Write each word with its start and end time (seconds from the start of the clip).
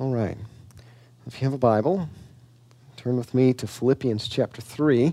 All 0.00 0.12
right. 0.12 0.36
If 1.26 1.40
you 1.40 1.46
have 1.46 1.54
a 1.54 1.58
Bible, 1.58 2.08
turn 2.96 3.16
with 3.16 3.34
me 3.34 3.52
to 3.54 3.66
Philippians 3.66 4.28
chapter 4.28 4.62
3, 4.62 5.12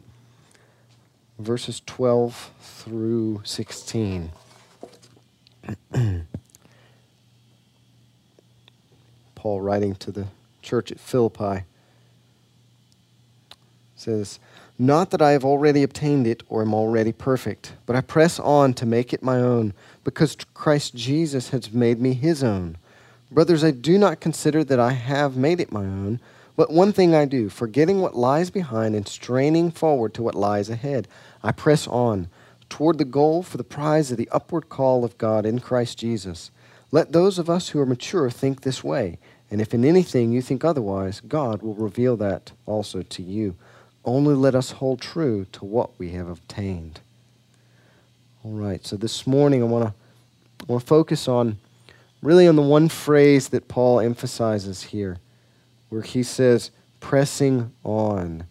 verses 1.40 1.82
12 1.88 2.52
through 2.62 3.42
16. 3.44 4.32
Paul 9.34 9.62
writing 9.62 9.96
to 9.96 10.12
the 10.12 10.28
church 10.62 10.92
at 10.92 11.00
Philippi 11.00 11.64
says, 13.96 14.38
Not 14.78 15.10
that 15.10 15.22
I 15.24 15.32
have 15.32 15.44
already 15.44 15.82
obtained 15.82 16.28
it 16.28 16.44
or 16.48 16.62
am 16.62 16.76
already 16.76 17.12
perfect, 17.12 17.74
but 17.88 17.96
I 17.96 18.02
press 18.02 18.40
on 18.40 18.76
to 18.76 18.86
make 18.86 19.14
it 19.14 19.24
my 19.24 19.38
own, 19.38 19.74
because 20.04 20.38
Christ 20.54 20.94
Jesus 20.94 21.50
has 21.50 21.74
made 21.74 22.00
me 22.00 22.14
his 22.14 22.44
own. 22.44 22.78
Brothers, 23.32 23.64
I 23.64 23.72
do 23.72 23.98
not 23.98 24.20
consider 24.20 24.64
that 24.64 24.80
I 24.80 24.92
have 24.92 25.36
made 25.36 25.60
it 25.60 25.72
my 25.72 25.86
own, 25.86 26.20
but 26.56 26.72
one 26.72 26.94
thing 26.94 27.14
I 27.14 27.26
do, 27.26 27.50
forgetting 27.50 28.02
what 28.02 28.16
lies 28.16 28.50
behind 28.50 28.96
and 28.96 29.08
straining 29.08 29.72
forward 29.72 30.14
to 30.14 30.24
what 30.24 30.36
lies 30.36 30.70
ahead, 30.70 31.08
I 31.44 31.52
press 31.52 31.88
on 31.88 32.30
toward 32.70 32.98
the 32.98 33.06
goal 33.06 33.44
for 33.44 33.58
the 33.58 33.64
prize 33.64 34.12
of 34.12 34.18
the 34.18 34.30
upward 34.32 34.70
call 34.70 35.04
of 35.04 35.18
God 35.18 35.46
in 35.46 35.60
Christ 35.60 35.98
Jesus. 35.98 36.52
Let 36.92 37.12
those 37.12 37.38
of 37.40 37.50
us 37.50 37.70
who 37.70 37.80
are 37.80 37.86
mature 37.86 38.30
think 38.30 38.62
this 38.62 38.84
way, 38.84 39.18
and 39.52 39.60
if 39.60 39.74
in 39.74 39.84
anything 39.84 40.32
you 40.32 40.42
think 40.42 40.64
otherwise, 40.64 41.20
God 41.20 41.62
will 41.62 41.74
reveal 41.74 42.16
that 42.18 42.52
also 42.66 43.02
to 43.02 43.22
you. 43.22 43.56
Only 44.06 44.36
let 44.36 44.56
us 44.56 44.72
hold 44.72 45.02
true 45.02 45.46
to 45.52 45.66
what 45.66 45.98
we 46.00 46.12
have 46.12 46.28
obtained. 46.28 47.00
All 48.44 48.52
right, 48.52 48.86
so 48.86 48.96
this 48.96 49.26
morning 49.26 49.64
I 49.64 49.66
want 49.66 49.86
to 49.88 49.94
I 50.62 50.72
want 50.72 50.82
to 50.82 50.88
focus 50.88 51.28
on 51.28 51.58
really 52.26 52.48
on 52.48 52.56
the 52.56 52.62
one 52.62 52.90
phrase 52.90 53.50
that 53.50 53.68
Paul 53.68 54.00
emphasizes 54.00 54.84
here, 54.84 55.18
where 55.90 56.02
he 56.02 56.24
says, 56.24 56.72
pressing 57.00 57.72
on. 57.84 58.46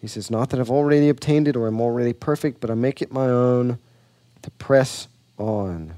He 0.00 0.08
says, 0.08 0.30
Not 0.30 0.50
that 0.50 0.60
I've 0.60 0.70
already 0.70 1.08
obtained 1.08 1.46
it 1.46 1.56
or 1.56 1.66
I'm 1.66 1.80
already 1.80 2.12
perfect, 2.12 2.60
but 2.60 2.70
I 2.70 2.74
make 2.74 3.02
it 3.02 3.12
my 3.12 3.26
own 3.26 3.78
to 4.42 4.50
press 4.52 5.08
on. 5.38 5.94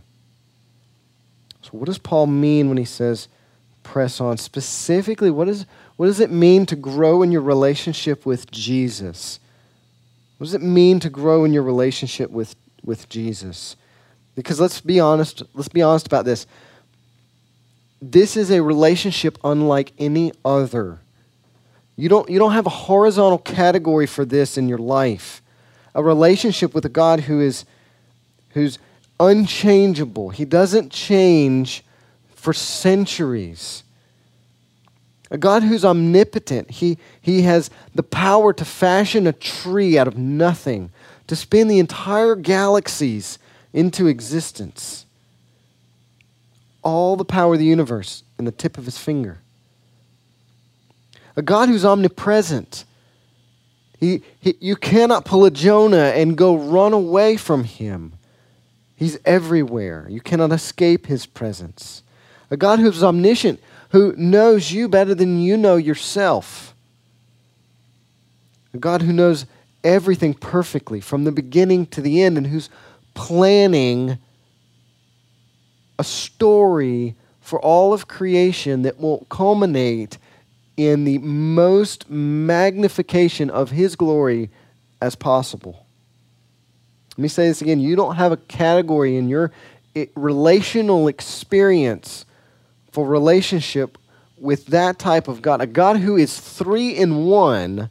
So, 1.63 1.71
what 1.71 1.87
does 1.87 1.99
Paul 1.99 2.27
mean 2.27 2.69
when 2.69 2.79
he 2.79 2.85
says 2.85 3.29
press 3.83 4.21
on? 4.21 4.37
Specifically, 4.37 5.31
what, 5.31 5.49
is, 5.49 5.67
what 5.97 6.07
does 6.07 6.21
it 6.21 6.31
mean 6.31 6.67
to 6.67 6.77
grow 6.77 7.23
in 7.23 7.31
your 7.31 7.43
relationship 7.43 8.27
with 8.27 8.51
Jesus? 8.51 9.39
What 10.39 10.47
does 10.47 10.55
it 10.55 10.63
mean 10.63 11.01
to 11.01 11.11
grow 11.11 11.45
in 11.45 11.53
your 11.53 11.63
relationship 11.63 12.31
with, 12.31 12.57
with 12.85 13.09
Jesus? 13.09 13.77
Because 14.37 14.61
let's 14.61 14.81
be 14.81 15.01
honest, 15.01 15.43
let's 15.55 15.69
be 15.69 15.83
honest 15.83 16.07
about 16.07 16.25
this. 16.25 16.47
This 18.01 18.37
is 18.37 18.51
a 18.51 18.63
relationship 18.63 19.39
unlike 19.43 19.93
any 19.99 20.31
other. 20.45 21.01
You 21.97 22.09
don't, 22.11 22.29
you 22.29 22.39
don't 22.39 22.53
have 22.53 22.67
a 22.67 22.71
horizontal 22.71 23.39
category 23.39 24.07
for 24.07 24.25
this 24.25 24.57
in 24.59 24.69
your 24.69 24.79
life. 24.79 25.43
A 25.95 26.03
relationship 26.03 26.75
with 26.75 26.85
a 26.85 26.91
God 26.91 27.21
who 27.21 27.41
is 27.41 27.65
who's 28.51 28.79
unchangeable. 29.19 30.31
He 30.31 30.45
doesn't 30.45 30.91
change 30.93 31.83
for 32.35 32.53
centuries. 32.53 33.83
A 35.31 35.39
God 35.39 35.63
who's 35.63 35.85
omnipotent. 35.85 36.71
He, 36.71 36.99
he 37.21 37.43
has 37.43 37.71
the 37.95 38.03
power 38.03 38.53
to 38.53 38.65
fashion 38.65 39.27
a 39.27 39.33
tree 39.33 39.99
out 39.99 40.07
of 40.07 40.17
nothing, 40.17 40.91
to 41.27 41.37
spin 41.37 41.69
the 41.69 41.79
entire 41.79 42.35
galaxies 42.35 43.39
into 43.77 44.07
existence. 44.07 45.05
All 46.83 47.15
the 47.15 47.25
power 47.25 47.53
of 47.53 47.61
the 47.61 47.67
universe 47.67 48.25
in 48.39 48.47
the 48.47 48.51
tip 48.51 48.79
of 48.79 48.87
his 48.87 48.99
finger. 48.99 49.39
A 51.37 51.43
God 51.43 51.69
who's 51.69 51.85
omnipresent. 51.85 52.85
He, 54.01 54.23
he, 54.41 54.57
you 54.61 54.77
cannot 54.77 55.27
pull 55.27 55.45
a 55.45 55.51
Jonah 55.51 56.13
and 56.17 56.37
go 56.37 56.57
run 56.57 56.95
away 56.95 57.37
from 57.37 57.65
him. 57.65 58.15
He's 58.97 59.19
everywhere. 59.27 60.07
You 60.09 60.23
cannot 60.23 60.53
escape 60.53 61.07
his 61.07 61.27
presence. 61.27 62.03
A 62.51 62.57
God 62.57 62.79
who's 62.79 63.05
omniscient, 63.05 63.61
who 63.91 64.15
knows 64.17 64.73
you 64.73 64.89
better 64.89 65.15
than 65.15 65.39
you 65.39 65.59
know 65.59 65.77
yourself. 65.77 66.75
A 68.73 68.79
God 68.79 69.03
who 69.03 69.13
knows 69.13 69.45
everything 69.85 70.33
perfectly 70.33 71.01
from 71.01 71.25
the 71.25 71.33
beginning 71.33 71.87
to 71.87 72.01
the 72.01 72.23
end 72.23 72.39
and 72.39 72.47
who's 72.47 72.71
planning 73.17 74.19
a 75.99 76.05
story 76.05 77.17
for 77.41 77.61
all 77.61 77.93
of 77.93 78.07
creation 78.07 78.83
that 78.83 79.01
will 79.01 79.27
culminate 79.29 80.19
in 80.77 81.05
the 81.05 81.19
most 81.19 82.09
magnification 82.09 83.51
of 83.51 83.71
His 83.71 83.97
glory 83.97 84.51
as 85.01 85.17
possible. 85.17 85.87
Let 87.17 87.23
me 87.23 87.29
say 87.29 87.49
this 87.49 87.63
again. 87.63 87.81
You 87.81 87.97
don't 87.97 88.17
have 88.17 88.31
a 88.31 88.37
category 88.37 89.17
in 89.17 89.29
your 89.29 89.51
relational 90.15 91.09
experience 91.09 92.27
for 92.93 93.07
relationship 93.07 93.97
with 94.39 94.67
that 94.67 94.99
type 94.99 95.29
of 95.29 95.41
God, 95.41 95.63
a 95.63 95.67
God 95.67 95.97
who 95.97 96.17
is 96.17 96.39
three 96.39 96.91
in 96.91 97.25
one 97.25 97.89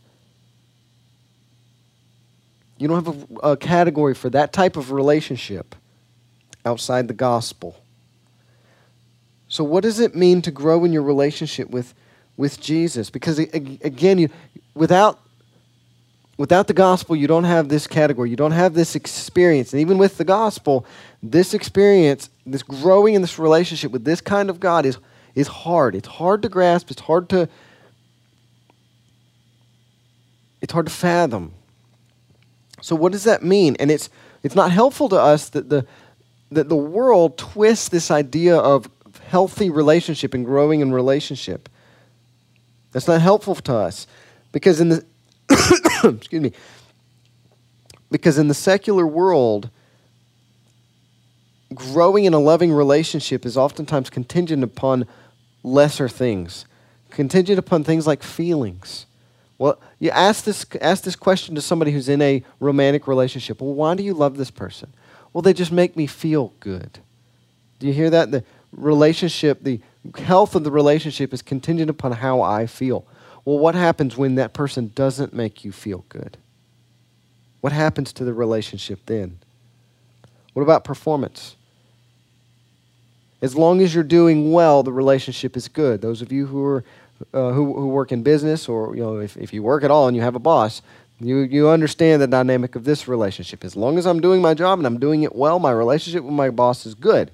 you 2.77 2.87
don't 2.87 3.05
have 3.05 3.29
a, 3.43 3.51
a 3.51 3.57
category 3.57 4.13
for 4.13 4.29
that 4.31 4.51
type 4.51 4.75
of 4.77 4.91
relationship 4.91 5.75
outside 6.65 7.07
the 7.07 7.13
gospel. 7.13 7.75
So, 9.47 9.63
what 9.63 9.83
does 9.83 9.99
it 9.99 10.15
mean 10.15 10.41
to 10.41 10.51
grow 10.51 10.83
in 10.83 10.91
your 10.91 11.03
relationship 11.03 11.69
with, 11.69 11.93
with 12.35 12.59
Jesus? 12.59 13.09
Because, 13.09 13.39
again, 13.39 14.17
you, 14.17 14.29
without, 14.73 15.19
without 16.37 16.67
the 16.67 16.73
gospel, 16.73 17.15
you 17.15 17.27
don't 17.27 17.43
have 17.43 17.69
this 17.69 17.87
category. 17.87 18.29
You 18.29 18.35
don't 18.35 18.51
have 18.51 18.73
this 18.73 18.95
experience. 18.95 19.71
And 19.71 19.81
even 19.81 19.97
with 19.97 20.17
the 20.17 20.25
gospel, 20.25 20.85
this 21.21 21.53
experience, 21.53 22.29
this 22.45 22.63
growing 22.63 23.13
in 23.13 23.21
this 23.21 23.39
relationship 23.39 23.91
with 23.91 24.03
this 24.03 24.19
kind 24.19 24.49
of 24.49 24.59
God 24.59 24.85
is, 24.85 24.97
is 25.35 25.47
hard. 25.47 25.95
It's 25.95 26.07
hard 26.07 26.41
to 26.41 26.49
grasp. 26.49 26.91
It's 26.91 27.01
hard 27.01 27.29
to, 27.29 27.47
it's 30.61 30.73
hard 30.73 30.87
to 30.87 30.91
fathom. 30.91 31.53
So 32.85 32.95
what 32.95 33.13
does 33.13 33.23
that 33.23 33.41
mean? 33.41 33.75
And 33.79 33.89
it's 33.89 34.11
it's 34.43 34.53
not 34.53 34.71
helpful 34.71 35.09
to 35.09 35.19
us 35.19 35.49
that 35.49 35.69
the 35.69 35.87
that 36.51 36.69
the 36.69 36.75
world 36.75 37.35
twists 37.35 37.89
this 37.89 38.11
idea 38.11 38.55
of 38.55 38.87
healthy 39.27 39.71
relationship 39.71 40.35
and 40.35 40.45
growing 40.45 40.81
in 40.81 40.91
relationship. 40.91 41.67
That's 42.91 43.07
not 43.07 43.21
helpful 43.21 43.55
to 43.55 43.73
us 43.73 44.05
because 44.51 44.79
in 44.79 44.89
the 44.89 45.03
excuse 46.03 46.43
me 46.43 46.51
because 48.11 48.37
in 48.37 48.49
the 48.49 48.53
secular 48.53 49.07
world 49.07 49.71
growing 51.73 52.25
in 52.25 52.35
a 52.35 52.39
loving 52.39 52.71
relationship 52.71 53.47
is 53.47 53.57
oftentimes 53.57 54.11
contingent 54.11 54.63
upon 54.63 55.07
lesser 55.63 56.07
things 56.07 56.67
contingent 57.09 57.57
upon 57.57 57.83
things 57.83 58.05
like 58.05 58.21
feelings 58.21 59.07
well, 59.57 59.79
you 59.99 60.09
ask 60.11 60.43
this, 60.43 60.65
ask 60.81 61.03
this 61.03 61.15
question 61.15 61.55
to 61.55 61.61
somebody 61.61 61.91
who's 61.91 62.09
in 62.09 62.21
a 62.21 62.43
romantic 62.59 63.07
relationship. 63.07 63.61
Well, 63.61 63.73
why 63.73 63.95
do 63.95 64.03
you 64.03 64.13
love 64.13 64.37
this 64.37 64.51
person? 64.51 64.91
Well, 65.31 65.41
they 65.41 65.53
just 65.53 65.71
make 65.71 65.95
me 65.95 66.07
feel 66.07 66.53
good. 66.59 66.99
Do 67.79 67.87
you 67.87 67.93
hear 67.93 68.09
that? 68.09 68.31
The 68.31 68.43
relationship, 68.71 69.63
the 69.63 69.79
health 70.17 70.55
of 70.55 70.63
the 70.63 70.71
relationship 70.71 71.33
is 71.33 71.41
contingent 71.41 71.89
upon 71.89 72.13
how 72.13 72.41
I 72.41 72.67
feel. 72.67 73.05
Well, 73.45 73.59
what 73.59 73.75
happens 73.75 74.17
when 74.17 74.35
that 74.35 74.53
person 74.53 74.91
doesn't 74.95 75.33
make 75.33 75.63
you 75.63 75.71
feel 75.71 76.03
good? 76.09 76.37
What 77.61 77.73
happens 77.73 78.11
to 78.13 78.23
the 78.23 78.33
relationship 78.33 78.99
then? 79.05 79.39
What 80.53 80.63
about 80.63 80.83
performance? 80.83 81.55
As 83.41 83.55
long 83.55 83.81
as 83.81 83.93
you're 83.93 84.03
doing 84.03 84.51
well, 84.51 84.83
the 84.83 84.91
relationship 84.91 85.57
is 85.57 85.67
good. 85.67 86.01
Those 86.01 86.21
of 86.21 86.31
you 86.31 86.47
who 86.47 86.63
are 86.65 86.83
uh, 87.33 87.51
who, 87.51 87.73
who 87.73 87.87
work 87.87 88.11
in 88.11 88.23
business 88.23 88.67
or 88.67 88.95
you 88.95 89.01
know 89.01 89.17
if, 89.19 89.37
if 89.37 89.53
you 89.53 89.63
work 89.63 89.83
at 89.83 89.91
all 89.91 90.07
and 90.07 90.15
you 90.15 90.21
have 90.21 90.35
a 90.35 90.39
boss 90.39 90.81
you, 91.19 91.37
you 91.37 91.69
understand 91.69 92.21
the 92.21 92.27
dynamic 92.27 92.75
of 92.75 92.83
this 92.83 93.07
relationship. 93.07 93.63
As 93.63 93.75
long 93.75 93.97
as 93.97 94.05
i'm 94.05 94.19
doing 94.19 94.41
my 94.41 94.53
job 94.53 94.79
and 94.79 94.85
i'm 94.85 94.99
doing 94.99 95.23
it 95.23 95.35
well 95.35 95.59
my 95.59 95.71
relationship 95.71 96.23
with 96.23 96.33
my 96.33 96.49
boss 96.49 96.85
is 96.85 96.95
good. 96.95 97.31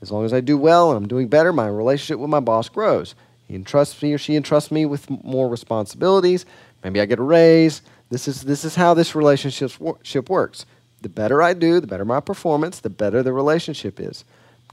As 0.00 0.10
long 0.12 0.24
as 0.24 0.32
i 0.32 0.40
do 0.40 0.56
well 0.56 0.90
and 0.90 0.96
i'm 0.96 1.08
doing 1.08 1.28
better 1.28 1.52
my 1.52 1.66
relationship 1.66 2.20
with 2.20 2.30
my 2.30 2.40
boss 2.40 2.68
grows. 2.68 3.14
He 3.48 3.54
entrusts 3.54 4.00
me 4.02 4.12
or 4.12 4.18
she 4.18 4.36
entrusts 4.36 4.70
me 4.70 4.86
with 4.86 5.08
more 5.10 5.48
responsibilities. 5.48 6.46
Maybe 6.84 7.00
i 7.00 7.06
get 7.06 7.18
a 7.18 7.22
raise. 7.22 7.82
This 8.08 8.28
is, 8.28 8.42
this 8.42 8.64
is 8.64 8.76
how 8.76 8.94
this 8.94 9.16
relationship 9.16 9.80
works. 10.30 10.66
The 11.02 11.08
better 11.08 11.42
i 11.42 11.52
do 11.52 11.80
the 11.80 11.88
better 11.88 12.04
my 12.04 12.20
performance 12.20 12.78
the 12.78 12.90
better 12.90 13.22
the 13.24 13.32
relationship 13.32 13.98
is. 13.98 14.24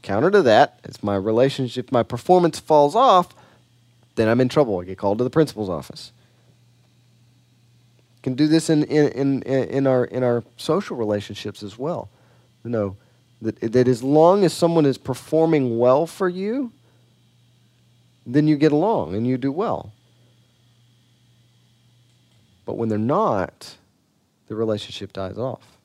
Counter 0.04 0.30
to 0.30 0.42
that 0.44 0.80
as 0.84 1.02
my 1.02 1.16
relationship 1.16 1.92
my 1.92 2.04
performance 2.04 2.60
falls 2.60 2.96
off 2.96 3.34
then 4.16 4.28
I'm 4.28 4.42
in 4.42 4.50
trouble. 4.50 4.80
I 4.80 4.86
get 4.86 4.98
called 4.98 5.18
to 5.20 5.24
the 5.24 5.30
principal's 5.30 5.70
office. 5.70 6.12
Can 8.22 8.36
do 8.36 8.48
this 8.48 8.70
in, 8.70 8.84
in, 8.86 9.12
in, 9.12 9.44
in, 9.44 9.88
our, 9.88 10.06
in 10.06 10.24
our 10.24 10.44
social 10.56 10.96
relationships 10.96 11.62
as 11.62 11.78
well. 11.78 12.10
You 12.64 12.70
know, 12.70 12.98
that, 13.42 13.60
that 13.74 13.88
as 13.88 14.02
long 14.02 14.46
as 14.46 14.54
someone 14.54 14.86
is 14.86 14.98
performing 14.98 15.78
well 15.78 16.06
for 16.08 16.30
you, 16.30 16.72
then 18.26 18.48
you 18.48 18.56
get 18.56 18.72
along 18.72 19.16
and 19.16 19.28
you 19.28 19.38
do 19.38 19.52
well. 19.52 19.92
But 22.66 22.78
when 22.78 22.88
they're 22.88 22.98
not, 22.98 23.76
the 24.48 24.56
relationship 24.56 25.12
dies 25.12 25.38
off. 25.38 25.78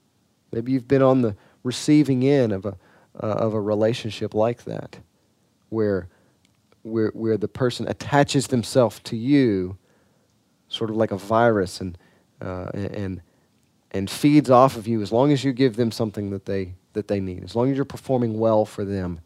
Maybe 0.52 0.72
you've 0.72 0.86
been 0.88 1.02
on 1.02 1.22
the 1.22 1.34
receiving 1.64 2.24
end 2.24 2.52
of 2.52 2.64
a, 2.64 2.76
uh, 3.20 3.26
of 3.26 3.54
a 3.54 3.60
relationship 3.60 4.34
like 4.34 4.64
that, 4.64 4.98
where, 5.70 6.06
where, 6.82 7.10
where 7.14 7.36
the 7.36 7.48
person 7.48 7.88
attaches 7.88 8.46
themselves 8.48 9.00
to 9.00 9.16
you 9.16 9.76
sort 10.68 10.90
of 10.90 10.96
like 10.96 11.10
a 11.10 11.16
virus 11.16 11.80
and, 11.80 11.98
uh, 12.40 12.70
and, 12.74 13.20
and 13.90 14.10
feeds 14.10 14.50
off 14.50 14.76
of 14.76 14.86
you 14.86 15.02
as 15.02 15.12
long 15.12 15.32
as 15.32 15.44
you 15.44 15.52
give 15.52 15.76
them 15.76 15.90
something 15.90 16.30
that 16.30 16.44
they, 16.44 16.74
that 16.92 17.08
they 17.08 17.20
need, 17.20 17.42
as 17.44 17.56
long 17.56 17.70
as 17.70 17.76
you're 17.76 17.84
performing 17.84 18.38
well 18.38 18.64
for 18.64 18.84
them. 18.84 19.20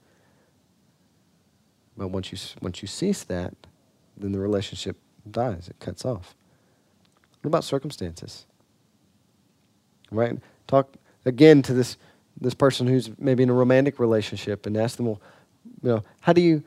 But 1.96 2.08
once 2.08 2.32
you, 2.32 2.38
once 2.60 2.80
you 2.80 2.88
cease 2.88 3.24
that, 3.24 3.54
then 4.16 4.32
the 4.32 4.38
relationship 4.38 4.96
dies, 5.30 5.68
it 5.68 5.78
cuts 5.78 6.04
off. 6.04 6.34
What 7.42 7.48
about 7.48 7.64
circumstances? 7.64 8.46
Right? 10.10 10.38
Talk 10.66 10.94
again 11.24 11.62
to 11.62 11.74
this, 11.74 11.96
this 12.40 12.54
person 12.54 12.86
who's 12.86 13.10
maybe 13.18 13.42
in 13.42 13.50
a 13.50 13.54
romantic 13.54 13.98
relationship 13.98 14.66
and 14.66 14.76
ask 14.76 14.96
them, 14.96 15.06
well, 15.06 15.20
you 15.82 15.88
know, 15.90 16.04
how 16.20 16.32
do 16.32 16.40
you, 16.40 16.62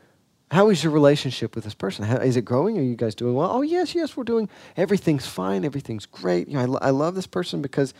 how 0.51 0.69
is 0.69 0.83
your 0.83 0.93
relationship 0.93 1.55
with 1.55 1.63
this 1.63 1.73
person? 1.73 2.05
How, 2.05 2.17
is 2.17 2.37
it 2.37 2.43
growing? 2.43 2.77
Are 2.77 2.83
you 2.83 2.95
guys 2.95 3.15
doing 3.15 3.33
well? 3.33 3.49
Oh, 3.51 3.61
yes, 3.61 3.95
yes, 3.95 4.15
we're 4.15 4.23
doing, 4.23 4.47
everything's 4.77 5.25
fine, 5.25 5.65
everything's 5.65 6.05
great. 6.05 6.47
You 6.47 6.55
know, 6.55 6.77
I, 6.81 6.87
I 6.87 6.89
love 6.91 7.15
this 7.15 7.27
person 7.27 7.61
because, 7.61 7.93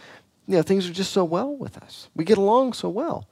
you 0.47 0.56
know, 0.56 0.62
things 0.62 0.88
are 0.88 0.94
just 0.94 1.12
so 1.12 1.24
well 1.24 1.56
with 1.56 1.77
us. 1.77 2.09
We 2.15 2.24
get 2.24 2.38
along 2.38 2.74
so 2.74 2.89
well. 2.89 3.27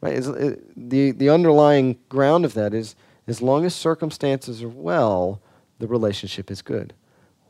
Right? 0.00 0.16
It, 0.16 0.90
the, 0.90 1.12
the 1.12 1.30
underlying 1.30 1.98
ground 2.08 2.44
of 2.44 2.54
that 2.54 2.74
is 2.74 2.94
as 3.26 3.42
long 3.42 3.64
as 3.64 3.74
circumstances 3.74 4.62
are 4.62 4.68
well, 4.68 5.40
the 5.78 5.86
relationship 5.86 6.50
is 6.50 6.62
good. 6.62 6.94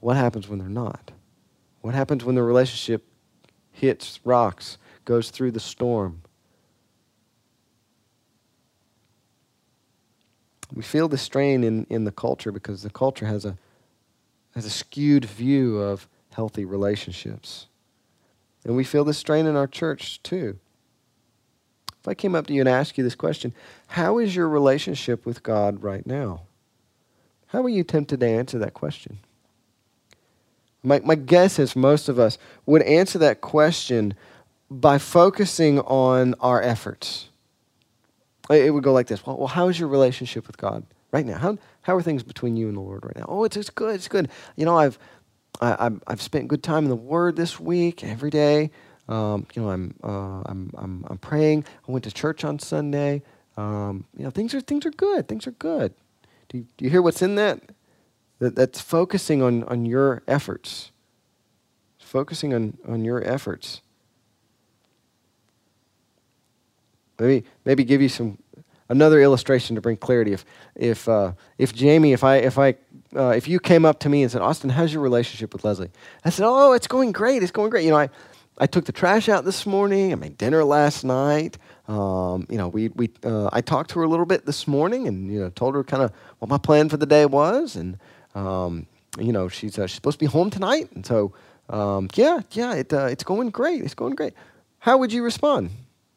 What 0.00 0.16
happens 0.16 0.48
when 0.48 0.58
they're 0.58 0.68
not? 0.68 1.10
What 1.80 1.94
happens 1.94 2.24
when 2.24 2.34
the 2.34 2.42
relationship 2.42 3.04
hits 3.72 4.20
rocks, 4.24 4.78
goes 5.04 5.30
through 5.30 5.52
the 5.52 5.60
storm? 5.60 6.22
We 10.72 10.82
feel 10.82 11.08
the 11.08 11.18
strain 11.18 11.64
in, 11.64 11.86
in 11.88 12.04
the 12.04 12.12
culture 12.12 12.52
because 12.52 12.82
the 12.82 12.90
culture 12.90 13.26
has 13.26 13.44
a, 13.44 13.56
has 14.54 14.64
a 14.64 14.70
skewed 14.70 15.24
view 15.24 15.78
of 15.78 16.08
healthy 16.32 16.64
relationships. 16.64 17.66
And 18.64 18.76
we 18.76 18.84
feel 18.84 19.04
the 19.04 19.14
strain 19.14 19.46
in 19.46 19.56
our 19.56 19.66
church 19.66 20.22
too. 20.22 20.58
If 22.00 22.06
I 22.06 22.14
came 22.14 22.34
up 22.34 22.46
to 22.46 22.52
you 22.52 22.60
and 22.60 22.68
asked 22.68 22.98
you 22.98 23.04
this 23.04 23.14
question, 23.14 23.54
how 23.88 24.18
is 24.18 24.36
your 24.36 24.48
relationship 24.48 25.26
with 25.26 25.42
God 25.42 25.82
right 25.82 26.06
now? 26.06 26.42
How 27.48 27.62
are 27.62 27.68
you 27.68 27.82
tempted 27.82 28.20
to 28.20 28.26
answer 28.26 28.58
that 28.58 28.74
question? 28.74 29.18
My, 30.82 31.00
my 31.00 31.14
guess 31.16 31.58
is 31.58 31.74
most 31.74 32.08
of 32.08 32.18
us 32.18 32.38
would 32.66 32.82
answer 32.82 33.18
that 33.18 33.40
question 33.40 34.14
by 34.70 34.98
focusing 34.98 35.80
on 35.80 36.34
our 36.40 36.62
efforts. 36.62 37.27
It 38.50 38.70
would 38.70 38.82
go 38.82 38.92
like 38.92 39.06
this 39.06 39.24
Well, 39.26 39.36
well 39.36 39.46
how 39.46 39.68
is 39.68 39.78
your 39.78 39.88
relationship 39.88 40.46
with 40.46 40.56
God 40.56 40.84
right 41.12 41.26
now? 41.26 41.38
How, 41.38 41.58
how 41.82 41.96
are 41.96 42.02
things 42.02 42.22
between 42.22 42.56
you 42.56 42.68
and 42.68 42.76
the 42.76 42.80
Lord 42.80 43.04
right 43.04 43.16
now? 43.16 43.26
Oh, 43.28 43.44
it's, 43.44 43.56
it's 43.56 43.70
good. 43.70 43.94
It's 43.94 44.08
good. 44.08 44.28
You 44.56 44.64
know, 44.64 44.76
I've, 44.76 44.98
I, 45.60 45.86
I've, 45.86 46.02
I've 46.06 46.22
spent 46.22 46.48
good 46.48 46.62
time 46.62 46.84
in 46.84 46.90
the 46.90 46.96
Word 46.96 47.36
this 47.36 47.58
week, 47.58 48.04
every 48.04 48.30
day. 48.30 48.70
Um, 49.08 49.46
you 49.54 49.62
know, 49.62 49.70
I'm, 49.70 49.94
uh, 50.04 50.42
I'm, 50.46 50.70
I'm, 50.76 51.04
I'm 51.08 51.18
praying. 51.18 51.64
I 51.88 51.92
went 51.92 52.04
to 52.04 52.10
church 52.10 52.44
on 52.44 52.58
Sunday. 52.58 53.22
Um, 53.56 54.04
you 54.16 54.24
know, 54.24 54.30
things 54.30 54.54
are, 54.54 54.60
things 54.60 54.86
are 54.86 54.90
good. 54.90 55.28
Things 55.28 55.46
are 55.46 55.52
good. 55.52 55.94
Do 56.48 56.58
you, 56.58 56.66
do 56.76 56.84
you 56.84 56.90
hear 56.90 57.02
what's 57.02 57.22
in 57.22 57.34
that? 57.36 57.60
that? 58.38 58.54
That's 58.54 58.80
focusing 58.80 59.42
on, 59.42 59.64
on 59.64 59.84
your 59.86 60.22
efforts. 60.28 60.92
Focusing 61.98 62.54
on, 62.54 62.78
on 62.86 63.04
your 63.04 63.22
efforts. 63.26 63.80
Maybe, 67.18 67.46
maybe 67.64 67.84
give 67.84 68.00
you 68.00 68.08
some 68.08 68.38
another 68.88 69.20
illustration 69.20 69.76
to 69.76 69.82
bring 69.82 69.96
clarity. 69.96 70.32
If, 70.32 70.44
if, 70.74 71.08
uh, 71.08 71.32
if 71.58 71.74
Jamie, 71.74 72.12
if 72.12 72.24
I, 72.24 72.36
if 72.36 72.58
I, 72.58 72.76
uh, 73.14 73.30
if 73.30 73.48
you 73.48 73.60
came 73.60 73.84
up 73.84 73.98
to 74.00 74.08
me 74.08 74.22
and 74.22 74.32
said, 74.32 74.42
Austin, 74.42 74.70
how's 74.70 74.92
your 74.92 75.02
relationship 75.02 75.52
with 75.52 75.64
Leslie? 75.64 75.90
I 76.24 76.30
said, 76.30 76.46
oh, 76.46 76.72
it's 76.72 76.86
going 76.86 77.12
great. 77.12 77.42
It's 77.42 77.52
going 77.52 77.70
great. 77.70 77.84
You 77.84 77.90
know, 77.90 77.98
I, 77.98 78.08
I 78.58 78.66
took 78.66 78.84
the 78.84 78.92
trash 78.92 79.28
out 79.28 79.44
this 79.44 79.66
morning. 79.66 80.12
I 80.12 80.16
made 80.16 80.38
dinner 80.38 80.64
last 80.64 81.04
night. 81.04 81.58
Um, 81.86 82.46
you 82.50 82.58
know, 82.58 82.68
we, 82.68 82.88
we, 82.88 83.10
uh, 83.24 83.48
I 83.52 83.60
talked 83.60 83.90
to 83.90 83.98
her 84.00 84.04
a 84.04 84.08
little 84.08 84.26
bit 84.26 84.46
this 84.46 84.66
morning 84.66 85.06
and, 85.06 85.30
you 85.30 85.40
know, 85.40 85.50
told 85.50 85.74
her 85.74 85.84
kind 85.84 86.02
of 86.02 86.12
what 86.38 86.48
my 86.48 86.58
plan 86.58 86.88
for 86.88 86.96
the 86.96 87.06
day 87.06 87.24
was. 87.24 87.76
And, 87.76 87.98
um, 88.34 88.86
you 89.18 89.32
know, 89.32 89.48
she's, 89.48 89.78
uh, 89.78 89.86
she's 89.86 89.94
supposed 89.94 90.18
to 90.18 90.24
be 90.24 90.30
home 90.30 90.50
tonight. 90.50 90.90
And 90.92 91.04
so, 91.04 91.32
um, 91.70 92.08
yeah, 92.14 92.40
yeah, 92.52 92.74
it, 92.74 92.92
uh, 92.92 93.06
it's 93.06 93.24
going 93.24 93.50
great. 93.50 93.82
It's 93.82 93.94
going 93.94 94.14
great. 94.14 94.34
How 94.80 94.98
would 94.98 95.12
you 95.12 95.22
respond? 95.22 95.70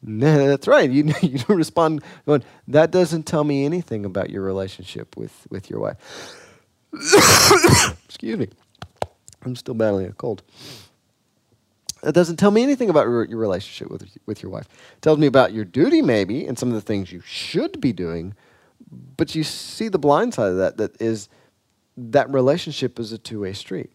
That's 0.04 0.68
right. 0.68 0.90
You, 0.90 1.14
you 1.22 1.40
respond 1.48 2.04
going, 2.26 2.44
that 2.68 2.92
doesn't 2.92 3.24
tell 3.24 3.44
me 3.44 3.66
anything 3.66 4.06
about 4.06 4.30
your 4.30 4.44
relationship 4.44 5.16
with, 5.18 5.48
with 5.50 5.70
your 5.70 5.80
wife. 5.80 5.98
Excuse 8.06 8.38
me. 8.38 8.50
I'm 9.44 9.56
still 9.56 9.74
battling 9.74 10.08
a 10.08 10.14
cold. 10.14 10.44
It 12.04 12.14
doesn't 12.14 12.38
tell 12.38 12.52
me 12.52 12.64
anything 12.64 12.90
about 12.90 13.08
your 13.08 13.38
relationship 13.38 13.92
with, 13.92 14.18
with 14.26 14.42
your 14.42 14.52
wife. 14.52 14.68
It 14.94 15.02
tells 15.02 15.20
me 15.20 15.28
about 15.28 15.54
your 15.54 15.66
duty, 15.66 16.02
maybe, 16.02 16.48
and 16.48 16.58
some 16.58 16.70
of 16.70 16.76
the 16.76 16.82
things 16.82 17.12
you 17.12 17.22
should 17.24 17.80
be 17.80 17.94
doing. 17.94 18.34
But 19.18 19.36
you 19.36 19.44
see 19.44 19.88
the 19.88 20.00
blind 20.00 20.34
side 20.34 20.50
of 20.50 20.58
that, 20.58 20.78
that 20.78 21.00
is 21.00 21.30
that 21.96 22.30
relationship 22.32 23.00
is 23.00 23.12
a 23.12 23.18
two 23.18 23.42
way 23.42 23.54
street. 23.54 23.92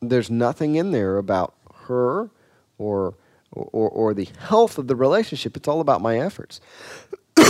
There's 0.00 0.30
nothing 0.30 0.74
in 0.74 0.90
there 0.90 1.18
about 1.18 1.54
her 1.86 2.30
or, 2.78 3.14
or, 3.52 3.88
or 3.88 4.14
the 4.14 4.28
health 4.38 4.78
of 4.78 4.86
the 4.86 4.96
relationship. 4.96 5.56
It's 5.56 5.68
all 5.68 5.80
about 5.80 6.00
my 6.00 6.18
efforts. 6.18 6.60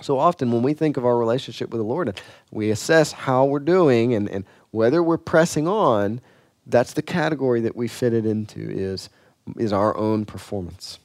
so 0.00 0.18
often, 0.18 0.52
when 0.52 0.62
we 0.62 0.74
think 0.74 0.96
of 0.96 1.04
our 1.04 1.16
relationship 1.16 1.70
with 1.70 1.80
the 1.80 1.86
Lord, 1.86 2.20
we 2.50 2.70
assess 2.70 3.12
how 3.12 3.44
we're 3.44 3.58
doing 3.58 4.14
and, 4.14 4.28
and 4.28 4.44
whether 4.70 5.02
we're 5.02 5.18
pressing 5.18 5.66
on 5.68 6.20
that's 6.66 6.94
the 6.94 7.02
category 7.02 7.60
that 7.60 7.76
we 7.76 7.88
fit 7.88 8.14
it 8.14 8.24
into 8.24 8.70
is, 8.70 9.10
is 9.58 9.72
our 9.72 9.96
own 9.96 10.24
performance. 10.24 10.98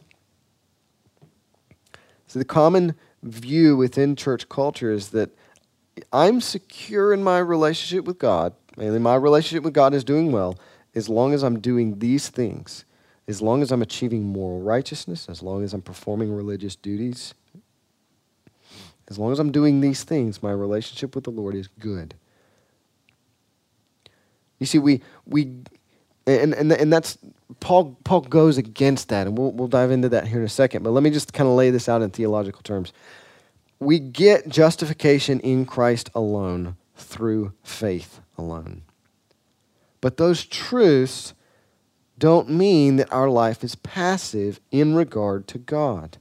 So 2.27 2.39
the 2.39 2.45
common 2.45 2.95
view 3.23 3.75
within 3.75 4.15
church 4.15 4.47
culture 4.47 4.91
is 4.91 5.09
that 5.09 5.31
I'm 6.13 6.39
secure 6.39 7.13
in 7.13 7.23
my 7.23 7.39
relationship 7.39 8.05
with 8.05 8.19
God, 8.19 8.53
my 8.77 9.15
relationship 9.15 9.63
with 9.63 9.73
God 9.73 9.93
is 9.93 10.03
doing 10.03 10.31
well 10.31 10.57
as 10.95 11.09
long 11.09 11.33
as 11.33 11.43
I'm 11.43 11.59
doing 11.59 11.99
these 11.99 12.29
things, 12.29 12.85
as 13.29 13.43
long 13.43 13.61
as 13.61 13.71
I'm 13.71 13.83
achieving 13.83 14.23
moral 14.25 14.59
righteousness, 14.59 15.27
as 15.29 15.43
long 15.43 15.63
as 15.63 15.71
I'm 15.71 15.83
performing 15.83 16.35
religious 16.35 16.75
duties. 16.75 17.35
As 19.07 19.19
long 19.19 19.31
as 19.31 19.37
I'm 19.37 19.51
doing 19.51 19.81
these 19.81 20.03
things, 20.03 20.41
my 20.41 20.51
relationship 20.51 21.13
with 21.13 21.25
the 21.25 21.29
Lord 21.29 21.53
is 21.53 21.67
good. 21.67 22.15
You 24.57 24.65
see, 24.65 24.79
we, 24.79 25.03
we 25.27 25.43
and, 26.25 26.55
and, 26.55 26.71
and 26.71 26.91
that's, 26.91 27.19
Paul, 27.59 27.97
Paul 28.03 28.21
goes 28.21 28.57
against 28.57 29.09
that, 29.09 29.27
and 29.27 29.37
we'll, 29.37 29.51
we'll 29.51 29.67
dive 29.67 29.91
into 29.91 30.09
that 30.09 30.27
here 30.27 30.39
in 30.39 30.45
a 30.45 30.49
second. 30.49 30.81
But 30.81 30.91
let 30.91 31.03
me 31.03 31.11
just 31.11 31.31
kind 31.31 31.47
of 31.47 31.55
lay 31.55 31.69
this 31.69 31.87
out 31.87 32.01
in 32.01 32.09
theological 32.09 32.63
terms. 32.63 32.93
We 33.79 33.99
get 33.99 34.49
justification 34.49 35.39
in 35.41 35.65
Christ 35.67 36.09
alone 36.15 36.77
through 36.95 37.53
faith 37.63 38.21
alone. 38.39 38.81
But 40.01 40.17
those 40.17 40.45
truths 40.45 41.33
don't 42.19 42.49
mean 42.49 42.97
that 42.97 43.11
our 43.11 43.29
life 43.29 43.63
is 43.63 43.75
passive 43.75 44.59
in 44.71 44.93
regard 44.93 45.47
to 45.47 45.57
God. 45.57 46.17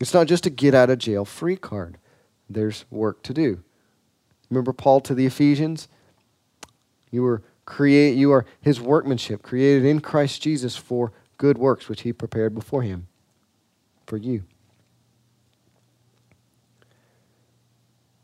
It's 0.00 0.14
not 0.14 0.26
just 0.26 0.46
a 0.46 0.50
get 0.50 0.74
out 0.74 0.90
of 0.90 0.98
jail 0.98 1.24
free 1.24 1.56
card, 1.56 1.98
there's 2.50 2.84
work 2.90 3.22
to 3.22 3.32
do. 3.32 3.62
Remember 4.50 4.72
Paul 4.72 5.00
to 5.02 5.14
the 5.14 5.26
Ephesians? 5.26 5.88
You 7.10 7.22
were 7.22 7.42
create 7.64 8.16
you 8.16 8.32
are 8.32 8.46
his 8.60 8.80
workmanship, 8.80 9.42
created 9.42 9.84
in 9.84 10.00
Christ 10.00 10.42
Jesus 10.42 10.76
for 10.76 11.12
good 11.36 11.58
works 11.58 11.88
which 11.88 12.02
he 12.02 12.12
prepared 12.12 12.54
before 12.54 12.82
him 12.82 13.06
for 14.06 14.16
you. 14.16 14.42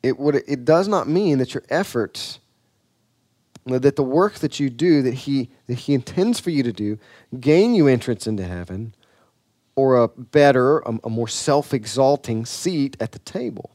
It 0.03 0.19
would 0.19 0.37
it 0.47 0.65
does 0.65 0.89
not 0.89 1.09
mean 1.09 1.39
that 1.39 1.55
your 1.55 1.63
efforts 1.69 2.41
that 3.67 3.97
the 3.97 4.03
work 4.03 4.35
that 4.35 4.61
you 4.61 4.71
do 4.71 5.03
that 5.03 5.15
he 5.15 5.51
that 5.67 5.79
he 5.81 5.95
intends 5.95 6.39
for 6.39 6.51
you 6.51 6.63
to 6.63 6.73
do 6.73 6.99
gain 7.41 7.75
you 7.75 7.87
entrance 7.87 8.27
into 8.27 8.45
heaven 8.45 8.95
or 9.75 9.97
a 10.03 10.09
better 10.09 10.81
a, 10.81 10.99
a 11.05 11.11
more 11.11 11.29
self-exalting 11.29 12.45
seat 12.47 12.97
at 13.01 13.13
the 13.13 13.19
table. 13.21 13.71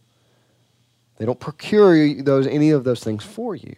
They 1.18 1.26
don't 1.26 1.40
procure 1.40 2.22
those 2.22 2.48
any 2.48 2.70
of 2.70 2.84
those 2.84 3.04
things 3.04 3.24
for 3.24 3.56
you 3.56 3.76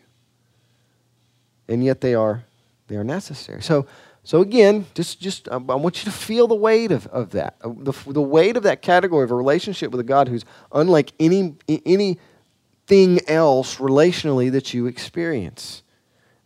and 1.67 1.83
yet 1.83 2.01
they 2.01 2.13
are 2.13 2.43
they 2.87 2.97
are 2.97 3.03
necessary. 3.03 3.61
So 3.63 3.87
So 4.23 4.41
again, 4.41 4.85
just, 4.93 5.19
just 5.19 5.49
I 5.49 5.57
want 5.57 5.97
you 5.97 6.11
to 6.11 6.15
feel 6.15 6.47
the 6.47 6.55
weight 6.55 6.91
of, 6.91 7.07
of 7.07 7.31
that, 7.31 7.55
uh, 7.63 7.69
the, 7.75 7.93
the 8.05 8.21
weight 8.21 8.55
of 8.55 8.61
that 8.63 8.83
category 8.83 9.23
of 9.23 9.31
a 9.31 9.35
relationship 9.35 9.89
with 9.91 9.99
a 9.99 10.03
God 10.03 10.27
who's 10.27 10.45
unlike 10.71 11.11
any, 11.19 11.55
anything 11.67 13.19
else 13.27 13.77
relationally 13.77 14.51
that 14.51 14.75
you 14.75 14.85
experience. 14.85 15.81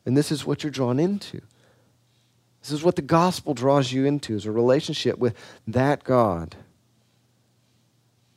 And 0.05 0.15
this 0.15 0.31
is 0.31 0.45
what 0.45 0.63
you're 0.63 0.71
drawn 0.71 0.99
into. 0.99 1.41
This 2.61 2.71
is 2.71 2.83
what 2.83 2.95
the 2.95 3.01
gospel 3.01 3.53
draws 3.53 3.91
you 3.91 4.05
into, 4.05 4.35
is 4.35 4.45
a 4.45 4.51
relationship 4.51 5.17
with 5.17 5.35
that 5.67 6.03
God. 6.03 6.55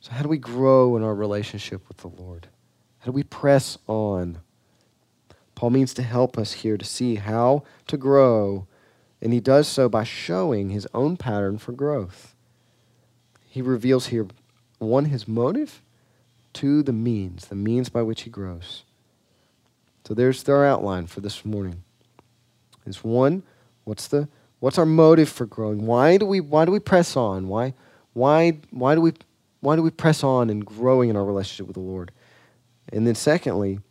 So 0.01 0.11
how 0.11 0.23
do 0.23 0.29
we 0.29 0.37
grow 0.37 0.95
in 0.97 1.03
our 1.03 1.15
relationship 1.15 1.87
with 1.87 1.97
the 1.97 2.07
Lord? 2.07 2.47
How 2.99 3.07
do 3.07 3.11
we 3.11 3.23
press 3.23 3.77
on? 3.87 4.39
Paul 5.55 5.71
means 5.71 5.93
to 5.95 6.03
help 6.03 6.37
us 6.37 6.53
here 6.53 6.77
to 6.77 6.85
see 6.85 7.15
how 7.15 7.63
to 7.87 7.97
grow 7.97 8.67
and 9.21 9.33
he 9.33 9.39
does 9.39 9.67
so 9.67 9.89
by 9.89 10.03
showing 10.03 10.69
his 10.69 10.87
own 10.93 11.17
pattern 11.17 11.57
for 11.57 11.71
growth. 11.71 12.35
He 13.45 13.61
reveals 13.61 14.07
here, 14.07 14.27
one, 14.77 15.05
his 15.05 15.27
motive, 15.27 15.81
two, 16.53 16.83
the 16.83 16.93
means, 16.93 17.47
the 17.47 17.55
means 17.55 17.89
by 17.89 18.01
which 18.01 18.21
he 18.21 18.29
grows. 18.29 18.83
So 20.09 20.15
there's 20.15 20.49
our 20.49 20.65
outline 20.65 21.05
for 21.05 21.21
this 21.21 21.45
morning. 21.45 21.83
Is 22.87 23.03
one, 23.03 23.43
what's 23.83 24.07
the 24.07 24.27
what's 24.59 24.79
our 24.79 24.85
motive 24.85 25.29
for 25.29 25.45
growing? 25.45 25.85
Why 25.85 26.17
do 26.17 26.25
we 26.25 26.39
why 26.39 26.65
do 26.65 26.71
we 26.71 26.79
press 26.79 27.15
on? 27.15 27.47
Why 27.47 27.75
why 28.13 28.57
why 28.71 28.95
do 28.95 29.01
we 29.01 29.13
why 29.59 29.75
do 29.75 29.83
we 29.83 29.91
press 29.91 30.23
on 30.23 30.49
in 30.49 30.61
growing 30.61 31.11
in 31.11 31.15
our 31.15 31.23
relationship 31.23 31.67
with 31.67 31.75
the 31.75 31.81
Lord? 31.81 32.11
And 32.91 33.05
then 33.05 33.13
secondly, 33.13 33.81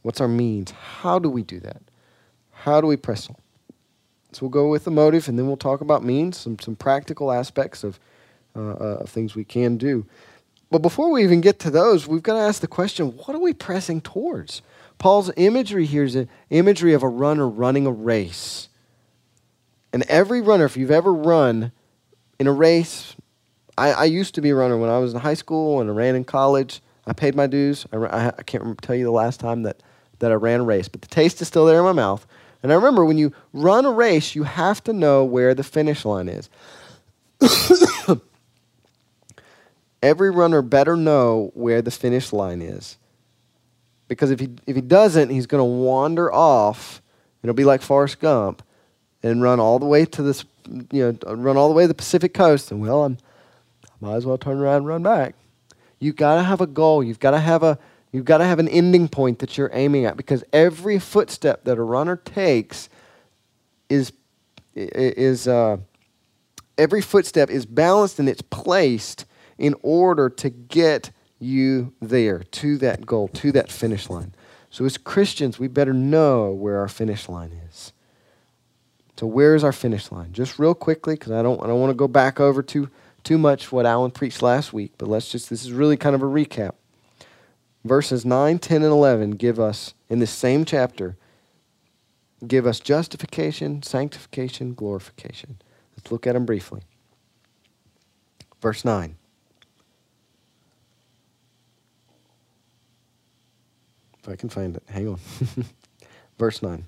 what's 0.00 0.18
our 0.18 0.28
means? 0.28 0.70
How 0.70 1.18
do 1.18 1.28
we 1.28 1.42
do 1.42 1.60
that? 1.60 1.82
How 2.52 2.80
do 2.80 2.86
we 2.86 2.96
press 2.96 3.28
on? 3.28 3.36
So 4.32 4.46
we'll 4.46 4.50
go 4.50 4.70
with 4.70 4.84
the 4.84 4.90
motive, 4.90 5.28
and 5.28 5.38
then 5.38 5.46
we'll 5.46 5.58
talk 5.58 5.82
about 5.82 6.02
means, 6.02 6.38
some, 6.38 6.58
some 6.58 6.74
practical 6.74 7.30
aspects 7.30 7.84
of, 7.84 8.00
uh, 8.56 8.60
uh, 8.60 8.98
of 9.00 9.10
things 9.10 9.34
we 9.34 9.44
can 9.44 9.76
do. 9.76 10.06
But 10.70 10.78
before 10.78 11.10
we 11.10 11.22
even 11.22 11.42
get 11.42 11.58
to 11.60 11.70
those, 11.70 12.06
we've 12.06 12.22
got 12.22 12.34
to 12.34 12.40
ask 12.40 12.62
the 12.62 12.66
question 12.66 13.08
what 13.08 13.34
are 13.34 13.40
we 13.40 13.52
pressing 13.52 14.00
towards? 14.00 14.62
Paul's 14.98 15.30
imagery 15.36 15.86
here 15.86 16.04
is 16.04 16.14
an 16.14 16.28
imagery 16.50 16.92
of 16.94 17.02
a 17.02 17.08
runner 17.08 17.48
running 17.48 17.86
a 17.86 17.92
race. 17.92 18.68
And 19.92 20.02
every 20.04 20.40
runner, 20.40 20.64
if 20.64 20.76
you've 20.76 20.90
ever 20.90 21.12
run 21.12 21.72
in 22.38 22.46
a 22.46 22.52
race, 22.52 23.14
I, 23.78 23.92
I 23.92 24.04
used 24.04 24.34
to 24.36 24.40
be 24.40 24.50
a 24.50 24.54
runner 24.54 24.76
when 24.76 24.90
I 24.90 24.98
was 24.98 25.14
in 25.14 25.20
high 25.20 25.34
school 25.34 25.80
and 25.80 25.90
I 25.90 25.92
ran 25.92 26.14
in 26.14 26.24
college. 26.24 26.80
I 27.06 27.12
paid 27.12 27.34
my 27.34 27.46
dues. 27.46 27.86
I, 27.92 27.96
I, 27.96 28.26
I 28.28 28.42
can't 28.42 28.80
tell 28.82 28.96
you 28.96 29.04
the 29.04 29.10
last 29.10 29.40
time 29.40 29.62
that, 29.62 29.82
that 30.18 30.32
I 30.32 30.34
ran 30.34 30.60
a 30.60 30.64
race, 30.64 30.88
but 30.88 31.02
the 31.02 31.08
taste 31.08 31.40
is 31.40 31.48
still 31.48 31.66
there 31.66 31.78
in 31.78 31.84
my 31.84 31.92
mouth. 31.92 32.26
And 32.62 32.72
I 32.72 32.74
remember 32.74 33.04
when 33.04 33.18
you 33.18 33.32
run 33.52 33.84
a 33.84 33.92
race, 33.92 34.34
you 34.34 34.42
have 34.44 34.82
to 34.84 34.92
know 34.92 35.24
where 35.24 35.54
the 35.54 35.62
finish 35.62 36.04
line 36.04 36.28
is. 36.28 36.48
Every 40.02 40.30
runner 40.30 40.62
better 40.62 40.96
know 40.96 41.50
where 41.54 41.82
the 41.82 41.90
finish 41.90 42.32
line 42.32 42.62
is. 42.62 42.96
Because 44.08 44.30
if 44.30 44.40
he, 44.40 44.50
if 44.66 44.76
he 44.76 44.82
doesn't, 44.82 45.30
he's 45.30 45.46
going 45.46 45.60
to 45.60 45.64
wander 45.64 46.32
off. 46.32 47.02
It'll 47.42 47.54
be 47.54 47.64
like 47.64 47.82
Forrest 47.82 48.20
Gump 48.20 48.62
and 49.22 49.42
run 49.42 49.60
all 49.60 49.78
the 49.78 49.86
way 49.86 50.04
to 50.04 50.22
this, 50.22 50.44
you 50.92 51.18
know, 51.24 51.34
run 51.34 51.56
all 51.56 51.68
the 51.68 51.74
way 51.74 51.84
to 51.84 51.88
the 51.88 51.94
Pacific 51.94 52.34
coast. 52.34 52.70
And 52.70 52.80
well, 52.80 53.04
I'm, 53.04 53.18
I 53.84 53.88
might 54.00 54.14
as 54.16 54.26
well 54.26 54.38
turn 54.38 54.58
around 54.58 54.76
and 54.78 54.86
run 54.86 55.02
back. 55.02 55.34
You've 55.98 56.16
got 56.16 56.36
to 56.36 56.42
have 56.42 56.60
a 56.60 56.66
goal. 56.66 57.02
You've 57.02 57.20
got 57.20 57.32
to 57.32 57.40
have 57.40 57.62
a, 57.62 57.78
You've 58.16 58.24
got 58.24 58.38
to 58.38 58.46
have 58.46 58.58
an 58.58 58.68
ending 58.68 59.08
point 59.08 59.40
that 59.40 59.58
you're 59.58 59.68
aiming 59.74 60.06
at 60.06 60.16
because 60.16 60.42
every 60.50 60.98
footstep 60.98 61.64
that 61.64 61.76
a 61.76 61.82
runner 61.82 62.16
takes 62.16 62.88
is 63.90 64.10
is 64.74 65.46
uh, 65.46 65.76
every 66.78 67.02
footstep 67.02 67.50
is 67.50 67.66
balanced 67.66 68.18
and 68.18 68.26
it's 68.26 68.40
placed 68.40 69.26
in 69.58 69.74
order 69.82 70.30
to 70.30 70.48
get 70.48 71.10
you 71.38 71.92
there 72.00 72.40
to 72.40 72.78
that 72.78 73.06
goal, 73.06 73.28
to 73.28 73.52
that 73.52 73.70
finish 73.70 74.08
line. 74.08 74.34
So 74.70 74.84
as 74.84 74.98
Christians, 74.98 75.58
we 75.58 75.68
better 75.68 75.92
know 75.92 76.50
where 76.50 76.78
our 76.78 76.88
finish 76.88 77.28
line 77.28 77.52
is. 77.68 77.92
So 79.18 79.26
where 79.26 79.54
is 79.54 79.64
our 79.64 79.72
finish 79.72 80.12
line? 80.12 80.32
Just 80.32 80.58
real 80.58 80.74
quickly, 80.74 81.14
because 81.14 81.32
I 81.32 81.42
don't 81.42 81.62
I 81.62 81.66
don't 81.66 81.80
want 81.80 81.90
to 81.90 81.94
go 81.94 82.08
back 82.08 82.40
over 82.40 82.62
too 82.62 82.90
too 83.24 83.38
much 83.38 83.72
what 83.72 83.86
Alan 83.86 84.10
preached 84.10 84.42
last 84.42 84.72
week, 84.72 84.92
but 84.98 85.08
let's 85.08 85.30
just 85.30 85.50
this 85.50 85.64
is 85.64 85.72
really 85.72 85.96
kind 85.96 86.14
of 86.14 86.22
a 86.22 86.26
recap 86.26 86.74
verses 87.86 88.24
9, 88.24 88.58
10, 88.58 88.82
and 88.82 88.92
11 88.92 89.32
give 89.32 89.58
us, 89.58 89.94
in 90.08 90.18
this 90.18 90.30
same 90.30 90.64
chapter, 90.64 91.16
give 92.46 92.66
us 92.66 92.80
justification, 92.80 93.82
sanctification, 93.82 94.74
glorification. 94.74 95.58
Let's 95.96 96.12
look 96.12 96.26
at 96.26 96.34
them 96.34 96.44
briefly. 96.44 96.82
Verse 98.60 98.84
9. 98.84 99.16
If 104.26 104.32
I 104.32 104.36
can 104.36 104.48
find 104.48 104.74
it, 104.74 104.82
hang 104.88 105.06
on. 105.06 105.20
verse 106.38 106.60
9. 106.60 106.84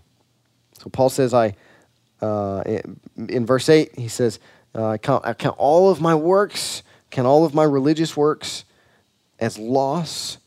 So 0.77 0.91
Paul 0.91 1.09
says, 1.09 1.33
I, 1.33 1.55
uh, 2.21 2.65
in 3.17 3.47
verse 3.47 3.69
8, 3.69 3.97
he 3.97 4.09
says, 4.09 4.41
uh, 4.75 4.89
I, 4.89 4.99
count, 4.99 5.25
I 5.25 5.35
count 5.35 5.57
all 5.57 5.89
of 5.89 6.01
my 6.01 6.17
works, 6.17 6.83
count 7.11 7.29
all 7.29 7.45
of 7.45 7.55
my 7.55 7.63
religious 7.63 8.17
works 8.17 8.65
as 9.39 9.57
loss 9.57 10.39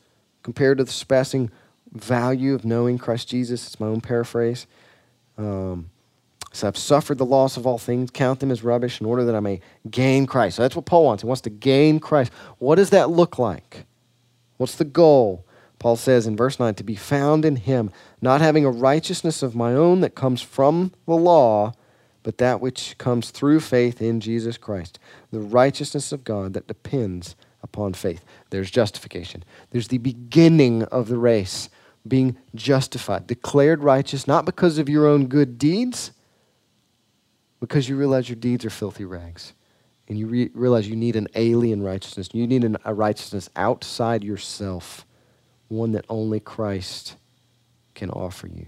compared 0.43 0.79
to 0.79 0.83
the 0.83 0.91
surpassing 0.91 1.49
value 1.93 2.53
of 2.53 2.65
knowing 2.65 2.97
Christ 2.97 3.29
Jesus. 3.29 3.67
It's 3.67 3.79
my 3.79 3.87
own 3.87 4.01
paraphrase. 4.01 4.67
Um, 5.37 5.89
so 6.51 6.67
I've 6.67 6.77
suffered 6.77 7.19
the 7.19 7.25
loss 7.25 7.55
of 7.55 7.65
all 7.65 7.77
things, 7.77 8.11
count 8.11 8.41
them 8.41 8.51
as 8.51 8.65
rubbish 8.65 8.99
in 8.99 9.07
order 9.07 9.23
that 9.23 9.35
I 9.35 9.39
may 9.39 9.61
gain 9.89 10.25
Christ. 10.25 10.57
So 10.57 10.63
that's 10.63 10.75
what 10.75 10.85
Paul 10.85 11.05
wants. 11.05 11.23
He 11.23 11.27
wants 11.27 11.41
to 11.41 11.49
gain 11.49 12.01
Christ. 12.01 12.33
What 12.57 12.75
does 12.75 12.89
that 12.89 13.09
look 13.09 13.39
like? 13.39 13.85
What's 14.57 14.75
the 14.75 14.83
goal? 14.83 15.45
Paul 15.81 15.95
says 15.95 16.27
in 16.27 16.37
verse 16.37 16.59
9, 16.59 16.75
to 16.75 16.83
be 16.83 16.95
found 16.95 17.43
in 17.43 17.55
him, 17.55 17.89
not 18.21 18.39
having 18.39 18.65
a 18.65 18.69
righteousness 18.69 19.41
of 19.41 19.55
my 19.55 19.73
own 19.73 20.01
that 20.01 20.13
comes 20.13 20.39
from 20.39 20.91
the 21.07 21.15
law, 21.15 21.73
but 22.21 22.37
that 22.37 22.61
which 22.61 22.95
comes 22.99 23.31
through 23.31 23.61
faith 23.61 23.99
in 23.99 24.19
Jesus 24.19 24.59
Christ, 24.59 24.99
the 25.31 25.39
righteousness 25.39 26.11
of 26.11 26.23
God 26.23 26.53
that 26.53 26.67
depends 26.67 27.35
upon 27.63 27.93
faith. 27.93 28.23
There's 28.51 28.69
justification. 28.69 29.43
There's 29.71 29.87
the 29.87 29.97
beginning 29.97 30.83
of 30.83 31.07
the 31.07 31.17
race, 31.17 31.67
being 32.07 32.37
justified, 32.53 33.25
declared 33.25 33.81
righteous, 33.81 34.27
not 34.27 34.45
because 34.45 34.77
of 34.77 34.87
your 34.87 35.07
own 35.07 35.25
good 35.25 35.57
deeds, 35.57 36.11
because 37.59 37.89
you 37.89 37.97
realize 37.97 38.29
your 38.29 38.35
deeds 38.35 38.65
are 38.65 38.69
filthy 38.69 39.05
rags. 39.05 39.53
And 40.07 40.19
you 40.19 40.27
re- 40.27 40.51
realize 40.53 40.87
you 40.87 40.95
need 40.95 41.15
an 41.15 41.27
alien 41.33 41.81
righteousness. 41.81 42.29
You 42.33 42.45
need 42.45 42.63
an, 42.63 42.77
a 42.85 42.93
righteousness 42.93 43.49
outside 43.55 44.23
yourself, 44.23 45.07
one 45.71 45.93
that 45.93 46.05
only 46.09 46.39
Christ 46.39 47.15
can 47.95 48.09
offer 48.09 48.47
you. 48.47 48.67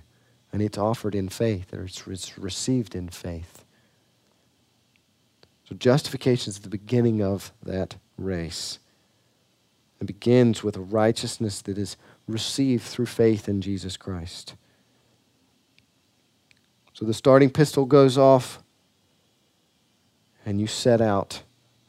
And 0.51 0.62
it's 0.62 0.77
offered 0.77 1.15
in 1.15 1.29
faith, 1.29 1.74
or 1.74 1.83
it's, 1.83 2.38
received 2.38 2.95
in 2.95 3.10
faith. 3.10 3.65
So 5.67 5.75
justification 5.75 6.51
is 6.51 6.60
the 6.60 6.69
beginning 6.69 7.22
of 7.22 7.51
that 7.63 7.95
race. 8.17 8.79
It 10.00 10.05
begins 10.05 10.63
with 10.63 10.77
a 10.77 10.81
righteousness 10.81 11.62
that 11.63 11.77
is 11.77 11.98
received 12.27 12.83
through 12.83 13.07
faith 13.07 13.50
in 13.50 13.62
Jesus 13.62 13.98
Christ. 13.98 14.55
So 16.93 17.05
the 17.05 17.13
starting 17.13 17.50
pistol 17.50 17.86
goes 17.86 18.17
off, 18.17 18.62
and 20.45 20.62
you 20.62 20.67
set 20.67 21.01
out 21.01 21.41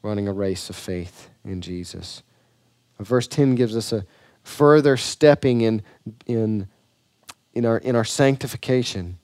running 0.03 0.29
a 0.29 0.33
race 0.33 0.71
of 0.71 0.77
faith 0.77 1.29
in 1.45 1.61
Jesus. 1.61 2.23
Verse 2.99 3.27
10 3.27 3.57
gives 3.57 3.77
us 3.77 3.93
a 3.93 4.07
further 4.45 4.97
stepping 4.97 5.63
in, 5.63 5.83
in, 6.27 6.69
in, 7.55 7.65
our, 7.67 7.79
in 7.79 7.97
our 7.97 8.05
sanctification. 8.05 9.19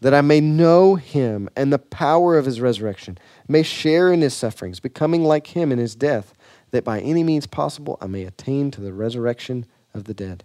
That 0.00 0.14
I 0.14 0.20
may 0.20 0.40
know 0.40 0.96
him 0.96 1.48
and 1.54 1.72
the 1.72 1.78
power 1.78 2.36
of 2.36 2.44
his 2.44 2.60
resurrection, 2.60 3.16
may 3.46 3.62
share 3.62 4.12
in 4.12 4.20
his 4.20 4.34
sufferings, 4.34 4.80
becoming 4.80 5.22
like 5.22 5.48
him 5.48 5.70
in 5.70 5.78
his 5.78 5.94
death 5.94 6.34
that 6.74 6.84
by 6.84 6.98
any 7.00 7.22
means 7.22 7.46
possible 7.46 7.96
I 8.00 8.08
may 8.08 8.24
attain 8.24 8.72
to 8.72 8.80
the 8.80 8.92
resurrection 8.92 9.64
of 9.94 10.04
the 10.04 10.14
dead. 10.14 10.42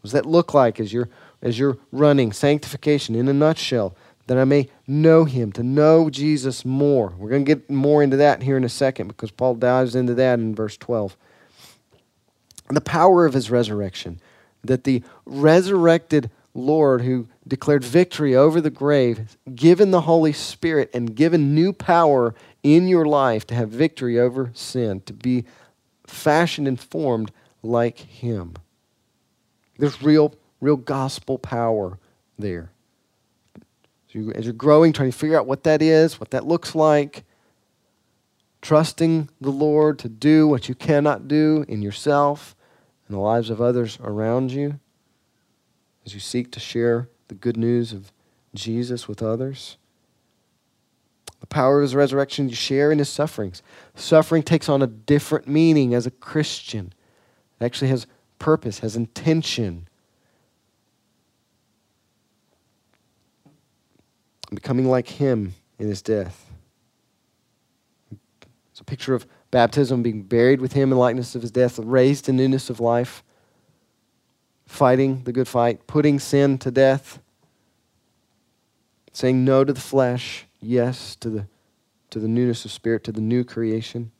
What 0.00 0.02
does 0.02 0.12
that 0.12 0.26
look 0.26 0.52
like 0.52 0.80
as 0.80 0.92
you're, 0.92 1.08
as 1.40 1.56
you're 1.56 1.78
running 1.92 2.32
sanctification 2.32 3.14
in 3.14 3.28
a 3.28 3.32
nutshell? 3.32 3.96
That 4.26 4.38
I 4.38 4.44
may 4.44 4.68
know 4.88 5.24
him, 5.24 5.52
to 5.52 5.62
know 5.62 6.10
Jesus 6.10 6.64
more. 6.64 7.14
We're 7.16 7.30
going 7.30 7.44
to 7.44 7.54
get 7.54 7.70
more 7.70 8.02
into 8.02 8.16
that 8.16 8.42
here 8.42 8.56
in 8.56 8.64
a 8.64 8.68
second 8.68 9.06
because 9.06 9.30
Paul 9.30 9.54
dives 9.54 9.94
into 9.94 10.14
that 10.14 10.40
in 10.40 10.52
verse 10.52 10.76
12. 10.76 11.16
The 12.68 12.80
power 12.80 13.24
of 13.26 13.34
his 13.34 13.50
resurrection, 13.50 14.20
that 14.64 14.84
the 14.84 15.02
resurrected 15.24 16.30
Lord 16.56 17.02
who 17.02 17.28
declared 17.46 17.84
victory 17.84 18.34
over 18.34 18.60
the 18.60 18.70
grave, 18.70 19.36
given 19.54 19.90
the 19.90 20.02
Holy 20.02 20.32
Spirit, 20.32 20.90
and 20.92 21.14
given 21.14 21.54
new 21.54 21.72
power 21.72 22.34
in 22.62 22.88
your 22.88 23.04
life 23.04 23.46
to 23.48 23.54
have 23.54 23.68
victory 23.68 24.18
over 24.18 24.50
sin, 24.54 25.00
to 25.02 25.12
be 25.12 25.44
fashioned 26.06 26.66
and 26.66 26.80
formed 26.80 27.30
like 27.62 27.98
Him. 27.98 28.54
There's 29.78 30.02
real, 30.02 30.34
real 30.60 30.76
gospel 30.76 31.38
power 31.38 31.98
there. 32.38 32.70
So 34.12 34.18
you, 34.18 34.32
as 34.32 34.44
you're 34.44 34.54
growing, 34.54 34.92
trying 34.92 35.12
to 35.12 35.16
figure 35.16 35.38
out 35.38 35.46
what 35.46 35.64
that 35.64 35.82
is, 35.82 36.18
what 36.18 36.30
that 36.30 36.46
looks 36.46 36.74
like, 36.74 37.24
trusting 38.62 39.28
the 39.40 39.50
Lord 39.50 39.98
to 40.00 40.08
do 40.08 40.48
what 40.48 40.68
you 40.68 40.74
cannot 40.74 41.28
do 41.28 41.64
in 41.68 41.82
yourself 41.82 42.55
and 43.06 43.16
the 43.16 43.20
lives 43.20 43.50
of 43.50 43.60
others 43.60 43.98
around 44.02 44.52
you, 44.52 44.80
as 46.04 46.14
you 46.14 46.20
seek 46.20 46.50
to 46.52 46.60
share 46.60 47.08
the 47.28 47.34
good 47.34 47.56
news 47.56 47.92
of 47.92 48.12
Jesus 48.54 49.06
with 49.08 49.22
others. 49.22 49.76
The 51.40 51.46
power 51.46 51.78
of 51.78 51.82
his 51.82 51.94
resurrection 51.94 52.48
you 52.48 52.54
share 52.54 52.90
in 52.90 52.98
his 52.98 53.08
sufferings. 53.08 53.62
Suffering 53.94 54.42
takes 54.42 54.68
on 54.68 54.82
a 54.82 54.86
different 54.86 55.46
meaning 55.46 55.94
as 55.94 56.06
a 56.06 56.10
Christian. 56.10 56.92
It 57.60 57.64
actually 57.64 57.88
has 57.88 58.06
purpose, 58.38 58.80
has 58.80 58.96
intention. 58.96 59.88
Becoming 64.50 64.88
like 64.88 65.08
him 65.08 65.54
in 65.78 65.88
his 65.88 66.02
death. 66.02 66.50
It's 68.70 68.80
a 68.80 68.84
picture 68.84 69.14
of 69.14 69.26
baptism, 69.50 70.02
being 70.02 70.22
buried 70.22 70.60
with 70.60 70.72
him 70.72 70.92
in 70.92 70.98
likeness 70.98 71.34
of 71.34 71.42
his 71.42 71.50
death, 71.50 71.78
raised 71.78 72.28
in 72.28 72.36
newness 72.36 72.70
of 72.70 72.80
life, 72.80 73.22
fighting 74.66 75.22
the 75.24 75.32
good 75.32 75.48
fight, 75.48 75.86
putting 75.86 76.18
sin 76.18 76.58
to 76.58 76.70
death, 76.70 77.20
saying 79.12 79.44
no 79.44 79.64
to 79.64 79.72
the 79.72 79.80
flesh, 79.80 80.46
yes 80.60 81.16
to 81.16 81.30
the, 81.30 81.46
to 82.10 82.18
the 82.18 82.28
newness 82.28 82.64
of 82.64 82.72
spirit, 82.72 83.04
to 83.04 83.12
the 83.12 83.20
new 83.20 83.44
creation. 83.44 84.10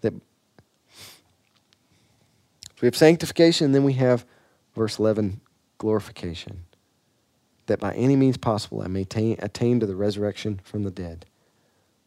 That 0.00 0.12
so 2.78 2.82
we 2.82 2.86
have 2.86 2.96
sanctification, 2.96 3.66
and 3.66 3.74
then 3.74 3.84
we 3.84 3.94
have 3.94 4.24
verse 4.74 4.98
11 4.98 5.40
glorification. 5.78 6.64
That 7.66 7.80
by 7.80 7.92
any 7.94 8.16
means 8.16 8.36
possible 8.36 8.82
I 8.82 8.86
may 8.88 9.02
attain, 9.02 9.36
attain 9.40 9.80
to 9.80 9.86
the 9.86 9.96
resurrection 9.96 10.60
from 10.62 10.84
the 10.84 10.90
dead. 10.90 11.26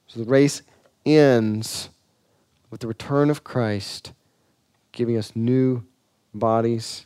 So 0.07 0.19
the 0.19 0.29
race 0.29 0.61
ends 1.05 1.89
with 2.71 2.79
the 2.79 2.87
return 2.87 3.29
of 3.29 3.43
Christ, 3.43 4.13
giving 4.93 5.17
us 5.17 5.35
new 5.35 5.83
bodies, 6.33 7.05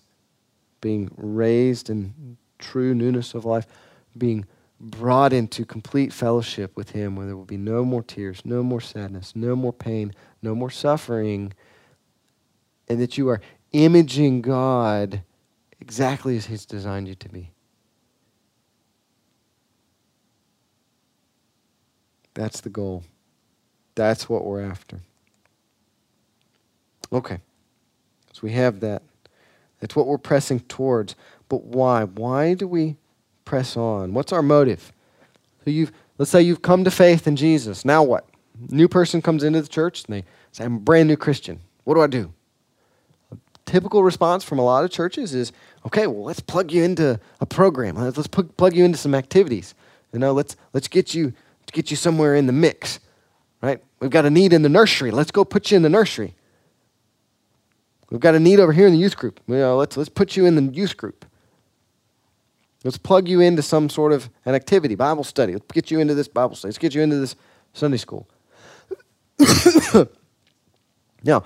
being 0.80 1.12
raised 1.18 1.90
in 1.90 2.38
true 2.60 2.94
newness 2.94 3.34
of 3.34 3.44
life, 3.44 3.66
being 4.18 4.46
brought 4.80 5.34
into 5.34 5.66
complete 5.66 6.14
fellowship 6.14 6.78
with 6.78 6.92
Him, 6.92 7.16
where 7.16 7.26
there 7.26 7.36
will 7.36 7.46
be 7.46 7.58
no 7.58 7.84
more 7.84 8.04
tears, 8.04 8.42
no 8.46 8.62
more 8.62 8.80
sadness, 8.80 9.36
no 9.36 9.56
more 9.56 9.74
pain, 9.74 10.14
no 10.42 10.54
more 10.54 10.70
suffering, 10.70 11.52
and 12.88 13.02
that 13.02 13.18
you 13.18 13.28
are 13.30 13.42
imaging 13.72 14.42
God 14.42 15.24
exactly 15.82 16.38
as 16.38 16.46
He's 16.46 16.66
designed 16.66 17.08
you 17.08 17.16
to 17.16 17.30
be. 17.30 17.52
That's 22.36 22.62
the 22.62 22.70
goal. 22.70 23.04
That's 23.96 24.30
what 24.30 24.46
we're 24.46 24.62
after. 24.62 25.00
Okay. 27.12 27.40
So 28.34 28.40
we 28.44 28.52
have 28.52 28.80
that. 28.82 29.02
That's 29.80 29.96
what 29.96 30.08
we're 30.08 30.18
pressing 30.18 30.60
towards. 30.62 31.16
But 31.50 31.64
why? 31.64 32.04
Why 32.04 32.54
do 32.54 32.68
we 32.68 32.96
press 33.44 33.78
on? 33.78 34.14
What's 34.14 34.34
our 34.34 34.42
motive? 34.42 34.92
So 35.64 35.72
you've, 35.72 35.92
let's 36.18 36.32
say 36.32 36.42
you've 36.42 36.62
come 36.62 36.84
to 36.84 36.92
faith 36.92 37.28
in 37.28 37.36
Jesus. 37.36 37.86
Now 37.86 38.04
what? 38.04 38.28
New 38.70 38.88
person 38.88 39.22
comes 39.22 39.44
into 39.44 39.62
the 39.62 39.68
church 39.68 40.06
and 40.06 40.16
they 40.16 40.24
say, 40.52 40.64
I'm 40.64 40.76
a 40.78 40.80
brand 40.80 41.08
new 41.08 41.18
Christian. 41.18 41.60
What 41.84 41.96
do 41.96 42.02
I 42.02 42.08
do? 42.08 42.34
A 43.32 43.38
typical 43.66 44.04
response 44.04 44.44
from 44.44 44.60
a 44.60 44.64
lot 44.64 44.84
of 44.84 44.92
churches 44.92 45.34
is, 45.34 45.52
okay, 45.86 46.08
well, 46.08 46.24
let's 46.24 46.40
plug 46.40 46.72
you 46.72 46.84
into 46.84 47.20
a 47.40 47.46
program. 47.46 47.96
Let's 47.96 48.28
plug 48.28 48.76
you 48.76 48.86
into 48.86 48.98
some 48.98 49.14
activities. 49.14 49.76
You 50.14 50.20
know, 50.20 50.32
let's, 50.32 50.56
let's 50.74 50.88
get 50.88 51.14
you 51.14 51.34
get 51.72 51.92
you 51.92 51.98
somewhere 51.98 52.36
in 52.36 52.48
the 52.48 52.54
mix, 52.54 53.00
right? 53.62 53.84
We've 54.00 54.10
got 54.10 54.26
a 54.26 54.30
need 54.30 54.54
in 54.54 54.62
the 54.62 54.70
nursery. 54.70 55.12
Let's 55.12 55.32
go 55.32 55.44
put 55.44 55.72
you 55.72 55.78
in 55.78 55.84
the 55.84 55.90
nursery. 55.90 56.34
We've 58.16 58.22
got 58.22 58.34
a 58.34 58.40
need 58.40 58.62
over 58.62 58.72
here 58.72 58.88
in 58.88 58.94
the 58.94 59.00
youth 59.00 59.18
group. 59.18 59.42
You 59.46 59.56
know, 59.58 59.76
let's, 59.76 59.98
let's 59.98 60.08
put 60.08 60.38
you 60.38 60.46
in 60.46 60.56
the 60.56 60.74
youth 60.74 60.96
group. 60.96 61.26
Let's 62.86 62.98
plug 62.98 63.28
you 63.28 63.42
into 63.42 63.62
some 63.62 63.90
sort 63.90 64.14
of 64.14 64.30
an 64.46 64.56
activity, 64.56 64.96
Bible 64.96 65.26
study. 65.26 65.52
Let's 65.52 65.66
get 65.74 65.92
you 65.92 66.00
into 66.00 66.16
this 66.16 66.30
Bible 66.30 66.56
study. 66.56 66.70
Let's 66.70 66.78
get 66.78 66.96
you 66.96 67.02
into 67.02 67.18
this 67.18 67.36
Sunday 67.74 67.98
school. 67.98 68.30
now, 71.26 71.44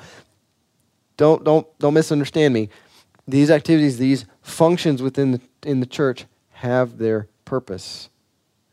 don't, 1.17 1.43
don't, 1.43 1.79
don't 1.79 1.93
misunderstand 1.95 2.53
me. 2.53 2.69
These 3.27 3.49
activities, 3.49 3.97
these 3.97 4.27
functions 4.43 5.01
within 5.01 5.31
the, 5.31 5.41
in 5.63 5.79
the 5.79 5.87
church 5.87 6.25
have 6.51 6.99
their 6.99 7.29
purpose. 7.45 8.11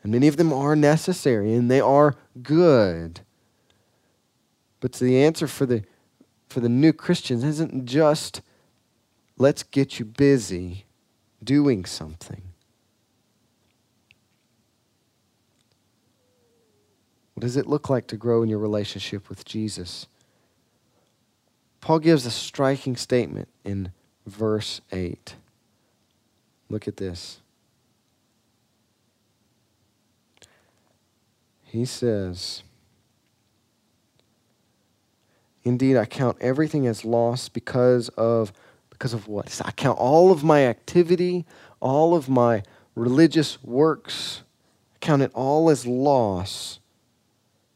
And 0.02 0.12
many 0.12 0.28
of 0.28 0.36
them 0.36 0.52
are 0.52 0.76
necessary 0.76 1.54
and 1.54 1.70
they 1.70 1.80
are 1.80 2.14
good. 2.42 3.20
But 4.80 4.92
the 4.92 5.24
answer 5.24 5.46
for 5.46 5.64
the 5.64 5.82
for 6.56 6.60
the 6.60 6.70
new 6.70 6.90
Christians 6.90 7.44
isn't 7.44 7.84
just 7.84 8.40
let's 9.36 9.62
get 9.62 9.98
you 9.98 10.06
busy 10.06 10.86
doing 11.44 11.84
something. 11.84 12.40
What 17.34 17.42
does 17.42 17.58
it 17.58 17.66
look 17.66 17.90
like 17.90 18.06
to 18.06 18.16
grow 18.16 18.42
in 18.42 18.48
your 18.48 18.58
relationship 18.58 19.28
with 19.28 19.44
Jesus? 19.44 20.06
Paul 21.82 21.98
gives 21.98 22.24
a 22.24 22.30
striking 22.30 22.96
statement 22.96 23.48
in 23.62 23.92
verse 24.26 24.80
8. 24.90 25.34
Look 26.70 26.88
at 26.88 26.96
this. 26.96 27.42
He 31.64 31.84
says, 31.84 32.62
Indeed, 35.66 35.96
I 35.96 36.04
count 36.04 36.36
everything 36.40 36.86
as 36.86 37.04
loss 37.04 37.48
because 37.48 38.08
of 38.10 38.52
because 38.90 39.12
of 39.12 39.26
what? 39.26 39.60
I 39.64 39.72
count 39.72 39.98
all 39.98 40.30
of 40.30 40.44
my 40.44 40.64
activity, 40.64 41.44
all 41.80 42.14
of 42.14 42.28
my 42.28 42.62
religious 42.94 43.60
works, 43.64 44.44
I 44.94 44.98
count 45.00 45.22
it 45.22 45.32
all 45.34 45.68
as 45.68 45.84
loss 45.84 46.78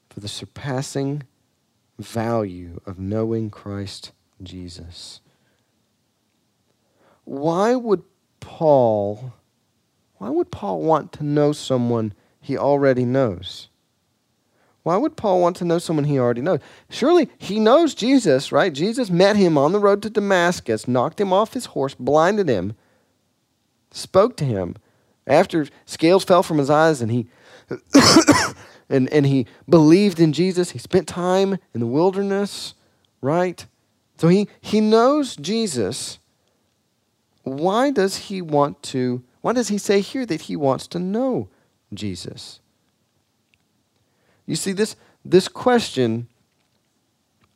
for 0.09 0.20
the 0.20 0.29
surpassing 0.29 1.24
value 1.98 2.81
of 2.87 3.00
knowing 3.00 3.50
Christ 3.50 4.12
Jesus. 4.40 5.20
Why 7.24 7.74
would 7.74 8.05
Paul 8.38 9.35
why 10.18 10.31
would 10.31 10.53
Paul 10.53 10.83
want 10.83 11.11
to 11.14 11.24
know 11.24 11.50
someone 11.50 12.12
he 12.40 12.57
already 12.57 13.05
knows? 13.05 13.69
Why 14.90 14.96
would 14.96 15.16
Paul 15.16 15.40
want 15.40 15.55
to 15.59 15.64
know 15.64 15.79
someone 15.79 16.05
he 16.05 16.18
already 16.18 16.40
knows? 16.40 16.59
Surely 16.88 17.29
he 17.38 17.61
knows 17.61 17.94
Jesus, 17.94 18.50
right? 18.50 18.72
Jesus 18.72 19.09
met 19.09 19.37
him 19.37 19.57
on 19.57 19.70
the 19.70 19.79
road 19.79 20.03
to 20.03 20.11
Damascus, 20.11 20.88
knocked 20.88 21.20
him 21.20 21.33
off 21.33 21.55
his 21.55 21.66
horse, 21.66 21.94
blinded 21.94 22.48
him, 22.48 22.74
spoke 23.92 24.37
to 24.38 24.44
him. 24.44 24.74
After 25.29 25.68
scales 25.87 26.24
fell 26.24 26.42
from 26.42 26.59
his 26.59 26.70
eyes 26.70 27.00
and 27.00 27.12
he 27.12 27.29
and, 28.90 29.09
and 29.12 29.26
he 29.26 29.46
believed 29.68 30.18
in 30.18 30.33
Jesus, 30.33 30.72
he 30.72 30.81
spent 30.81 31.07
time 31.07 31.59
in 31.72 31.79
the 31.79 31.87
wilderness, 31.87 32.74
right? 33.20 33.64
So 34.16 34.26
he, 34.26 34.48
he 34.61 34.81
knows 34.81 35.37
Jesus. 35.37 36.18
Why 37.44 37.92
does 37.92 38.16
he 38.16 38.42
want 38.42 38.83
to, 38.83 39.22
why 39.40 39.53
does 39.53 39.68
he 39.68 39.79
say 39.79 40.00
here 40.00 40.26
that 40.26 40.40
he 40.40 40.57
wants 40.57 40.88
to 40.88 40.98
know 40.98 41.48
Jesus? 41.94 42.59
You 44.50 44.56
see, 44.56 44.72
this, 44.72 44.96
this 45.24 45.46
question 45.46 46.26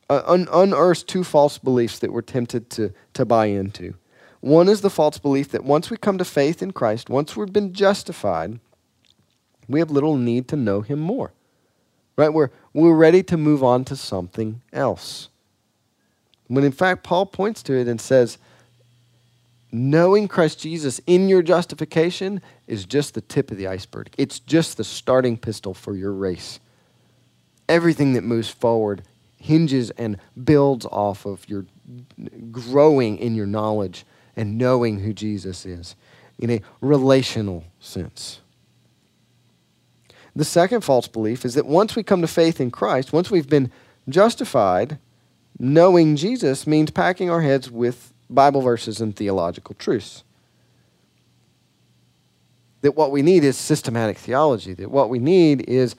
uh, 0.08 0.22
un- 0.26 0.46
unearths 0.52 1.02
two 1.02 1.24
false 1.24 1.58
beliefs 1.58 1.98
that 1.98 2.12
we're 2.12 2.22
tempted 2.22 2.70
to, 2.70 2.92
to 3.14 3.24
buy 3.24 3.46
into. 3.46 3.94
One 4.40 4.68
is 4.68 4.80
the 4.80 4.90
false 4.90 5.18
belief 5.18 5.50
that 5.50 5.64
once 5.64 5.90
we 5.90 5.96
come 5.96 6.18
to 6.18 6.24
faith 6.24 6.62
in 6.62 6.70
Christ, 6.70 7.10
once 7.10 7.36
we've 7.36 7.52
been 7.52 7.72
justified, 7.72 8.60
we 9.68 9.80
have 9.80 9.90
little 9.90 10.16
need 10.16 10.46
to 10.48 10.56
know 10.56 10.82
Him 10.82 11.00
more. 11.00 11.32
Right? 12.14 12.32
We're, 12.32 12.50
we're 12.72 12.94
ready 12.94 13.24
to 13.24 13.36
move 13.36 13.64
on 13.64 13.84
to 13.86 13.96
something 13.96 14.60
else. 14.72 15.30
When 16.46 16.62
in 16.62 16.70
fact, 16.70 17.02
Paul 17.02 17.26
points 17.26 17.60
to 17.64 17.72
it 17.72 17.88
and 17.88 18.00
says, 18.00 18.38
knowing 19.72 20.28
Christ 20.28 20.60
Jesus 20.60 21.00
in 21.08 21.28
your 21.28 21.42
justification 21.42 22.40
is 22.68 22.84
just 22.84 23.14
the 23.14 23.20
tip 23.20 23.50
of 23.50 23.56
the 23.56 23.66
iceberg. 23.66 24.10
It's 24.16 24.38
just 24.38 24.76
the 24.76 24.84
starting 24.84 25.36
pistol 25.36 25.74
for 25.74 25.96
your 25.96 26.12
race 26.12 26.60
everything 27.68 28.12
that 28.14 28.24
moves 28.24 28.50
forward 28.50 29.02
hinges 29.36 29.90
and 29.90 30.18
builds 30.42 30.86
off 30.86 31.26
of 31.26 31.48
your 31.48 31.66
growing 32.50 33.18
in 33.18 33.34
your 33.34 33.46
knowledge 33.46 34.04
and 34.36 34.56
knowing 34.56 35.00
who 35.00 35.12
Jesus 35.12 35.66
is 35.66 35.94
in 36.38 36.50
a 36.50 36.62
relational 36.80 37.64
sense. 37.78 38.40
The 40.34 40.44
second 40.44 40.80
false 40.80 41.06
belief 41.06 41.44
is 41.44 41.54
that 41.54 41.66
once 41.66 41.94
we 41.94 42.02
come 42.02 42.20
to 42.22 42.26
faith 42.26 42.60
in 42.60 42.70
Christ, 42.70 43.12
once 43.12 43.30
we've 43.30 43.48
been 43.48 43.70
justified, 44.08 44.98
knowing 45.58 46.16
Jesus 46.16 46.66
means 46.66 46.90
packing 46.90 47.30
our 47.30 47.42
heads 47.42 47.70
with 47.70 48.12
Bible 48.28 48.62
verses 48.62 49.00
and 49.00 49.14
theological 49.14 49.76
truths. 49.78 50.24
that 52.84 52.94
what 52.94 53.10
we 53.10 53.22
need 53.22 53.42
is 53.44 53.56
systematic 53.56 54.18
theology, 54.18 54.74
that 54.74 54.90
what 54.90 55.08
we 55.08 55.18
need 55.18 55.62
is 55.62 55.96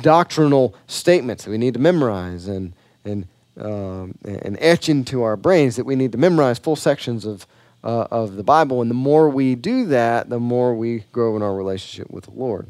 doctrinal 0.00 0.74
statements 0.86 1.44
that 1.44 1.50
we 1.50 1.58
need 1.58 1.74
to 1.74 1.80
memorize 1.80 2.46
and, 2.46 2.72
and, 3.04 3.26
um, 3.58 4.16
and 4.24 4.56
etch 4.60 4.88
into 4.88 5.22
our 5.22 5.36
brains, 5.36 5.76
that 5.76 5.84
we 5.84 5.96
need 5.96 6.12
to 6.12 6.18
memorize 6.18 6.58
full 6.58 6.76
sections 6.76 7.24
of, 7.24 7.46
uh, 7.84 8.06
of 8.10 8.36
the 8.36 8.44
Bible. 8.44 8.80
And 8.80 8.90
the 8.90 8.94
more 8.94 9.28
we 9.28 9.54
do 9.54 9.86
that, 9.86 10.28
the 10.28 10.40
more 10.40 10.74
we 10.74 11.00
grow 11.12 11.36
in 11.36 11.42
our 11.42 11.54
relationship 11.54 12.10
with 12.10 12.24
the 12.24 12.32
Lord. 12.32 12.66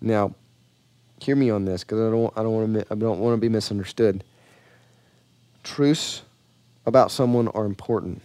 Now, 0.00 0.34
hear 1.20 1.36
me 1.36 1.50
on 1.50 1.64
this 1.64 1.82
because 1.82 1.98
I 2.00 2.10
don't, 2.10 2.32
I 2.36 2.42
don't 2.42 2.52
want 2.52 2.74
to 2.74 2.86
I 2.92 2.94
don't 2.94 3.18
want 3.18 3.34
to 3.34 3.40
be 3.40 3.48
misunderstood. 3.48 4.22
Truths 5.64 6.22
about 6.84 7.10
someone 7.10 7.48
are 7.48 7.64
important. 7.64 8.22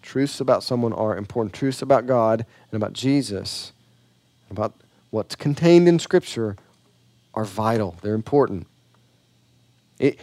Truths 0.00 0.40
about 0.40 0.62
someone 0.62 0.92
are 0.92 1.16
important. 1.16 1.52
Truths 1.52 1.82
about 1.82 2.06
God 2.06 2.46
and 2.70 2.82
about 2.82 2.92
Jesus, 2.92 3.72
about 4.50 4.74
what's 5.10 5.34
contained 5.34 5.88
in 5.88 5.98
Scripture, 5.98 6.56
are 7.34 7.44
vital. 7.44 7.96
They're 8.02 8.14
important. 8.14 8.66
It, 9.98 10.18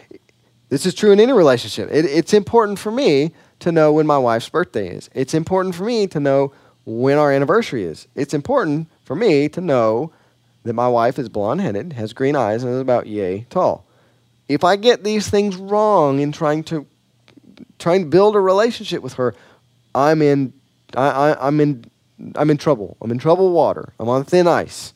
this 0.70 0.86
is 0.86 0.94
true 0.94 1.12
in 1.12 1.20
any 1.20 1.34
relationship. 1.34 1.90
It, 1.92 2.06
it's 2.06 2.34
important 2.34 2.80
for 2.80 2.92
me 2.92 3.32
to 3.60 3.72
know 3.72 3.94
when 3.94 4.08
my 4.08 4.18
wife's 4.18 4.50
birthday 4.50 4.90
is. 4.90 5.10
It's 5.14 5.34
important 5.34 5.76
for 5.76 5.86
me 5.86 6.08
to 6.08 6.20
know 6.20 6.54
when 6.86 7.18
our 7.18 7.32
anniversary 7.32 7.84
is. 7.84 8.08
It's 8.16 8.34
important 8.34 8.90
for 9.04 9.16
me 9.16 9.48
to 9.50 9.62
know 9.62 10.12
that 10.64 10.74
my 10.74 10.88
wife 10.88 11.20
is 11.20 11.30
blonde 11.30 11.62
headed, 11.62 11.94
has 11.94 12.14
green 12.14 12.36
eyes, 12.36 12.64
and 12.64 12.74
is 12.74 12.80
about 12.80 13.08
yay 13.08 13.46
tall. 13.50 13.86
If 14.48 14.64
I 14.64 14.76
get 14.76 15.04
these 15.04 15.30
things 15.30 15.56
wrong 15.56 16.20
in 16.20 16.32
trying 16.32 16.64
to 16.66 16.86
trying 17.80 18.04
to 18.04 18.10
build 18.10 18.36
a 18.36 18.40
relationship 18.40 19.02
with 19.02 19.14
her, 19.14 19.36
I'm 19.94 20.22
in 20.22 20.54
I, 20.96 21.08
I, 21.10 21.48
I'm 21.48 21.60
in 21.60 21.86
I'm 22.36 22.50
in 22.50 22.58
trouble. 22.58 22.98
I'm 23.02 23.12
in 23.12 23.18
trouble 23.18 23.52
water. 23.52 23.94
I'm 24.00 24.10
on 24.10 24.24
thin 24.24 24.48
ice. 24.48 24.94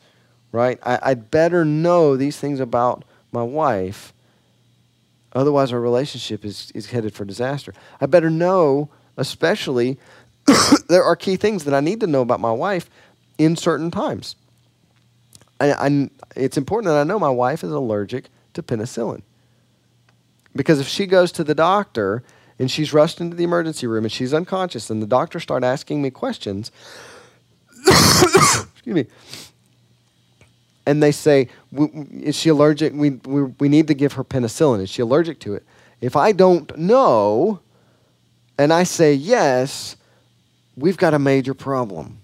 Right? 0.51 0.79
I, 0.83 0.99
I'd 1.01 1.29
better 1.29 1.65
know 1.65 2.15
these 2.15 2.37
things 2.37 2.59
about 2.59 3.03
my 3.31 3.43
wife. 3.43 4.13
Otherwise 5.33 5.73
our 5.73 5.79
relationship 5.79 6.45
is, 6.45 6.71
is 6.73 6.91
headed 6.91 7.13
for 7.13 7.25
disaster. 7.25 7.73
I 7.99 8.05
better 8.05 8.29
know, 8.29 8.89
especially 9.17 9.97
there 10.87 11.03
are 11.03 11.15
key 11.15 11.35
things 11.35 11.65
that 11.65 11.73
I 11.73 11.79
need 11.79 11.99
to 11.99 12.07
know 12.07 12.21
about 12.21 12.39
my 12.39 12.51
wife 12.51 12.89
in 13.37 13.55
certain 13.55 13.91
times. 13.91 14.35
I, 15.59 15.73
I, 15.73 16.09
it's 16.35 16.57
important 16.57 16.91
that 16.91 16.99
I 16.99 17.03
know 17.03 17.19
my 17.19 17.29
wife 17.29 17.63
is 17.63 17.71
allergic 17.71 18.29
to 18.53 18.63
penicillin. 18.63 19.21
Because 20.55 20.79
if 20.79 20.87
she 20.87 21.05
goes 21.05 21.31
to 21.33 21.43
the 21.43 21.55
doctor 21.55 22.23
and 22.59 22.71
she's 22.71 22.93
rushed 22.93 23.21
into 23.21 23.35
the 23.35 23.43
emergency 23.43 23.87
room 23.87 24.03
and 24.05 24.11
she's 24.11 24.33
unconscious 24.33 24.89
and 24.89 25.01
the 25.01 25.07
doctor 25.07 25.39
start 25.39 25.63
asking 25.63 26.01
me 26.01 26.09
questions, 26.09 26.71
excuse 27.87 28.95
me, 28.95 29.05
and 30.85 31.03
they 31.03 31.11
say, 31.11 31.49
is 31.73 32.35
she 32.35 32.49
allergic? 32.49 32.93
We, 32.93 33.11
we, 33.11 33.43
we 33.43 33.69
need 33.69 33.87
to 33.87 33.93
give 33.93 34.13
her 34.13 34.23
penicillin. 34.23 34.81
Is 34.81 34.89
she 34.89 35.01
allergic 35.01 35.39
to 35.41 35.53
it? 35.53 35.65
If 35.99 36.15
I 36.15 36.31
don't 36.31 36.75
know 36.77 37.59
and 38.57 38.73
I 38.73 38.83
say 38.83 39.13
yes, 39.13 39.97
we've 40.75 40.97
got 40.97 41.13
a 41.13 41.19
major 41.19 41.53
problem. 41.53 42.19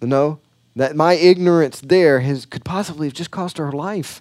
You 0.00 0.08
know, 0.08 0.38
that 0.76 0.96
my 0.96 1.14
ignorance 1.14 1.80
there 1.80 2.20
has, 2.20 2.44
could 2.44 2.64
possibly 2.64 3.06
have 3.06 3.14
just 3.14 3.30
cost 3.30 3.58
her 3.58 3.72
life. 3.72 4.20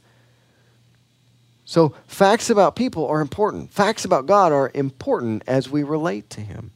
So, 1.74 1.96
facts 2.06 2.52
about 2.52 2.76
people 2.76 3.08
are 3.08 3.20
important. 3.20 3.74
Facts 3.74 4.06
about 4.06 4.28
God 4.28 4.52
are 4.52 4.70
important 4.76 5.42
as 5.48 5.72
we 5.72 5.82
relate 5.82 6.30
to 6.30 6.40
Him. 6.40 6.70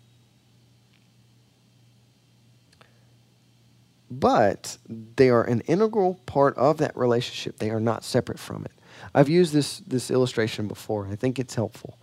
But 4.10 4.80
they 4.90 5.30
are 5.30 5.44
an 5.44 5.62
integral 5.68 6.16
part 6.26 6.58
of 6.58 6.80
that 6.80 6.98
relationship. 6.98 7.60
They 7.60 7.70
are 7.70 7.80
not 7.80 8.04
separate 8.04 8.40
from 8.40 8.66
it. 8.66 8.72
I've 9.14 9.30
used 9.30 9.54
this, 9.54 9.82
this 9.82 10.10
illustration 10.10 10.68
before. 10.68 11.08
I 11.12 11.16
think 11.16 11.38
it's 11.38 11.54
helpful. 11.54 12.00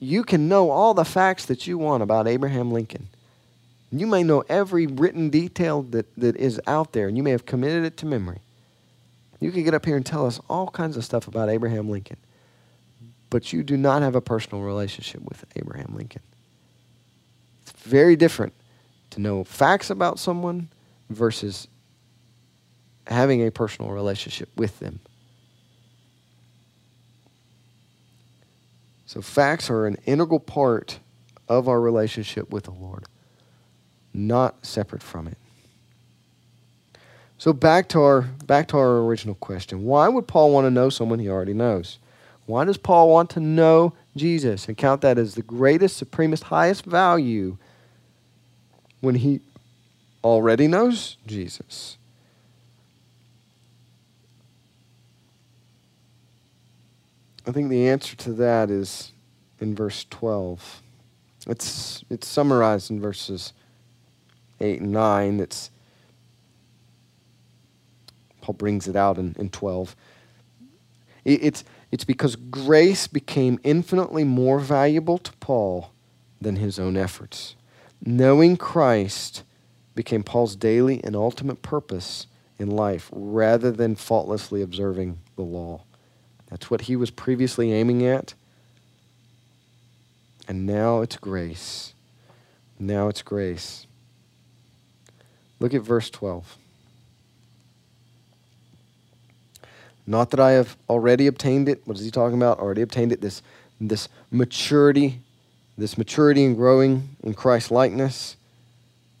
You 0.00 0.24
can 0.24 0.48
know 0.48 0.70
all 0.70 0.92
the 0.92 1.04
facts 1.04 1.44
that 1.46 1.68
you 1.68 1.78
want 1.78 2.02
about 2.02 2.26
Abraham 2.26 2.72
Lincoln. 2.72 3.06
You 3.92 4.08
may 4.08 4.24
know 4.24 4.42
every 4.48 4.88
written 4.88 5.30
detail 5.30 5.82
that, 5.82 6.12
that 6.16 6.34
is 6.34 6.60
out 6.66 6.92
there, 6.92 7.06
and 7.06 7.16
you 7.16 7.22
may 7.22 7.30
have 7.30 7.46
committed 7.46 7.84
it 7.84 7.96
to 7.98 8.06
memory. 8.06 8.40
You 9.42 9.50
can 9.50 9.64
get 9.64 9.74
up 9.74 9.84
here 9.84 9.96
and 9.96 10.06
tell 10.06 10.26
us 10.26 10.40
all 10.48 10.68
kinds 10.68 10.96
of 10.96 11.04
stuff 11.04 11.26
about 11.26 11.48
Abraham 11.48 11.88
Lincoln, 11.88 12.18
but 13.30 13.52
you 13.52 13.62
do 13.62 13.76
not 13.76 14.02
have 14.02 14.14
a 14.14 14.20
personal 14.20 14.62
relationship 14.62 15.22
with 15.22 15.44
Abraham 15.56 15.94
Lincoln. 15.96 16.22
It's 17.62 17.72
very 17.72 18.16
different 18.16 18.52
to 19.10 19.20
know 19.20 19.44
facts 19.44 19.90
about 19.90 20.18
someone 20.18 20.68
versus 21.10 21.66
having 23.06 23.46
a 23.46 23.50
personal 23.50 23.90
relationship 23.90 24.48
with 24.56 24.78
them. 24.78 25.00
So, 29.06 29.20
facts 29.20 29.68
are 29.68 29.86
an 29.86 29.98
integral 30.06 30.40
part 30.40 30.98
of 31.48 31.68
our 31.68 31.80
relationship 31.80 32.50
with 32.50 32.64
the 32.64 32.70
Lord 32.70 33.04
not 34.14 34.64
separate 34.64 35.02
from 35.02 35.26
it. 35.26 35.38
So 37.42 37.52
back 37.52 37.88
to 37.88 38.00
our 38.00 38.20
back 38.46 38.68
to 38.68 38.76
our 38.76 38.98
original 38.98 39.34
question. 39.34 39.82
Why 39.82 40.06
would 40.06 40.28
Paul 40.28 40.52
want 40.52 40.64
to 40.64 40.70
know 40.70 40.90
someone 40.90 41.18
he 41.18 41.28
already 41.28 41.54
knows? 41.54 41.98
Why 42.46 42.64
does 42.64 42.76
Paul 42.76 43.10
want 43.10 43.30
to 43.30 43.40
know 43.40 43.94
Jesus 44.14 44.68
and 44.68 44.76
count 44.76 45.00
that 45.00 45.18
as 45.18 45.34
the 45.34 45.42
greatest, 45.42 45.96
supremest, 45.96 46.44
highest 46.44 46.84
value 46.84 47.56
when 49.00 49.16
he 49.16 49.40
already 50.22 50.68
knows 50.68 51.16
Jesus? 51.26 51.98
I 57.44 57.50
think 57.50 57.70
the 57.70 57.88
answer 57.88 58.14
to 58.18 58.32
that 58.34 58.70
is 58.70 59.10
in 59.58 59.74
verse 59.74 60.06
12. 60.10 60.80
It's, 61.48 62.04
it's 62.08 62.28
summarized 62.28 62.92
in 62.92 63.00
verses 63.00 63.52
8 64.60 64.80
and 64.80 64.92
9. 64.92 65.40
It's, 65.40 65.72
Paul 68.42 68.54
brings 68.54 68.86
it 68.86 68.96
out 68.96 69.16
in, 69.16 69.34
in 69.38 69.48
12. 69.48 69.96
It, 71.24 71.42
it's, 71.42 71.64
it's 71.90 72.04
because 72.04 72.36
grace 72.36 73.06
became 73.06 73.58
infinitely 73.64 74.24
more 74.24 74.58
valuable 74.58 75.16
to 75.18 75.32
Paul 75.34 75.92
than 76.40 76.56
his 76.56 76.78
own 76.78 76.96
efforts. 76.96 77.54
Knowing 78.04 78.56
Christ 78.56 79.44
became 79.94 80.22
Paul's 80.22 80.56
daily 80.56 81.02
and 81.04 81.14
ultimate 81.16 81.62
purpose 81.62 82.26
in 82.58 82.70
life 82.70 83.08
rather 83.12 83.70
than 83.70 83.94
faultlessly 83.94 84.62
observing 84.62 85.18
the 85.36 85.42
law. 85.42 85.82
That's 86.50 86.70
what 86.70 86.82
he 86.82 86.96
was 86.96 87.10
previously 87.10 87.72
aiming 87.72 88.04
at. 88.04 88.34
And 90.48 90.66
now 90.66 91.00
it's 91.00 91.16
grace. 91.16 91.94
Now 92.78 93.08
it's 93.08 93.22
grace. 93.22 93.86
Look 95.60 95.72
at 95.72 95.82
verse 95.82 96.10
12. 96.10 96.58
Not 100.06 100.30
that 100.30 100.40
I 100.40 100.52
have 100.52 100.76
already 100.88 101.26
obtained 101.26 101.68
it. 101.68 101.82
What 101.84 101.96
is 101.96 102.04
he 102.04 102.10
talking 102.10 102.36
about? 102.36 102.58
Already 102.58 102.82
obtained 102.82 103.12
it. 103.12 103.20
This, 103.20 103.42
this 103.80 104.08
maturity, 104.30 105.20
this 105.78 105.96
maturity 105.96 106.44
and 106.44 106.56
growing 106.56 107.16
in 107.22 107.34
Christ 107.34 107.70
likeness, 107.70 108.36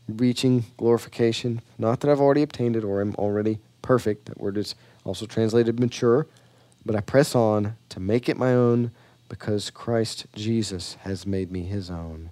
reaching 0.08 0.64
glorification. 0.76 1.62
Not 1.78 2.00
that 2.00 2.10
I've 2.10 2.20
already 2.20 2.42
obtained 2.42 2.76
it 2.76 2.84
or 2.84 3.00
am 3.00 3.14
already 3.16 3.58
perfect. 3.80 4.26
That 4.26 4.40
word 4.40 4.56
is 4.56 4.74
also 5.04 5.26
translated 5.26 5.78
mature. 5.78 6.26
But 6.84 6.96
I 6.96 7.00
press 7.00 7.34
on 7.34 7.76
to 7.90 8.00
make 8.00 8.28
it 8.28 8.36
my 8.36 8.52
own 8.52 8.90
because 9.28 9.70
Christ 9.70 10.26
Jesus 10.34 10.94
has 11.02 11.26
made 11.26 11.50
me 11.50 11.62
his 11.62 11.90
own. 11.90 12.30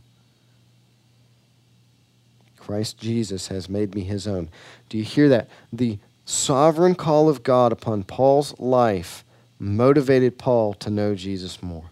Christ 2.58 2.98
Jesus 2.98 3.48
has 3.48 3.68
made 3.68 3.94
me 3.94 4.02
his 4.02 4.26
own. 4.28 4.48
Do 4.88 4.98
you 4.98 5.04
hear 5.04 5.28
that? 5.28 5.48
The 5.72 5.98
sovereign 6.30 6.94
call 6.94 7.28
of 7.28 7.42
God 7.42 7.72
upon 7.72 8.04
Paul's 8.04 8.58
life 8.58 9.24
motivated 9.58 10.38
Paul 10.38 10.74
to 10.74 10.90
know 10.90 11.14
Jesus 11.14 11.62
more. 11.62 11.90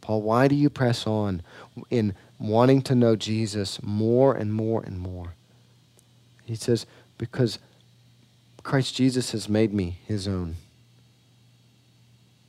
Paul, 0.00 0.22
why 0.22 0.48
do 0.48 0.54
you 0.54 0.70
press 0.70 1.06
on 1.06 1.42
in 1.90 2.14
wanting 2.38 2.82
to 2.82 2.94
know 2.94 3.16
Jesus 3.16 3.82
more 3.82 4.34
and 4.34 4.52
more 4.52 4.82
and 4.82 4.98
more? 4.98 5.34
He 6.44 6.54
says, 6.54 6.86
because 7.18 7.58
Christ 8.62 8.94
Jesus 8.94 9.32
has 9.32 9.48
made 9.48 9.72
me 9.74 9.98
his 10.06 10.26
own. 10.26 10.56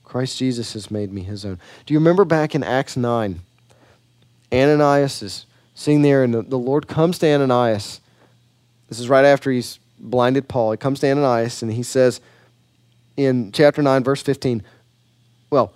Christ 0.04 0.38
Jesus 0.38 0.74
has 0.74 0.91
made 0.91 1.12
me 1.12 1.24
his 1.24 1.43
own. 1.46 1.60
Do 1.86 1.93
you 1.93 2.00
remember 2.00 2.26
back 2.26 2.54
in 2.54 2.63
Acts 2.63 2.96
9? 2.96 3.39
Ananias 4.52 5.24
is 5.24 5.46
sitting 5.74 6.04
there, 6.04 6.24
and 6.24 6.34
the, 6.34 6.60
Lord 6.60 6.88
comes 6.88 7.17
to 7.19 7.28
Ananias. 7.34 8.00
This 8.88 9.00
is 9.00 9.10
right 9.10 9.26
after 9.26 9.50
he's 9.50 9.80
blinded 10.04 10.48
Paul. 10.48 10.72
He 10.72 10.78
comes 10.78 11.00
to 11.00 11.10
Ananias, 11.10 11.62
and 11.62 11.72
he 11.72 11.84
says 11.84 12.22
in 13.18 13.52
chapter 13.52 13.82
9, 13.82 14.04
verse 14.04 14.22
15, 14.22 14.63
well, 15.50 15.74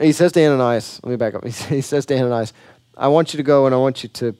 he 0.00 0.12
says 0.12 0.32
to 0.32 0.44
Ananias, 0.44 1.00
let 1.02 1.10
me 1.10 1.16
back 1.16 1.34
up. 1.34 1.44
He 1.46 1.80
says 1.80 2.06
to 2.06 2.18
Ananias, 2.18 2.52
I 2.96 3.08
want 3.08 3.32
you 3.32 3.38
to 3.38 3.42
go 3.42 3.66
and 3.66 3.74
I 3.74 3.78
want 3.78 4.02
you 4.02 4.08
to 4.10 4.36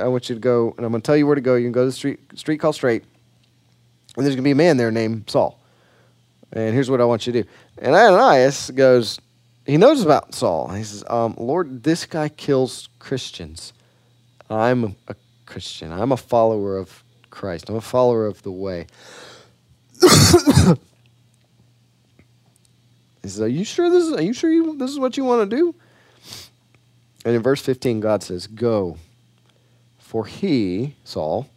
I 0.00 0.06
want 0.08 0.28
you 0.28 0.34
to 0.34 0.40
go 0.40 0.74
and 0.76 0.86
I'm 0.86 0.92
going 0.92 1.02
to 1.02 1.06
tell 1.06 1.16
you 1.16 1.26
where 1.26 1.34
to 1.34 1.42
go. 1.42 1.56
You 1.56 1.66
can 1.66 1.72
go 1.72 1.82
to 1.82 1.86
the 1.86 1.92
street 1.92 2.20
street 2.34 2.58
called 2.58 2.74
straight. 2.74 3.04
And 4.16 4.24
there's 4.24 4.34
going 4.34 4.44
to 4.44 4.48
be 4.48 4.52
a 4.52 4.54
man 4.54 4.76
there 4.76 4.90
named 4.90 5.28
Saul. 5.28 5.58
And 6.52 6.74
here's 6.74 6.90
what 6.90 7.00
I 7.00 7.04
want 7.04 7.26
you 7.26 7.32
to 7.32 7.42
do. 7.42 7.48
And 7.78 7.94
Ananias 7.94 8.70
goes, 8.70 9.18
he 9.66 9.76
knows 9.76 10.02
about 10.02 10.34
Saul. 10.34 10.68
He 10.68 10.84
says, 10.84 11.04
um, 11.08 11.34
Lord, 11.38 11.82
this 11.82 12.04
guy 12.04 12.28
kills 12.28 12.88
Christians. 12.98 13.72
I'm 14.50 14.96
a 15.08 15.14
Christian. 15.46 15.92
I'm 15.92 16.12
a 16.12 16.16
follower 16.16 16.76
of 16.76 17.02
Christ. 17.32 17.68
I'm 17.68 17.74
a 17.74 17.80
follower 17.80 18.26
of 18.26 18.42
the 18.42 18.52
way. 18.52 18.86
he 20.00 20.06
says, 23.24 23.40
Are 23.40 23.48
you 23.48 23.64
sure 23.64 23.90
this 23.90 24.04
is 24.04 24.12
are 24.12 24.22
you 24.22 24.32
sure 24.32 24.52
you, 24.52 24.76
this 24.76 24.90
is 24.90 25.00
what 25.00 25.16
you 25.16 25.24
want 25.24 25.50
to 25.50 25.56
do? 25.56 25.74
And 27.24 27.34
in 27.34 27.42
verse 27.42 27.60
15, 27.60 27.98
God 27.98 28.22
says, 28.22 28.46
Go. 28.46 28.98
For 29.98 30.26
he, 30.26 30.96
Saul, 31.04 31.48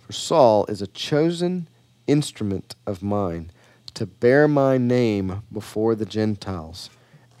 for 0.00 0.12
Saul 0.12 0.66
is 0.66 0.82
a 0.82 0.86
chosen 0.88 1.68
instrument 2.06 2.74
of 2.86 3.02
mine 3.02 3.50
to 3.94 4.06
bear 4.06 4.48
my 4.48 4.76
name 4.76 5.42
before 5.52 5.94
the 5.94 6.04
Gentiles 6.04 6.90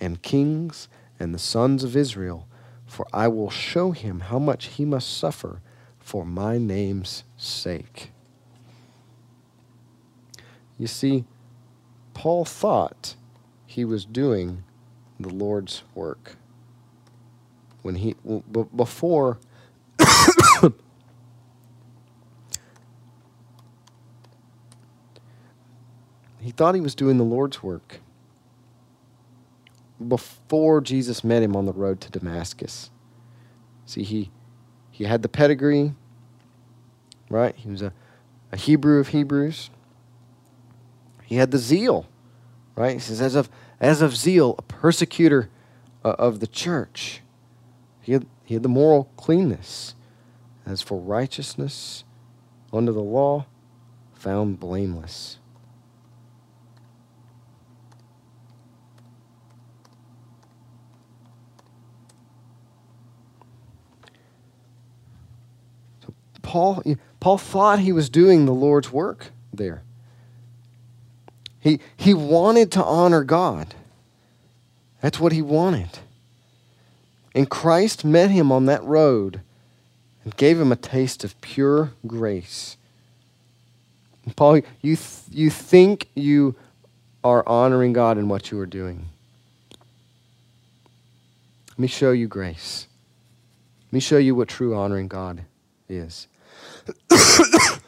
and 0.00 0.22
kings 0.22 0.88
and 1.18 1.34
the 1.34 1.38
sons 1.38 1.82
of 1.82 1.96
Israel, 1.96 2.46
for 2.86 3.06
I 3.12 3.26
will 3.28 3.50
show 3.50 3.90
him 3.90 4.20
how 4.20 4.38
much 4.38 4.66
he 4.66 4.84
must 4.84 5.16
suffer 5.16 5.60
for 6.04 6.24
my 6.26 6.58
name's 6.58 7.24
sake. 7.38 8.12
You 10.78 10.86
see, 10.86 11.24
Paul 12.12 12.44
thought 12.44 13.16
he 13.66 13.86
was 13.86 14.04
doing 14.04 14.64
the 15.18 15.30
Lord's 15.30 15.82
work. 15.94 16.36
When 17.80 17.94
he 17.96 18.16
before 18.76 19.38
he 26.40 26.50
thought 26.50 26.74
he 26.74 26.80
was 26.82 26.94
doing 26.94 27.16
the 27.16 27.24
Lord's 27.24 27.62
work 27.62 28.00
before 30.06 30.82
Jesus 30.82 31.24
met 31.24 31.42
him 31.42 31.56
on 31.56 31.64
the 31.64 31.72
road 31.72 32.00
to 32.02 32.10
Damascus. 32.10 32.90
See, 33.86 34.02
he, 34.02 34.30
he 34.94 35.02
had 35.02 35.22
the 35.22 35.28
pedigree, 35.28 35.92
right? 37.28 37.56
He 37.56 37.68
was 37.68 37.82
a, 37.82 37.92
a 38.52 38.56
Hebrew 38.56 39.00
of 39.00 39.08
Hebrews. 39.08 39.68
He 41.24 41.34
had 41.34 41.50
the 41.50 41.58
zeal, 41.58 42.06
right? 42.76 42.92
He 42.92 42.98
says, 43.00 43.20
as 43.20 43.34
of, 43.34 43.50
as 43.80 44.02
of 44.02 44.14
zeal, 44.14 44.54
a 44.56 44.62
persecutor 44.62 45.50
uh, 46.04 46.10
of 46.10 46.38
the 46.38 46.46
church. 46.46 47.22
He 48.02 48.12
had, 48.12 48.26
he 48.44 48.54
had 48.54 48.62
the 48.62 48.68
moral 48.68 49.10
cleanness. 49.16 49.96
As 50.64 50.80
for 50.80 50.96
righteousness 50.96 52.04
under 52.72 52.92
the 52.92 53.02
law, 53.02 53.46
found 54.14 54.60
blameless. 54.60 55.38
Paul, 66.44 66.82
Paul 67.18 67.38
thought 67.38 67.80
he 67.80 67.90
was 67.90 68.08
doing 68.08 68.44
the 68.44 68.52
Lord's 68.52 68.92
work 68.92 69.30
there. 69.52 69.82
He, 71.58 71.80
he 71.96 72.14
wanted 72.14 72.70
to 72.72 72.84
honor 72.84 73.24
God. 73.24 73.74
That's 75.00 75.18
what 75.18 75.32
he 75.32 75.42
wanted. 75.42 75.98
And 77.34 77.50
Christ 77.50 78.04
met 78.04 78.30
him 78.30 78.52
on 78.52 78.66
that 78.66 78.84
road 78.84 79.40
and 80.22 80.36
gave 80.36 80.60
him 80.60 80.70
a 80.70 80.76
taste 80.76 81.24
of 81.24 81.40
pure 81.40 81.92
grace. 82.06 82.76
Paul, 84.36 84.58
you, 84.82 84.96
th- 84.96 85.22
you 85.30 85.50
think 85.50 86.08
you 86.14 86.54
are 87.24 87.46
honoring 87.48 87.94
God 87.94 88.18
in 88.18 88.28
what 88.28 88.50
you 88.50 88.60
are 88.60 88.66
doing. 88.66 89.06
Let 91.70 91.78
me 91.78 91.88
show 91.88 92.12
you 92.12 92.28
grace. 92.28 92.86
Let 93.88 93.94
me 93.94 94.00
show 94.00 94.18
you 94.18 94.34
what 94.34 94.48
true 94.48 94.74
honoring 94.74 95.08
God 95.08 95.44
is. 95.88 96.28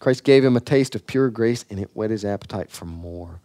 Christ 0.00 0.24
gave 0.24 0.44
him 0.44 0.56
a 0.56 0.60
taste 0.60 0.94
of 0.94 1.06
pure 1.06 1.30
grace, 1.30 1.64
and 1.68 1.78
it 1.78 1.90
whet 1.94 2.10
his 2.10 2.24
appetite 2.24 2.70
for 2.70 2.86
more. 2.86 3.40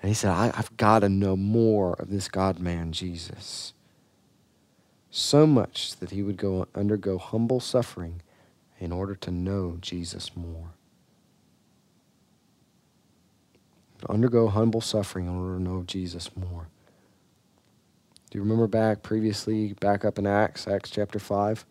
And 0.00 0.08
he 0.08 0.14
said, 0.14 0.30
I, 0.30 0.56
have 0.56 0.74
got 0.76 1.00
to 1.00 1.08
know 1.08 1.36
more 1.36 1.94
of 1.94 2.08
this 2.08 2.28
God 2.28 2.58
man, 2.58 2.92
Jesus. 2.92 3.74
So 5.10 5.46
much 5.46 5.96
that 5.96 6.10
he 6.10 6.22
would 6.22 6.36
go 6.36 6.68
undergo 6.74 7.18
humble 7.18 7.60
suffering 7.60 8.22
in 8.78 8.92
order 8.92 9.14
to 9.16 9.30
know 9.30 9.76
Jesus 9.80 10.34
more. 10.36 10.70
To 13.98 14.10
undergo 14.10 14.48
humble 14.48 14.80
suffering 14.80 15.26
in 15.26 15.36
order 15.36 15.58
to 15.58 15.62
know 15.62 15.82
Jesus 15.82 16.30
more. 16.34 16.68
Do 18.30 18.38
you 18.38 18.42
remember 18.42 18.68
back 18.68 19.02
previously, 19.02 19.74
back 19.74 20.04
up 20.04 20.18
in 20.18 20.26
Acts, 20.26 20.68
Acts 20.68 20.88
chapter 20.88 21.18
5? 21.18 21.66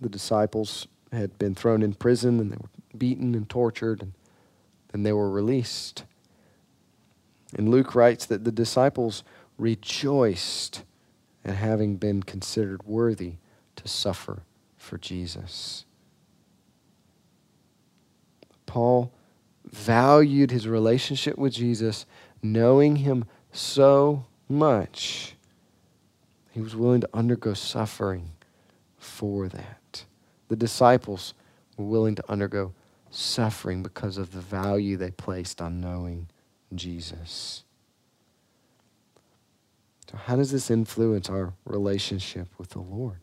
The 0.00 0.08
disciples 0.08 0.88
had 1.14 1.38
been 1.38 1.54
thrown 1.54 1.82
in 1.82 1.94
prison 1.94 2.40
and 2.40 2.52
they 2.52 2.56
were 2.56 2.70
beaten 2.96 3.34
and 3.34 3.48
tortured, 3.48 4.02
and 4.02 4.12
then 4.92 5.02
they 5.02 5.12
were 5.12 5.30
released. 5.30 6.04
And 7.56 7.68
Luke 7.68 7.94
writes 7.94 8.26
that 8.26 8.44
the 8.44 8.52
disciples 8.52 9.24
rejoiced 9.58 10.82
at 11.44 11.56
having 11.56 11.96
been 11.96 12.22
considered 12.22 12.82
worthy 12.84 13.34
to 13.76 13.88
suffer 13.88 14.42
for 14.76 14.98
Jesus. 14.98 15.84
Paul 18.66 19.12
valued 19.64 20.50
his 20.50 20.66
relationship 20.66 21.38
with 21.38 21.52
Jesus, 21.52 22.06
knowing 22.42 22.96
him 22.96 23.24
so 23.52 24.26
much, 24.48 25.36
he 26.50 26.60
was 26.60 26.76
willing 26.76 27.00
to 27.00 27.08
undergo 27.14 27.54
suffering 27.54 28.30
for 28.98 29.48
that 29.48 29.78
the 30.48 30.56
disciples 30.56 31.34
were 31.76 31.84
willing 31.84 32.14
to 32.14 32.30
undergo 32.30 32.72
suffering 33.10 33.82
because 33.82 34.18
of 34.18 34.32
the 34.32 34.40
value 34.40 34.96
they 34.96 35.10
placed 35.10 35.60
on 35.60 35.80
knowing 35.80 36.28
Jesus. 36.74 37.64
So, 40.10 40.16
how 40.16 40.36
does 40.36 40.50
this 40.50 40.70
influence 40.70 41.30
our 41.30 41.54
relationship 41.64 42.48
with 42.58 42.70
the 42.70 42.80
Lord? 42.80 43.20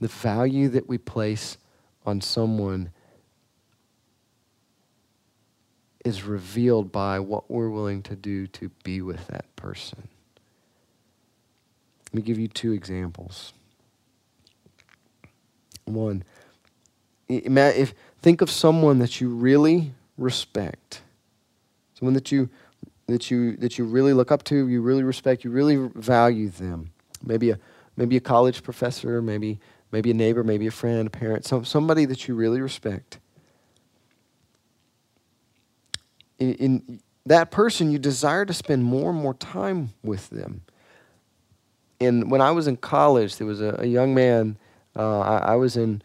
The 0.00 0.08
value 0.08 0.68
that 0.70 0.88
we 0.88 0.98
place 0.98 1.56
on 2.04 2.20
someone 2.20 2.90
is 6.04 6.24
revealed 6.24 6.90
by 6.90 7.20
what 7.20 7.50
we're 7.50 7.70
willing 7.70 8.02
to 8.02 8.16
do 8.16 8.46
to 8.48 8.70
be 8.82 9.00
with 9.00 9.28
that 9.28 9.54
person. 9.54 10.08
Let 12.06 12.14
me 12.14 12.22
give 12.22 12.38
you 12.38 12.48
two 12.48 12.72
examples. 12.72 13.52
One, 15.84 16.24
if 17.32 17.94
think 18.20 18.40
of 18.40 18.50
someone 18.50 18.98
that 18.98 19.20
you 19.20 19.28
really 19.28 19.92
respect, 20.18 21.02
someone 21.94 22.14
that 22.14 22.30
you 22.32 22.48
that 23.06 23.30
you 23.30 23.56
that 23.56 23.78
you 23.78 23.84
really 23.84 24.12
look 24.12 24.30
up 24.32 24.42
to, 24.44 24.68
you 24.68 24.82
really 24.82 25.02
respect, 25.02 25.44
you 25.44 25.50
really 25.50 25.76
value 25.94 26.48
them. 26.48 26.92
Maybe 27.24 27.50
a 27.50 27.58
maybe 27.96 28.16
a 28.16 28.20
college 28.20 28.62
professor, 28.62 29.22
maybe 29.22 29.58
maybe 29.92 30.10
a 30.10 30.14
neighbor, 30.14 30.42
maybe 30.42 30.66
a 30.66 30.70
friend, 30.70 31.06
a 31.06 31.10
parent, 31.10 31.44
some, 31.44 31.64
somebody 31.64 32.06
that 32.06 32.26
you 32.26 32.34
really 32.34 32.60
respect. 32.60 33.18
In, 36.38 36.54
in 36.54 37.00
that 37.26 37.50
person, 37.50 37.92
you 37.92 37.98
desire 37.98 38.44
to 38.46 38.54
spend 38.54 38.82
more 38.82 39.10
and 39.10 39.18
more 39.20 39.34
time 39.34 39.90
with 40.02 40.30
them. 40.30 40.62
And 42.00 42.30
when 42.30 42.40
I 42.40 42.50
was 42.50 42.66
in 42.66 42.78
college, 42.78 43.36
there 43.36 43.46
was 43.46 43.60
a, 43.60 43.76
a 43.78 43.86
young 43.86 44.14
man. 44.14 44.56
Uh, 44.96 45.20
I, 45.20 45.36
I 45.38 45.56
was 45.56 45.76
in 45.76 46.02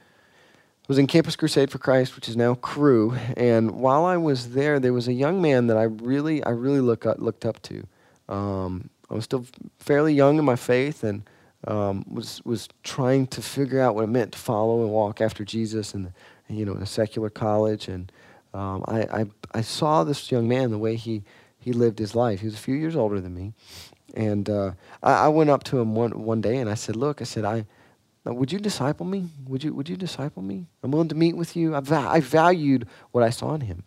was 0.87 0.97
in 0.97 1.07
Campus 1.07 1.35
Crusade 1.35 1.69
for 1.69 1.79
Christ, 1.79 2.15
which 2.15 2.29
is 2.29 2.37
now 2.37 2.55
Cru. 2.55 3.15
And 3.35 3.71
while 3.71 4.05
I 4.05 4.17
was 4.17 4.51
there, 4.51 4.79
there 4.79 4.93
was 4.93 5.07
a 5.07 5.13
young 5.13 5.41
man 5.41 5.67
that 5.67 5.77
I 5.77 5.83
really, 5.83 6.43
I 6.43 6.49
really 6.51 6.81
look 6.81 7.05
up, 7.05 7.19
looked 7.19 7.45
up 7.45 7.61
to. 7.63 7.85
Um, 8.29 8.89
I 9.09 9.13
was 9.13 9.23
still 9.23 9.45
fairly 9.79 10.13
young 10.13 10.37
in 10.37 10.45
my 10.45 10.55
faith 10.55 11.03
and 11.03 11.23
um, 11.65 12.05
was 12.09 12.41
was 12.45 12.67
trying 12.83 13.27
to 13.27 13.41
figure 13.41 13.81
out 13.81 13.95
what 13.95 14.03
it 14.03 14.07
meant 14.07 14.33
to 14.33 14.37
follow 14.37 14.81
and 14.81 14.91
walk 14.91 15.21
after 15.21 15.43
Jesus, 15.43 15.93
and 15.93 16.13
you 16.47 16.65
know, 16.65 16.73
in 16.73 16.81
a 16.81 16.87
secular 16.87 17.29
college. 17.29 17.87
And 17.87 18.11
um, 18.53 18.83
I, 18.87 19.01
I 19.01 19.25
I 19.53 19.61
saw 19.61 20.03
this 20.03 20.31
young 20.31 20.47
man 20.47 20.71
the 20.71 20.77
way 20.77 20.95
he 20.95 21.23
he 21.59 21.73
lived 21.73 21.99
his 21.99 22.15
life. 22.15 22.41
He 22.41 22.45
was 22.45 22.55
a 22.55 22.59
few 22.59 22.75
years 22.75 22.95
older 22.95 23.19
than 23.19 23.33
me, 23.33 23.53
and 24.13 24.49
uh, 24.49 24.71
I, 25.01 25.25
I 25.25 25.27
went 25.29 25.49
up 25.49 25.63
to 25.65 25.79
him 25.79 25.95
one 25.95 26.23
one 26.23 26.41
day 26.41 26.57
and 26.57 26.69
I 26.69 26.75
said, 26.75 26.95
"Look," 26.95 27.21
I 27.21 27.25
said, 27.25 27.45
"I." 27.45 27.65
would 28.35 28.51
you 28.51 28.59
disciple 28.59 29.05
me? 29.05 29.29
Would 29.47 29.63
you, 29.63 29.73
would 29.73 29.89
you 29.89 29.95
disciple 29.95 30.41
me? 30.41 30.65
I'm 30.83 30.91
willing 30.91 31.09
to 31.09 31.15
meet 31.15 31.37
with 31.37 31.55
you. 31.55 31.75
I, 31.75 31.79
va- 31.79 32.09
I 32.09 32.19
valued 32.19 32.87
what 33.11 33.23
I 33.23 33.29
saw 33.29 33.53
in 33.53 33.61
him. 33.61 33.83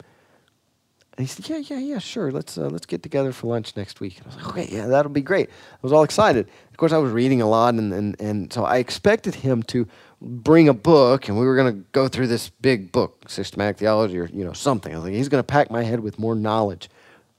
And 1.17 1.27
he 1.27 1.35
said, 1.35 1.49
"Yeah, 1.49 1.59
yeah, 1.59 1.79
yeah, 1.79 1.99
sure. 1.99 2.31
Let's 2.31 2.57
uh, 2.57 2.69
let's 2.69 2.87
get 2.87 3.03
together 3.03 3.33
for 3.33 3.49
lunch 3.49 3.77
next 3.77 4.01
week." 4.01 4.19
And 4.19 4.27
I 4.27 4.29
was 4.29 4.37
like, 4.37 4.49
"Okay, 4.49 4.69
yeah, 4.75 4.87
that'll 4.87 5.13
be 5.13 5.21
great." 5.21 5.51
I 5.51 5.79
was 5.83 5.93
all 5.93 6.03
excited. 6.03 6.49
Of 6.71 6.77
course, 6.77 6.93
I 6.93 6.99
was 6.99 7.13
reading 7.13 7.43
a 7.43 7.49
lot, 7.49 7.75
and 7.75 7.93
and, 7.93 8.19
and 8.21 8.53
so 8.53 8.65
I 8.65 8.79
expected 8.79 9.35
him 9.35 9.63
to 9.65 9.87
bring 10.23 10.69
a 10.69 10.73
book, 10.73 11.29
and 11.29 11.39
we 11.39 11.45
were 11.45 11.57
going 11.57 11.75
to 11.75 11.85
go 11.93 12.09
through 12.09 12.29
this 12.29 12.49
big 12.49 12.93
book, 12.93 13.29
systematic 13.29 13.77
theology, 13.77 14.19
or 14.19 14.27
you 14.27 14.45
know 14.45 14.53
something. 14.55 14.95
I 14.95 14.97
was 14.97 15.05
like, 15.05 15.13
he's 15.15 15.29
going 15.29 15.41
to 15.43 15.47
pack 15.47 15.71
my 15.71 15.83
head 15.83 16.01
with 16.01 16.19
more 16.19 16.35
knowledge 16.35 16.89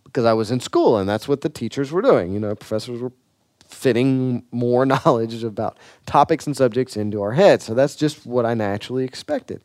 because 0.03 0.25
I 0.25 0.33
was 0.33 0.51
in 0.51 0.59
school, 0.59 0.97
and 0.97 1.09
that's 1.09 1.27
what 1.27 1.41
the 1.41 1.49
teachers 1.49 1.91
were 1.91 2.01
doing. 2.01 2.33
You 2.33 2.39
know, 2.39 2.53
professors 2.53 3.01
were 3.01 3.13
fitting 3.71 4.43
more 4.51 4.85
knowledge 5.05 5.43
about 5.43 5.77
topics 6.05 6.45
and 6.45 6.55
subjects 6.55 6.97
into 6.97 7.21
our 7.21 7.33
heads. 7.33 7.65
So 7.65 7.73
that's 7.73 7.95
just 7.95 8.25
what 8.25 8.45
I 8.45 8.53
naturally 8.53 9.03
expected. 9.03 9.63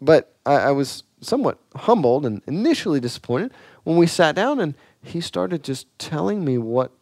But 0.00 0.34
I, 0.44 0.54
I 0.54 0.70
was 0.72 1.04
somewhat 1.20 1.58
humbled 1.76 2.26
and 2.26 2.42
initially 2.46 3.00
disappointed 3.00 3.52
when 3.84 3.96
we 3.96 4.06
sat 4.06 4.34
down 4.34 4.60
and 4.60 4.74
he 5.02 5.20
started 5.20 5.62
just 5.62 5.86
telling 5.98 6.44
me 6.44 6.58
what 6.58 6.92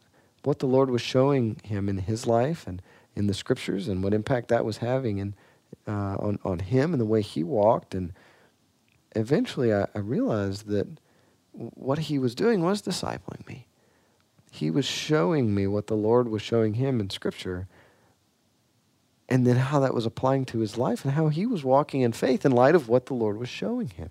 what 0.43 0.59
the 0.59 0.67
Lord 0.67 0.89
was 0.89 1.03
showing 1.03 1.61
him 1.65 1.87
in 1.87 1.99
his 1.99 2.27
life 2.27 2.67
and 2.67 2.81
in 3.15 3.27
the 3.27 3.35
scriptures 3.35 3.89
and 3.89 4.03
what 4.03 4.15
impact 4.15 4.49
that 4.49 4.65
was 4.65 4.79
having 4.79 5.21
and 5.21 5.35
uh, 5.87 6.17
on 6.19 6.39
on 6.45 6.59
him 6.61 6.93
and 6.93 7.01
the 7.01 7.07
way 7.07 7.23
he 7.23 7.43
walked 7.43 7.95
and 7.95 8.13
eventually 9.17 9.73
I, 9.73 9.87
I 9.95 9.99
realized 9.99 10.67
that 10.69 10.87
what 11.53 11.99
he 11.99 12.19
was 12.19 12.35
doing 12.35 12.63
was 12.63 12.83
discipling 12.83 13.47
me. 13.47 13.67
He 14.51 14.71
was 14.71 14.85
showing 14.85 15.55
me 15.55 15.67
what 15.67 15.87
the 15.87 15.97
Lord 15.97 16.29
was 16.29 16.43
showing 16.43 16.75
him 16.75 17.01
in 17.01 17.09
scripture 17.09 17.69
and 19.29 19.47
then 19.47 19.57
how 19.57 19.79
that 19.81 19.95
was 19.95 20.05
applying 20.05 20.45
to 20.47 20.59
his 20.59 20.77
life 20.77 21.05
and 21.05 21.15
how 21.15 21.29
he 21.29 21.47
was 21.47 21.63
walking 21.63 22.01
in 22.01 22.13
faith 22.13 22.45
in 22.45 22.51
light 22.51 22.75
of 22.75 22.89
what 22.89 23.07
the 23.07 23.15
Lord 23.15 23.39
was 23.39 23.49
showing 23.49 23.89
him. 23.89 24.11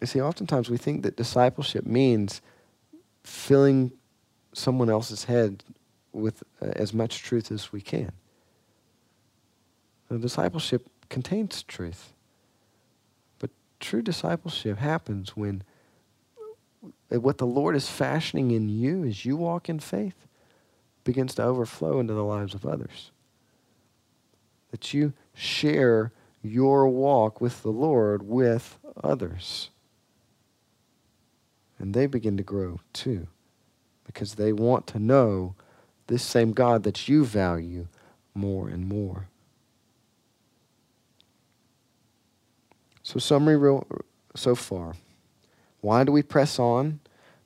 You 0.00 0.06
see, 0.08 0.20
oftentimes 0.20 0.68
we 0.68 0.76
think 0.76 1.02
that 1.02 1.16
discipleship 1.16 1.86
means 1.86 2.40
filling 3.22 3.92
someone 4.52 4.90
else's 4.90 5.24
head 5.24 5.62
with 6.12 6.42
uh, 6.60 6.66
as 6.76 6.92
much 6.92 7.22
truth 7.22 7.52
as 7.52 7.72
we 7.72 7.80
can. 7.80 8.10
The 10.08 10.18
discipleship 10.18 10.88
contains 11.08 11.62
truth. 11.62 12.12
True 13.80 14.02
discipleship 14.02 14.78
happens 14.78 15.36
when 15.36 15.62
what 17.08 17.38
the 17.38 17.46
Lord 17.46 17.74
is 17.74 17.88
fashioning 17.88 18.50
in 18.50 18.68
you 18.68 19.04
as 19.04 19.24
you 19.24 19.36
walk 19.36 19.68
in 19.68 19.80
faith 19.80 20.26
begins 21.04 21.34
to 21.36 21.42
overflow 21.42 22.00
into 22.00 22.14
the 22.14 22.24
lives 22.24 22.54
of 22.54 22.66
others. 22.66 23.10
That 24.70 24.92
you 24.92 25.14
share 25.34 26.12
your 26.42 26.88
walk 26.88 27.40
with 27.40 27.62
the 27.62 27.70
Lord 27.70 28.22
with 28.22 28.78
others. 29.02 29.70
And 31.78 31.94
they 31.94 32.06
begin 32.06 32.36
to 32.36 32.42
grow 32.42 32.80
too 32.92 33.28
because 34.04 34.34
they 34.34 34.52
want 34.52 34.86
to 34.88 34.98
know 34.98 35.54
this 36.08 36.22
same 36.22 36.52
God 36.52 36.82
that 36.82 37.08
you 37.08 37.24
value 37.24 37.86
more 38.34 38.68
and 38.68 38.88
more. 38.88 39.28
So, 43.08 43.18
summary 43.18 43.56
real, 43.56 43.86
so 44.36 44.54
far. 44.54 44.94
Why 45.80 46.04
do 46.04 46.12
we 46.12 46.22
press 46.22 46.58
on? 46.58 47.00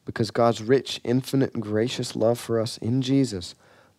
Because 0.04 0.32
God's 0.32 0.60
rich, 0.60 1.00
infinite, 1.04 1.54
and 1.54 1.62
gracious 1.62 2.16
love 2.16 2.40
for 2.40 2.58
us 2.58 2.78
in 2.78 3.00
Jesus 3.00 3.54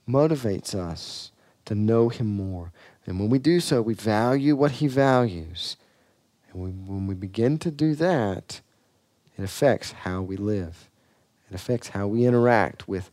motivates 0.05 0.75
us 0.75 1.31
to 1.63 1.73
know 1.73 2.09
Him 2.09 2.27
more. 2.27 2.73
And 3.05 3.17
when 3.17 3.29
we 3.29 3.39
do 3.39 3.61
so, 3.61 3.81
we 3.81 3.93
value 3.93 4.57
what 4.57 4.71
He 4.71 4.87
values. 4.87 5.77
And 6.51 6.61
we, 6.61 6.69
when 6.71 7.07
we 7.07 7.15
begin 7.15 7.57
to 7.59 7.71
do 7.71 7.95
that, 7.95 8.59
it 9.37 9.43
affects 9.45 9.93
how 9.93 10.21
we 10.21 10.35
live. 10.35 10.89
It 11.49 11.55
affects 11.55 11.87
how 11.87 12.07
we 12.07 12.25
interact 12.25 12.89
with 12.89 13.09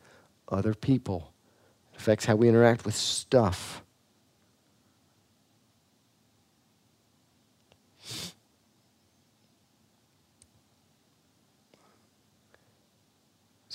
other 0.49 0.75
people. 0.75 1.33
It 1.95 2.01
affects 2.01 2.25
how 2.25 2.35
we 2.35 2.49
interact 2.49 2.85
with 2.85 2.97
stuff. 2.97 3.85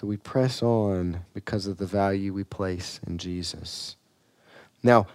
We 0.05 0.17
press 0.17 0.61
on 0.61 1.21
because 1.33 1.67
of 1.67 1.77
the 1.77 1.85
value 1.85 2.33
we 2.33 2.43
place 2.43 2.99
in 3.05 3.17
Jesus. 3.17 3.95
Now, 4.83 5.07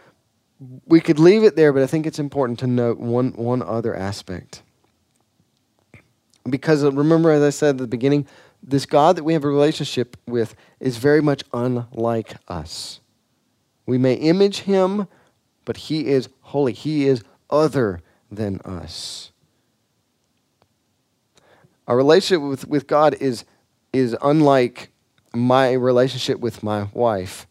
we 0.87 1.01
could 1.01 1.19
leave 1.19 1.43
it 1.45 1.57
there, 1.57 1.73
but 1.73 1.83
I 1.83 1.87
think 1.87 2.07
it's 2.07 2.19
important 2.19 2.59
to 2.59 2.67
note 2.67 2.99
one, 2.99 3.33
one 3.33 3.63
other 3.63 3.95
aspect. 3.95 4.63
Because 6.49 6.85
uh, 6.85 6.93
remember, 6.93 7.31
as 7.31 7.43
I 7.43 7.51
said 7.51 7.77
at 7.77 7.79
the 7.79 7.87
beginning, 7.87 8.27
this 8.63 8.85
God 8.85 9.17
that 9.17 9.25
we 9.25 9.33
have 9.33 9.45
a 9.45 9.49
relationship 9.49 10.17
with 10.27 10.55
is 10.81 10.99
very 10.99 11.23
much 11.23 11.45
unlike 11.53 12.35
us. 12.49 13.01
We 13.87 13.97
may 13.97 14.15
image 14.15 14.61
him, 14.61 15.09
but 15.65 15.77
he 15.77 16.07
is 16.07 16.29
holy. 16.41 16.73
He 16.73 17.07
is 17.07 17.23
other 17.49 18.01
than 18.31 18.61
us. 18.61 19.33
Our 21.89 21.97
relationship 21.97 22.43
with, 22.43 22.69
with 22.69 22.87
God 22.87 23.15
is 23.15 23.45
is 23.93 24.17
unlike 24.23 24.91
my 25.35 25.73
relationship 25.73 26.41
with 26.41 26.63
my 26.63 26.89
wife, 26.93 27.47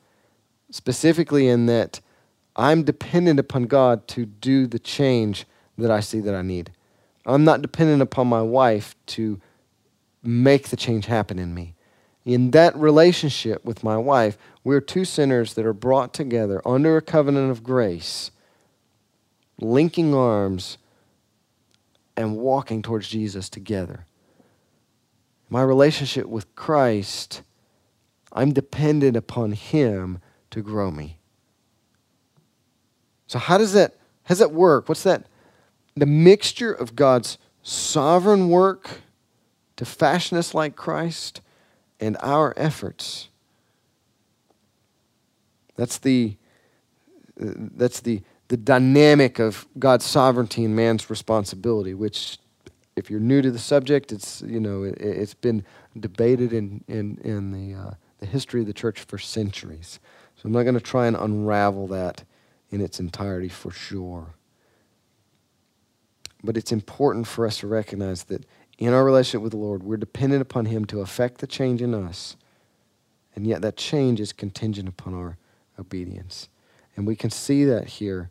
specifically 0.72 1.48
in 1.48 1.66
that 1.68 2.00
I'm 2.56 2.84
dependent 2.84 3.40
upon 3.40 3.64
God 3.64 4.08
to 4.10 4.26
do 4.26 4.68
the 4.68 4.80
change 4.80 5.46
that 5.78 5.92
I 5.92 6.00
see 6.00 6.20
that 6.22 6.36
I 6.36 6.42
need. 6.42 6.72
I'm 7.26 7.44
not 7.44 7.62
dependent 7.62 8.02
upon 8.02 8.28
my 8.28 8.42
wife 8.42 8.96
to 9.08 9.40
make 10.24 10.70
the 10.70 10.76
change 10.76 11.06
happen 11.06 11.40
in 11.40 11.54
me. 11.54 11.76
In 12.26 12.52
that 12.52 12.76
relationship 12.76 13.64
with 13.64 13.84
my 13.84 13.98
wife, 13.98 14.38
we're 14.64 14.82
two 14.82 15.06
sinners 15.06 15.54
that 15.54 15.66
are 15.66 15.74
brought 15.74 16.14
together 16.14 16.62
under 16.68 16.98
a 16.98 17.02
covenant 17.02 17.50
of 17.50 17.64
grace, 17.64 18.32
linking 19.62 20.14
arms 20.14 20.78
and 22.18 22.38
walking 22.38 22.82
towards 22.82 23.08
Jesus 23.08 23.50
together 23.50 24.06
my 25.50 25.62
relationship 25.62 26.28
with 26.28 26.54
Christ, 26.56 27.42
I'm 28.32 28.54
dependent 28.54 29.18
upon 29.18 29.52
Him 29.52 30.20
to 30.52 30.62
grow 30.62 30.92
me. 30.92 31.18
So 33.28 33.40
how 33.40 33.58
does 33.58 33.74
that 33.74 33.96
how 34.24 34.34
does 34.34 34.40
that 34.40 34.52
work? 34.52 34.88
What's 34.88 35.04
that? 35.04 35.26
The 35.96 36.06
mixture 36.06 36.72
of 36.72 36.96
God's 36.96 37.38
sovereign 37.64 38.50
work 38.50 39.02
to 39.76 39.86
fashion 39.86 40.38
us 40.38 40.54
like 40.54 40.76
Christ 40.76 41.42
and 42.00 42.16
our 42.22 42.54
efforts. 42.56 43.30
That's 45.76 45.98
the 45.98 46.36
that's 47.38 48.02
the 48.02 48.22
the 48.50 48.58
dynamic 48.58 49.40
of 49.40 49.68
God's 49.78 50.06
sovereignty 50.06 50.66
and 50.66 50.76
man's 50.76 51.10
responsibility, 51.10 51.94
which 51.94 52.40
if 53.00 53.10
you're 53.10 53.20
new 53.20 53.42
to 53.42 53.50
the 53.50 53.60
subject, 53.60 54.12
it's 54.12 54.42
you 54.42 54.60
know 54.60 54.84
it, 54.84 55.00
has 55.00 55.34
been 55.34 55.64
debated 56.00 56.54
in 56.54 56.84
in 56.88 57.18
in 57.24 57.52
the 57.52 57.80
uh, 57.80 57.92
the 58.20 58.26
history 58.26 58.62
of 58.62 58.68
the 58.68 58.74
church 58.74 59.00
for 59.00 59.18
centuries. 59.18 60.00
So 60.36 60.44
I'm 60.46 60.52
not 60.52 60.64
going 60.64 60.76
to 60.76 60.82
try 60.82 61.08
and 61.08 61.16
unravel 61.16 61.88
that 61.88 62.24
in 62.70 62.82
its 62.82 63.00
entirety 63.00 63.50
for 63.50 63.72
sure. 63.72 64.36
But 66.44 66.56
it's 66.56 66.72
important 66.72 67.28
for 67.28 67.46
us 67.46 67.58
to 67.60 67.68
recognize 67.68 68.26
that 68.26 68.46
in 68.78 68.94
our 68.94 69.04
relationship 69.04 69.42
with 69.42 69.52
the 69.52 69.58
Lord, 69.58 69.84
we're 69.84 69.98
dependent 69.98 70.42
upon 70.42 70.66
Him 70.66 70.86
to 70.86 71.02
effect 71.02 71.40
the 71.40 71.48
change 71.48 71.82
in 71.82 71.94
us. 71.94 72.38
And 73.36 73.46
yet 73.46 73.62
that 73.62 73.76
change 73.76 74.20
is 74.20 74.32
contingent 74.32 74.88
upon 74.88 75.14
our 75.14 75.38
obedience. 75.78 76.50
And 76.96 77.06
we 77.06 77.16
can 77.16 77.30
see 77.30 77.66
that 77.66 77.88
here 77.88 78.30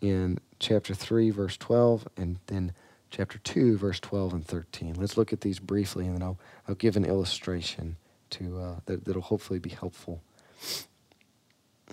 in 0.00 0.38
chapter 0.58 0.94
3, 0.94 1.30
verse 1.30 1.56
12, 1.56 2.08
and 2.16 2.38
then 2.46 2.72
chapter 3.10 3.38
2, 3.38 3.76
verse 3.76 4.00
12 4.00 4.32
and 4.34 4.46
13. 4.46 4.94
Let's 4.94 5.16
look 5.16 5.32
at 5.32 5.40
these 5.40 5.58
briefly, 5.58 6.06
and 6.06 6.14
then 6.14 6.22
I'll, 6.22 6.38
I'll 6.68 6.74
give 6.76 6.96
an 6.96 7.04
illustration 7.04 7.96
to, 8.30 8.58
uh, 8.58 8.76
that, 8.86 9.04
that'll 9.04 9.22
hopefully 9.22 9.58
be 9.58 9.70
helpful. 9.70 10.22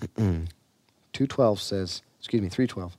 2.12 0.00 1.58
says, 1.58 2.02
excuse 2.18 2.40
me, 2.40 2.48
3.12, 2.48 2.92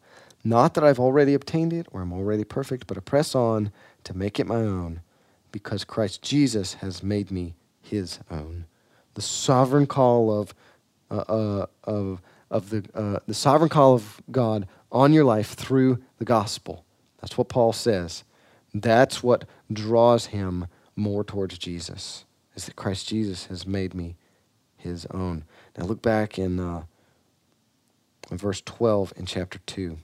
Not 0.43 0.73
that 0.73 0.83
I've 0.83 0.99
already 0.99 1.33
obtained 1.33 1.71
it 1.71 1.87
or 1.91 2.01
I'm 2.01 2.11
already 2.11 2.43
perfect, 2.43 2.87
but 2.87 2.97
I 2.97 2.99
press 2.99 3.33
on 3.33 3.71
to 4.03 4.15
make 4.15 4.39
it 4.39 4.47
my 4.47 4.55
own, 4.55 5.01
because 5.51 5.83
Christ 5.83 6.21
Jesus 6.21 6.75
has 6.75 7.01
made 7.01 7.31
me 7.31 7.55
his 7.81 8.19
own. 8.29 8.65
The 9.13 9.21
sovereign 9.21 9.87
call 9.87 10.39
of, 10.39 10.53
uh, 11.09 11.23
uh, 11.27 11.65
of, 11.85 12.21
of 12.51 12.69
the, 12.69 12.85
uh, 12.93 13.19
the 13.27 13.33
sovereign 13.33 13.69
call 13.69 13.95
of 13.95 14.21
God 14.29 14.67
on 14.91 15.13
your 15.13 15.23
life 15.23 15.53
through 15.53 15.99
the 16.17 16.25
gospel 16.25 16.83
that's 17.21 17.37
what 17.37 17.49
Paul 17.49 17.73
says. 17.73 18.23
That's 18.73 19.23
what 19.23 19.45
draws 19.71 20.27
him 20.27 20.67
more 20.95 21.23
towards 21.23 21.57
Jesus, 21.57 22.25
is 22.55 22.65
that 22.65 22.75
Christ 22.75 23.07
Jesus 23.07 23.45
has 23.47 23.65
made 23.65 23.93
me 23.93 24.15
his 24.77 25.05
own. 25.07 25.43
Now 25.77 25.85
look 25.85 26.01
back 26.01 26.37
in, 26.37 26.59
uh, 26.59 26.83
in 28.31 28.37
verse 28.37 28.61
12 28.61 29.13
in 29.17 29.25
chapter 29.25 29.59
2. 29.65 29.97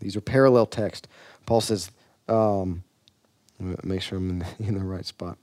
These 0.00 0.16
are 0.16 0.20
parallel 0.20 0.66
text. 0.66 1.08
Paul 1.44 1.60
says, 1.60 1.90
um, 2.28 2.82
make 3.58 4.02
sure 4.02 4.18
I'm 4.18 4.30
in 4.30 4.38
the, 4.40 4.46
in 4.60 4.78
the 4.78 4.84
right 4.84 5.06
spot. 5.06 5.38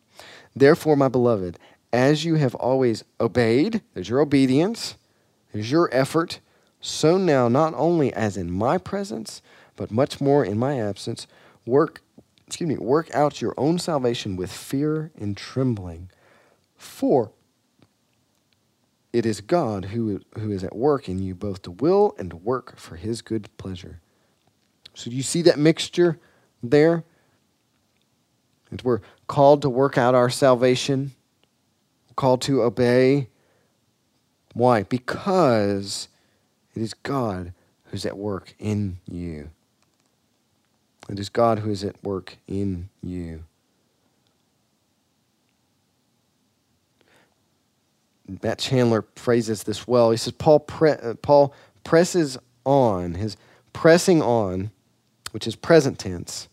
Therefore, 0.56 0.96
my 0.96 1.08
beloved, 1.08 1.58
as 1.92 2.26
you 2.26 2.36
have 2.36 2.56
always 2.56 3.04
obeyed, 3.20 3.82
there's 3.94 4.10
your 4.10 4.20
obedience, 4.20 4.96
there's 5.52 5.72
your 5.72 5.90
effort, 5.92 6.40
so 6.86 7.18
now, 7.18 7.48
not 7.48 7.74
only 7.76 8.14
as 8.14 8.36
in 8.36 8.52
my 8.52 8.78
presence, 8.78 9.42
but 9.76 9.92
much 9.92 10.22
more 10.22 10.44
in 10.46 10.58
my 10.58 10.80
absence, 10.80 11.28
work, 11.66 12.02
excuse 12.48 12.68
me, 12.68 12.78
work 12.78 13.14
out 13.14 13.42
your 13.42 13.54
own 13.58 13.80
salvation 13.80 14.36
with 14.36 14.52
fear 14.52 15.12
and 15.20 15.36
trembling. 15.36 16.10
For 16.76 17.32
it 19.12 19.26
is 19.26 19.42
God 19.42 19.86
who, 19.86 20.22
who 20.38 20.52
is 20.52 20.64
at 20.64 20.76
work 20.76 21.08
in 21.08 21.20
you 21.20 21.36
both 21.36 21.62
to 21.64 21.72
will 21.72 22.16
and 22.18 22.32
to 22.32 22.36
work 22.36 22.78
for 22.78 22.96
his 22.96 23.22
good 23.22 23.56
pleasure. 23.58 24.02
So 24.96 25.10
do 25.10 25.16
you 25.16 25.24
see 25.24 25.42
that 25.44 25.60
mixture 25.60 26.20
there? 26.62 27.04
And 28.72 28.82
we're 28.82 29.02
called 29.28 29.62
to 29.62 29.70
work 29.70 29.98
out 29.98 30.16
our 30.16 30.30
salvation, 30.30 31.12
called 32.16 32.42
to 32.44 32.64
obey. 32.64 33.30
Why? 34.54 34.84
Because 34.84 36.08
it 36.76 36.82
is 36.82 36.94
God 36.96 37.54
who's 37.86 38.06
at 38.06 38.18
work 38.18 38.56
in 38.58 38.98
you. 39.06 39.52
It 41.14 41.20
is 41.20 41.30
God 41.30 41.60
who 41.60 41.70
is 41.70 41.84
at 41.84 42.04
work 42.04 42.38
in 42.48 42.90
you. 43.04 43.44
Matt 48.42 48.58
Chandler 48.58 49.06
phrases 49.16 49.62
this 49.62 49.88
well. 49.88 50.10
He 50.10 50.18
says 50.18 50.34
Paul 50.34 50.62
pre- 50.62 50.94
uh, 50.94 51.14
Paul 51.22 51.54
presses 51.84 52.36
on 52.66 53.14
his 53.14 53.38
pressing 53.74 54.24
on, 54.24 54.72
which 55.30 55.46
is 55.46 55.56
present 55.56 56.00
tense. 56.00 56.50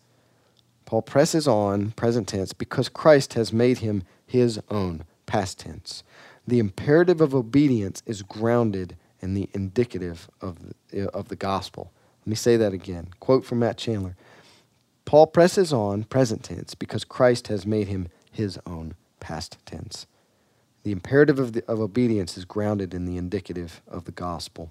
Paul 0.84 1.00
presses 1.00 1.48
on 1.48 1.92
present 1.92 2.28
tense 2.28 2.52
because 2.52 2.90
Christ 2.90 3.32
has 3.32 3.54
made 3.54 3.78
him 3.78 4.02
his 4.26 4.60
own 4.68 5.04
past 5.24 5.60
tense. 5.60 6.02
The 6.46 6.58
imperative 6.58 7.22
of 7.22 7.34
obedience 7.34 8.02
is 8.04 8.20
grounded 8.20 8.98
in 9.22 9.32
the 9.32 9.48
indicative 9.54 10.28
of 10.42 10.58
the, 10.90 11.08
of 11.08 11.28
the 11.28 11.36
gospel. 11.36 11.92
Let 12.20 12.26
me 12.26 12.36
say 12.36 12.58
that 12.58 12.74
again. 12.74 13.08
Quote 13.20 13.46
from 13.46 13.60
Matt 13.60 13.78
Chandler. 13.78 14.16
Paul 15.10 15.26
presses 15.26 15.72
on 15.72 16.04
present 16.04 16.44
tense 16.44 16.76
because 16.76 17.02
Christ 17.02 17.48
has 17.48 17.66
made 17.66 17.88
him 17.88 18.06
his 18.30 18.60
own 18.64 18.94
past 19.18 19.58
tense. 19.66 20.06
The 20.84 20.92
imperative 20.92 21.40
of, 21.40 21.52
the, 21.52 21.64
of 21.66 21.80
obedience 21.80 22.38
is 22.38 22.44
grounded 22.44 22.94
in 22.94 23.06
the 23.06 23.16
indicative 23.16 23.82
of 23.88 24.04
the 24.04 24.12
gospel. 24.12 24.70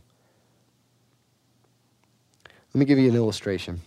Let 2.73 2.79
me 2.79 2.85
give 2.85 2.97
you 2.97 3.09
an 3.09 3.17
illustration. 3.17 3.81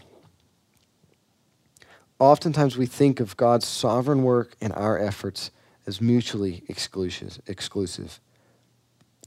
Oftentimes 2.19 2.77
we 2.77 2.85
think 2.85 3.19
of 3.19 3.35
God's 3.39 3.67
sovereign 3.67 4.23
work 4.23 4.55
and 4.61 4.75
our 4.75 4.99
efforts 4.99 5.53
as 5.87 6.03
mutually 6.03 6.65
exclusive. 6.69 8.21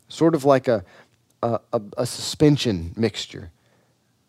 Sort 0.10 0.36
of 0.36 0.46
like 0.46 0.68
a, 0.68 0.86
a, 1.42 1.60
a, 1.74 1.82
a 1.98 2.06
suspension 2.06 2.94
mixture. 2.96 3.50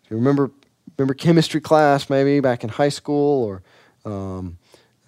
If 0.03 0.09
you 0.09 0.17
remember, 0.17 0.49
remember 0.97 1.13
chemistry 1.13 1.61
class 1.61 2.09
maybe 2.09 2.39
back 2.39 2.63
in 2.63 2.69
high 2.69 2.89
school 2.89 3.43
or 3.43 3.63
um, 4.05 4.57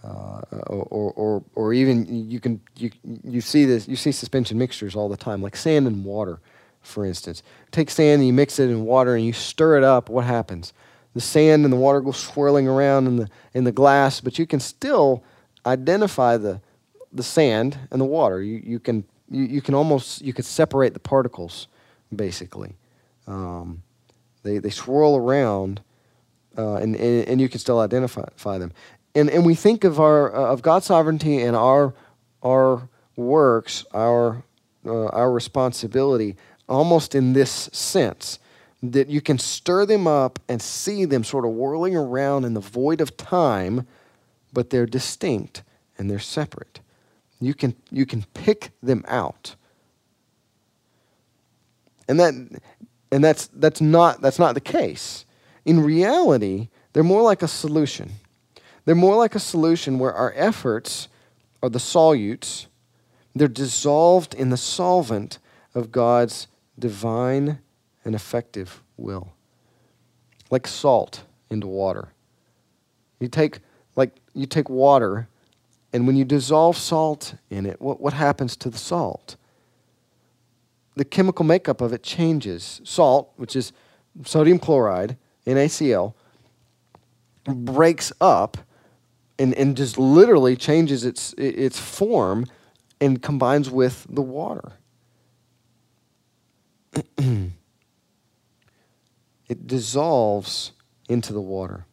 uh, 0.04 0.42
or, 0.68 1.12
or, 1.14 1.44
or 1.56 1.74
even 1.74 2.30
you 2.30 2.40
can 2.40 2.62
you, 2.78 2.90
you 3.24 3.42
see 3.42 3.66
this 3.66 3.88
you 3.88 3.96
see 3.96 4.12
suspension 4.12 4.58
mixtures 4.58 4.96
all 4.96 5.10
the 5.10 5.18
time 5.18 5.42
like 5.42 5.56
sand 5.56 5.88
and 5.88 6.06
water 6.06 6.40
for 6.82 7.06
instance. 7.06 7.44
Take 7.72 7.90
sand 7.90 8.20
and 8.20 8.28
you 8.28 8.34
mix 8.34 8.58
it 8.58 8.70
in 8.70 8.86
water 8.86 9.16
and 9.16 9.26
you 9.26 9.34
stir 9.34 9.78
it 9.78 9.84
up 9.84 10.10
what 10.10 10.26
happens? 10.26 10.74
The 11.14 11.22
sand 11.22 11.66
and 11.66 11.74
the 11.74 11.78
water 11.78 12.02
go 12.02 12.12
swirling 12.12 12.68
around 12.68 13.08
in 13.08 13.16
the 13.18 13.30
in 13.54 13.64
the 13.64 13.72
glass 13.72 14.22
but 14.22 14.40
you 14.40 14.46
can 14.46 14.60
still 14.60 15.24
identify 15.66 16.38
the 16.38 16.62
the 17.12 17.24
sand 17.24 17.78
and 17.92 18.00
the 18.00 18.06
water. 18.06 18.42
You, 18.42 18.62
you 18.64 18.80
can 18.80 19.04
you, 19.30 19.44
you 19.44 19.62
can 19.62 19.76
almost 19.76 20.22
you 20.22 20.34
can 20.34 20.44
separate 20.44 20.94
the 20.94 21.00
particles 21.00 21.68
basically. 22.16 22.76
Um, 23.28 23.84
they, 24.44 24.58
they 24.58 24.70
swirl 24.70 25.16
around 25.16 25.82
uh, 26.58 26.76
and, 26.76 26.96
and, 26.96 27.28
and 27.28 27.42
you 27.42 27.50
can 27.50 27.60
still 27.60 27.80
identify 27.80 28.58
them 28.58 28.72
and, 29.16 29.30
and 29.30 29.46
we 29.46 29.56
think 29.56 29.84
of 29.84 30.00
our 30.00 30.34
uh, 30.34 30.52
of 30.52 30.62
God's 30.62 30.86
sovereignty 30.86 31.42
and 31.42 31.56
our 31.56 31.94
our 32.44 32.88
works, 33.16 33.86
our 33.94 34.44
uh, 34.86 35.08
our 35.08 35.32
responsibility, 35.32 36.36
almost 36.68 37.16
in 37.16 37.34
this 37.34 37.70
sense 37.74 38.40
that 38.82 39.10
you 39.10 39.20
can 39.20 39.38
stir 39.38 39.86
them 39.86 40.08
up 40.08 40.40
and 40.48 40.62
see 40.62 41.04
them 41.04 41.24
sort 41.24 41.44
of 41.44 41.52
whirling 41.52 41.98
around 41.98 42.46
in 42.46 42.54
the 42.54 42.62
void 42.62 43.02
of 43.02 43.18
time, 43.18 43.86
but 44.54 44.70
they're 44.70 44.86
distinct 44.86 45.64
and 45.98 46.10
they're 46.10 46.18
separate. 46.18 46.80
You 47.42 47.54
can 47.54 47.76
you 47.92 48.06
can 48.06 48.24
pick 48.34 48.72
them 48.82 49.04
out, 49.08 49.56
and 52.08 52.20
that 52.20 52.62
and 53.12 53.24
that's 53.24 53.48
that's 53.48 53.82
not 53.82 54.22
that's 54.22 54.40
not 54.40 54.54
the 54.54 54.62
case. 54.62 55.26
In 55.66 55.82
reality, 55.82 56.70
they're 56.94 57.04
more 57.04 57.22
like 57.22 57.42
a 57.42 57.48
solution. 57.48 58.12
They're 58.86 58.96
more 58.96 59.16
like 59.16 59.36
a 59.36 59.40
solution 59.40 60.00
where 60.00 60.14
our 60.14 60.34
efforts 60.36 61.10
are 61.62 61.70
the 61.70 61.80
solutes, 61.80 62.68
they're 63.36 63.48
dissolved 63.48 64.34
in 64.34 64.50
the 64.50 64.58
solvent 64.58 65.40
of 65.76 65.92
God's 65.92 66.48
divine 66.78 67.60
and 68.06 68.16
effective 68.16 68.82
will. 68.98 69.34
Like 70.50 70.66
salt 70.66 71.24
into 71.50 71.68
water. 71.68 72.10
You 73.20 73.28
take 73.28 73.60
like 73.96 74.16
you 74.34 74.46
take 74.46 74.70
water 74.70 75.28
and 75.92 76.06
when 76.08 76.16
you 76.16 76.24
dissolve 76.24 76.78
salt 76.78 77.36
in 77.50 77.66
it, 77.66 77.82
what, 77.82 78.00
what 78.00 78.14
happens 78.14 78.56
to 78.58 78.70
the 78.70 78.78
salt? 78.78 79.36
The 81.00 81.06
chemical 81.06 81.46
makeup 81.46 81.80
of 81.80 81.94
it 81.94 82.04
changes. 82.04 82.82
Salt, 82.84 83.32
which 83.38 83.56
is 83.56 83.72
sodium 84.26 84.60
chloride, 84.60 85.16
NaCl, 85.48 86.14
breaks 87.46 88.12
up 88.20 88.58
and, 89.40 89.54
and 89.54 89.78
just 89.78 89.98
literally 89.98 90.58
changes 90.58 91.06
its, 91.06 91.34
its 91.38 91.80
form 91.80 92.48
and 93.00 93.22
combines 93.22 93.70
with 93.70 94.08
the 94.10 94.22
water. 94.22 94.74
it 97.18 97.54
dissolves 99.68 100.74
into 101.08 101.32
the 101.32 101.40
water. 101.40 101.86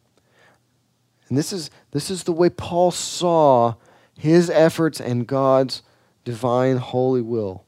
And 1.29 1.37
this 1.37 1.53
is, 1.53 1.71
this 1.91 2.11
is 2.11 2.25
the 2.25 2.33
way 2.33 2.49
Paul 2.49 2.91
saw 2.91 3.75
his 4.19 4.49
efforts 4.49 4.99
and 4.99 5.25
God's 5.25 5.81
divine 6.25 6.75
holy 6.75 7.21
will, 7.21 7.63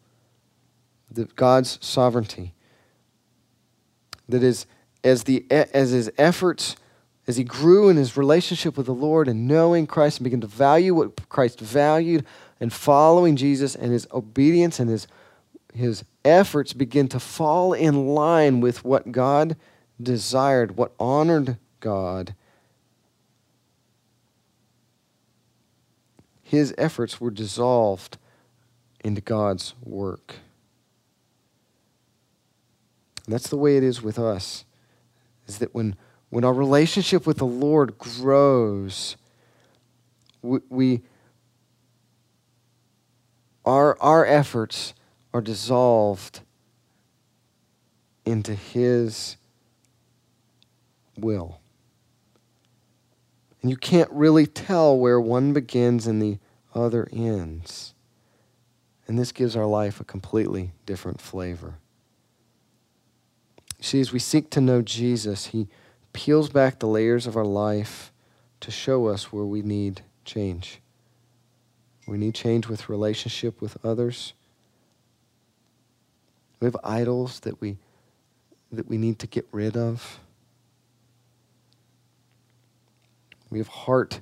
the, 1.12 1.26
God's 1.36 1.78
sovereignty. 1.82 2.54
That 4.28 4.44
is, 4.44 4.66
as, 5.04 5.24
the, 5.24 5.46
as 5.50 5.92
his 5.92 6.12
efforts 6.18 6.76
as 7.30 7.38
he 7.38 7.44
grew 7.44 7.90
in 7.90 7.96
his 7.96 8.18
relationship 8.18 8.76
with 8.76 8.88
the 8.88 8.92
Lord 8.92 9.28
and 9.28 9.48
knowing 9.48 9.86
Christ 9.86 10.18
and 10.18 10.24
began 10.24 10.42
to 10.42 10.48
value 10.48 10.96
what 10.96 11.30
Christ 11.30 11.60
valued 11.60 12.26
and 12.60 12.74
following 12.74 13.36
Jesus 13.36 13.76
and 13.76 13.92
his 13.92 14.08
obedience 14.12 14.80
and 14.80 14.90
his, 14.90 15.08
his 15.72 16.04
efforts 16.26 16.74
begin 16.74 17.08
to 17.10 17.20
fall 17.20 17.74
in 17.74 18.08
line 18.08 18.62
with 18.62 18.84
what 18.84 19.12
God 19.12 19.56
desired, 20.02 20.76
what 20.76 20.92
honored 21.00 21.60
God, 21.82 22.34
his 26.42 26.74
efforts 26.80 27.22
were 27.22 27.30
dissolved 27.30 28.18
into 29.04 29.22
God's 29.22 29.76
work. 29.84 30.38
And 33.30 33.36
that's 33.36 33.50
the 33.50 33.58
way 33.58 33.78
it 33.78 33.84
is 33.84 34.02
with 34.02 34.18
us, 34.18 34.66
is 35.46 35.60
that 35.60 35.76
when 35.76 35.96
when 36.32 36.44
our 36.44 36.52
relationship 36.52 37.28
with 37.28 37.38
the 37.38 37.46
Lord 37.46 38.00
grows, 38.00 39.18
we, 40.42 40.60
we 40.68 41.02
our, 43.66 43.96
our 44.02 44.26
efforts 44.26 44.96
are 45.32 45.42
dissolved 45.42 46.40
into 48.26 48.56
His 48.56 49.38
will. 51.16 51.62
And 53.62 53.70
you 53.70 53.78
can't 53.78 54.10
really 54.10 54.48
tell 54.48 54.98
where 54.98 55.22
one 55.22 55.54
begins 55.54 56.08
and 56.08 56.20
the 56.20 56.40
other 56.74 57.08
ends. 57.14 57.94
And 59.06 59.20
this 59.20 59.32
gives 59.32 59.56
our 59.56 59.68
life 59.68 60.00
a 60.00 60.04
completely 60.04 60.72
different 60.88 61.22
flavor. 61.22 61.76
See, 63.82 64.02
as 64.02 64.12
we 64.12 64.20
seek 64.20 64.50
to 64.52 64.62
know 64.62 64.82
Jesus, 64.82 65.48
He 65.48 65.68
peels 66.14 66.50
back 66.50 66.80
the 66.80 66.88
layers 66.88 67.26
of 67.26 67.38
our 67.38 67.46
life 67.46 68.12
to 68.60 68.72
show 68.72 69.08
us 69.08 69.32
where 69.32 69.46
we 69.46 69.62
need 69.62 70.02
change. 70.26 70.82
We 72.08 72.18
need 72.18 72.36
change 72.36 72.68
with 72.68 72.90
relationship 72.90 73.62
with 73.62 73.78
others. 73.84 74.34
We 76.60 76.66
have 76.66 76.78
idols 76.84 77.40
that 77.42 77.62
we 77.62 77.78
that 78.72 78.88
we 78.88 78.98
need 78.98 79.18
to 79.20 79.28
get 79.28 79.48
rid 79.52 79.76
of. 79.76 80.20
We 83.50 83.58
have 83.58 83.68
heart 83.68 84.22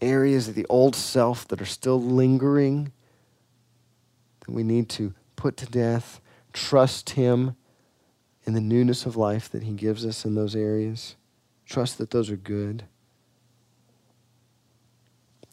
areas 0.00 0.46
of 0.48 0.54
the 0.54 0.66
old 0.68 0.94
self 0.94 1.48
that 1.48 1.60
are 1.60 1.66
still 1.66 2.00
lingering 2.00 2.92
that 4.40 4.52
we 4.52 4.62
need 4.62 4.88
to 4.90 5.14
put 5.34 5.56
to 5.56 5.66
death, 5.66 6.20
trust 6.52 7.10
Him 7.10 7.56
in 8.44 8.54
the 8.54 8.60
newness 8.60 9.06
of 9.06 9.16
life 9.16 9.48
that 9.50 9.62
He 9.62 9.72
gives 9.72 10.04
us 10.04 10.24
in 10.24 10.34
those 10.34 10.56
areas, 10.56 11.16
trust 11.66 11.98
that 11.98 12.10
those 12.10 12.30
are 12.30 12.36
good. 12.36 12.84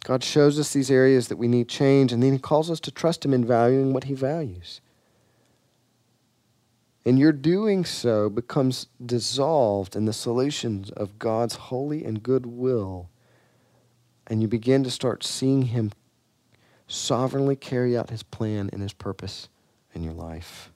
God 0.03 0.23
shows 0.23 0.59
us 0.59 0.73
these 0.73 0.89
areas 0.89 1.27
that 1.27 1.37
we 1.37 1.47
need 1.47 1.67
change, 1.67 2.11
and 2.11 2.23
then 2.23 2.33
He 2.33 2.39
calls 2.39 2.71
us 2.71 2.79
to 2.81 2.91
trust 2.91 3.25
Him 3.25 3.33
in 3.33 3.45
valuing 3.45 3.93
what 3.93 4.05
He 4.05 4.13
values. 4.13 4.81
And 7.05 7.17
your 7.17 7.31
doing 7.31 7.85
so 7.85 8.29
becomes 8.29 8.87
dissolved 9.03 9.95
in 9.95 10.05
the 10.05 10.13
solutions 10.13 10.89
of 10.91 11.17
God's 11.17 11.55
holy 11.55 12.03
and 12.05 12.21
good 12.21 12.45
will. 12.45 13.09
And 14.27 14.41
you 14.41 14.47
begin 14.47 14.83
to 14.83 14.91
start 14.91 15.23
seeing 15.23 15.63
Him 15.63 15.91
sovereignly 16.87 17.55
carry 17.55 17.97
out 17.97 18.09
His 18.09 18.23
plan 18.23 18.69
and 18.71 18.81
His 18.81 18.93
purpose 18.93 19.49
in 19.93 20.03
your 20.03 20.13
life. 20.13 20.71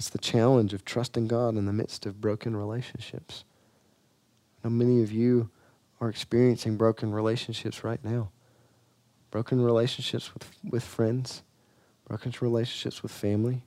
It's 0.00 0.08
the 0.08 0.16
challenge 0.16 0.72
of 0.72 0.82
trusting 0.82 1.28
God 1.28 1.58
in 1.58 1.66
the 1.66 1.74
midst 1.74 2.06
of 2.06 2.22
broken 2.22 2.56
relationships. 2.56 3.44
I 4.64 4.68
know 4.68 4.74
many 4.74 5.02
of 5.02 5.12
you 5.12 5.50
are 6.00 6.08
experiencing 6.08 6.78
broken 6.78 7.12
relationships 7.12 7.84
right 7.84 8.02
now. 8.02 8.30
Broken 9.30 9.60
relationships 9.60 10.32
with, 10.32 10.50
with 10.64 10.82
friends 10.82 11.42
broken 12.08 12.32
relationships 12.40 13.02
with 13.02 13.12
family, 13.12 13.62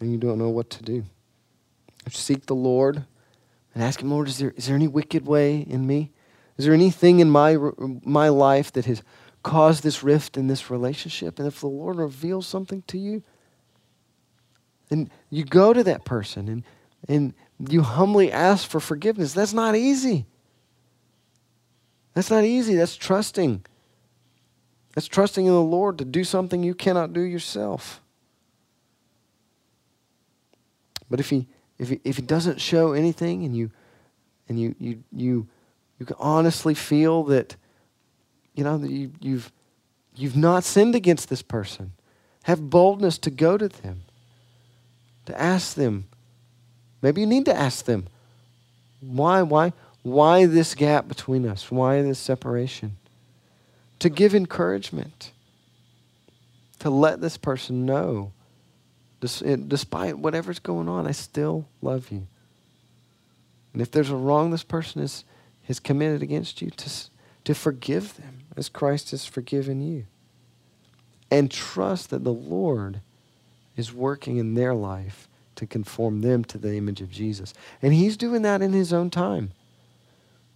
and 0.00 0.10
you 0.10 0.18
don't 0.18 0.38
know 0.38 0.50
what 0.50 0.68
to 0.68 0.82
do. 0.82 1.04
Seek 2.10 2.46
the 2.46 2.54
Lord 2.54 3.04
and 3.72 3.84
ask 3.84 4.02
Him, 4.02 4.10
Lord, 4.10 4.26
is 4.26 4.38
there, 4.38 4.52
is 4.56 4.66
there 4.66 4.74
any 4.74 4.88
wicked 4.88 5.24
way 5.24 5.60
in 5.60 5.86
me? 5.86 6.10
Is 6.58 6.64
there 6.64 6.74
anything 6.74 7.20
in 7.20 7.30
my, 7.30 7.56
my 7.78 8.28
life 8.28 8.72
that 8.72 8.86
has 8.86 9.04
caused 9.44 9.84
this 9.84 10.02
rift 10.02 10.36
in 10.36 10.48
this 10.48 10.68
relationship? 10.68 11.38
And 11.38 11.46
if 11.46 11.60
the 11.60 11.68
Lord 11.68 11.96
reveals 11.96 12.48
something 12.48 12.82
to 12.88 12.98
you, 12.98 13.22
then 14.92 15.10
you 15.30 15.42
go 15.42 15.72
to 15.72 15.82
that 15.84 16.04
person 16.04 16.48
and, 16.48 16.62
and 17.08 17.34
you 17.70 17.80
humbly 17.80 18.30
ask 18.30 18.68
for 18.68 18.78
forgiveness. 18.78 19.32
That's 19.32 19.54
not 19.54 19.74
easy. 19.74 20.26
That's 22.12 22.30
not 22.30 22.44
easy. 22.44 22.74
That's 22.74 22.94
trusting. 22.94 23.64
That's 24.94 25.06
trusting 25.06 25.46
in 25.46 25.52
the 25.52 25.62
Lord 25.62 25.96
to 25.96 26.04
do 26.04 26.24
something 26.24 26.62
you 26.62 26.74
cannot 26.74 27.14
do 27.14 27.22
yourself. 27.22 28.02
But 31.08 31.20
if 31.20 31.30
he 31.30 31.48
if 31.78 31.88
he, 31.88 32.00
if 32.04 32.16
he 32.16 32.22
doesn't 32.22 32.60
show 32.60 32.92
anything 32.92 33.44
and 33.44 33.56
you 33.56 33.70
and 34.48 34.60
you 34.60 34.74
you 34.78 35.02
you 35.10 35.46
you 35.98 36.04
can 36.04 36.16
honestly 36.18 36.74
feel 36.74 37.24
that 37.24 37.56
you 38.54 38.62
know 38.62 38.76
that 38.76 38.90
you, 38.90 39.12
you've 39.20 39.50
you've 40.14 40.36
not 40.36 40.64
sinned 40.64 40.94
against 40.94 41.30
this 41.30 41.40
person, 41.42 41.92
have 42.44 42.68
boldness 42.68 43.16
to 43.18 43.30
go 43.30 43.56
to 43.56 43.68
them, 43.68 44.02
to 45.26 45.40
ask 45.40 45.74
them. 45.74 46.08
Maybe 47.00 47.20
you 47.20 47.26
need 47.26 47.46
to 47.46 47.54
ask 47.54 47.84
them, 47.84 48.06
why 49.00 49.42
why 49.42 49.72
why 50.02 50.46
this 50.46 50.74
gap 50.74 51.08
between 51.08 51.46
us? 51.46 51.70
Why 51.70 52.02
this 52.02 52.18
separation? 52.18 52.96
to 54.02 54.10
give 54.10 54.34
encouragement, 54.34 55.30
to 56.80 56.90
let 56.90 57.20
this 57.20 57.36
person 57.36 57.86
know, 57.86 58.32
eh, 59.22 59.56
despite 59.68 60.18
whatever's 60.18 60.58
going 60.58 60.88
on, 60.88 61.06
I 61.06 61.12
still 61.12 61.68
love 61.80 62.10
you. 62.10 62.26
And 63.72 63.80
if 63.80 63.92
there's 63.92 64.10
a 64.10 64.16
wrong 64.16 64.50
this 64.50 64.64
person 64.64 65.02
is, 65.02 65.22
has 65.68 65.78
committed 65.78 66.20
against 66.20 66.60
you, 66.60 66.70
to, 66.70 66.90
to 67.44 67.54
forgive 67.54 68.16
them 68.16 68.40
as 68.56 68.68
Christ 68.68 69.12
has 69.12 69.24
forgiven 69.24 69.80
you. 69.80 70.06
And 71.30 71.48
trust 71.48 72.10
that 72.10 72.24
the 72.24 72.32
Lord 72.32 73.02
is 73.76 73.92
working 73.92 74.36
in 74.36 74.54
their 74.54 74.74
life 74.74 75.28
to 75.56 75.66
conform 75.66 76.20
them 76.20 76.44
to 76.44 76.58
the 76.58 76.76
image 76.76 77.00
of 77.00 77.10
Jesus. 77.10 77.54
And 77.80 77.92
He's 77.92 78.16
doing 78.16 78.42
that 78.42 78.62
in 78.62 78.72
His 78.72 78.92
own 78.92 79.10
time. 79.10 79.52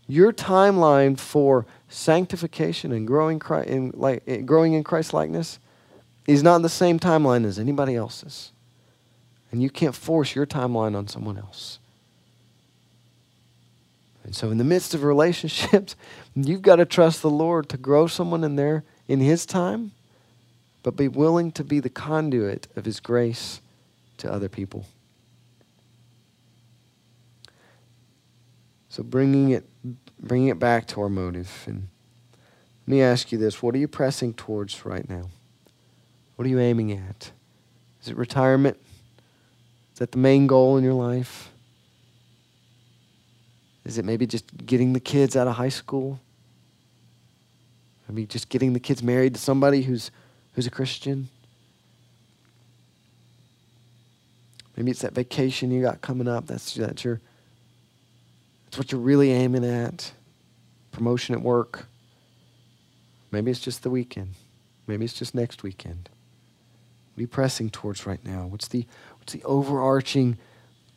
Your 0.08 0.32
timeline 0.32 1.18
for 1.18 1.66
sanctification 1.88 2.92
and 2.92 3.06
growing, 3.06 3.40
in, 3.66 3.92
like, 3.94 4.22
eh, 4.26 4.38
growing 4.38 4.72
in 4.72 4.84
Christ 4.84 5.12
likeness 5.12 5.58
is 6.26 6.42
not 6.42 6.62
the 6.62 6.68
same 6.68 6.98
timeline 6.98 7.44
as 7.44 7.58
anybody 7.58 7.94
else's. 7.94 8.52
And 9.50 9.62
you 9.62 9.70
can't 9.70 9.94
force 9.94 10.34
your 10.34 10.46
timeline 10.46 10.96
on 10.96 11.08
someone 11.08 11.38
else. 11.38 11.78
And 14.24 14.34
so, 14.34 14.50
in 14.50 14.58
the 14.58 14.64
midst 14.64 14.92
of 14.92 15.04
relationships, 15.04 15.94
you've 16.34 16.62
got 16.62 16.76
to 16.76 16.84
trust 16.84 17.22
the 17.22 17.30
Lord 17.30 17.68
to 17.68 17.76
grow 17.76 18.08
someone 18.08 18.42
in 18.42 18.56
there 18.56 18.82
in 19.06 19.20
His 19.20 19.46
time, 19.46 19.92
but 20.86 20.94
be 20.94 21.08
willing 21.08 21.50
to 21.50 21.64
be 21.64 21.80
the 21.80 21.90
conduit 21.90 22.68
of 22.76 22.84
His 22.84 23.00
grace 23.00 23.60
to 24.18 24.32
other 24.32 24.48
people. 24.48 24.86
So 28.88 29.02
bringing 29.02 29.50
it, 29.50 29.68
bringing 30.20 30.46
it 30.46 30.60
back 30.60 30.86
to 30.86 31.00
our 31.00 31.08
motive. 31.08 31.64
And 31.66 31.88
let 32.86 32.88
me 32.88 33.02
ask 33.02 33.32
you 33.32 33.36
this: 33.36 33.60
What 33.60 33.74
are 33.74 33.78
you 33.78 33.88
pressing 33.88 34.32
towards 34.32 34.86
right 34.86 35.08
now? 35.10 35.28
What 36.36 36.46
are 36.46 36.50
you 36.50 36.60
aiming 36.60 36.92
at? 36.92 37.32
Is 38.00 38.06
it 38.06 38.16
retirement? 38.16 38.76
Is 39.92 39.98
that 39.98 40.12
the 40.12 40.18
main 40.18 40.46
goal 40.46 40.76
in 40.76 40.84
your 40.84 40.94
life? 40.94 41.50
Is 43.84 43.98
it 43.98 44.04
maybe 44.04 44.24
just 44.24 44.64
getting 44.64 44.92
the 44.92 45.00
kids 45.00 45.34
out 45.34 45.48
of 45.48 45.56
high 45.56 45.68
school? 45.68 46.20
I 48.08 48.12
mean, 48.12 48.28
just 48.28 48.48
getting 48.48 48.72
the 48.72 48.78
kids 48.78 49.02
married 49.02 49.34
to 49.34 49.40
somebody 49.40 49.82
who's 49.82 50.12
who's 50.56 50.66
a 50.66 50.70
Christian? 50.70 51.28
Maybe 54.76 54.90
it's 54.90 55.02
that 55.02 55.12
vacation 55.12 55.70
you 55.70 55.80
got 55.80 56.00
coming 56.00 56.26
up. 56.26 56.48
That's 56.48 56.74
that's 56.74 57.04
your 57.04 57.20
it's 58.66 58.76
what 58.76 58.90
you're 58.90 59.00
really 59.00 59.30
aiming 59.30 59.64
at. 59.64 60.12
Promotion 60.90 61.34
at 61.34 61.42
work. 61.42 61.86
Maybe 63.30 63.50
it's 63.50 63.60
just 63.60 63.82
the 63.82 63.90
weekend. 63.90 64.34
Maybe 64.86 65.04
it's 65.04 65.14
just 65.14 65.34
next 65.34 65.62
weekend. 65.62 66.08
What 67.14 67.20
are 67.20 67.22
you 67.22 67.28
pressing 67.28 67.70
towards 67.70 68.06
right 68.06 68.24
now? 68.24 68.46
What's 68.46 68.68
the, 68.68 68.86
what's 69.18 69.32
the 69.32 69.42
overarching 69.44 70.38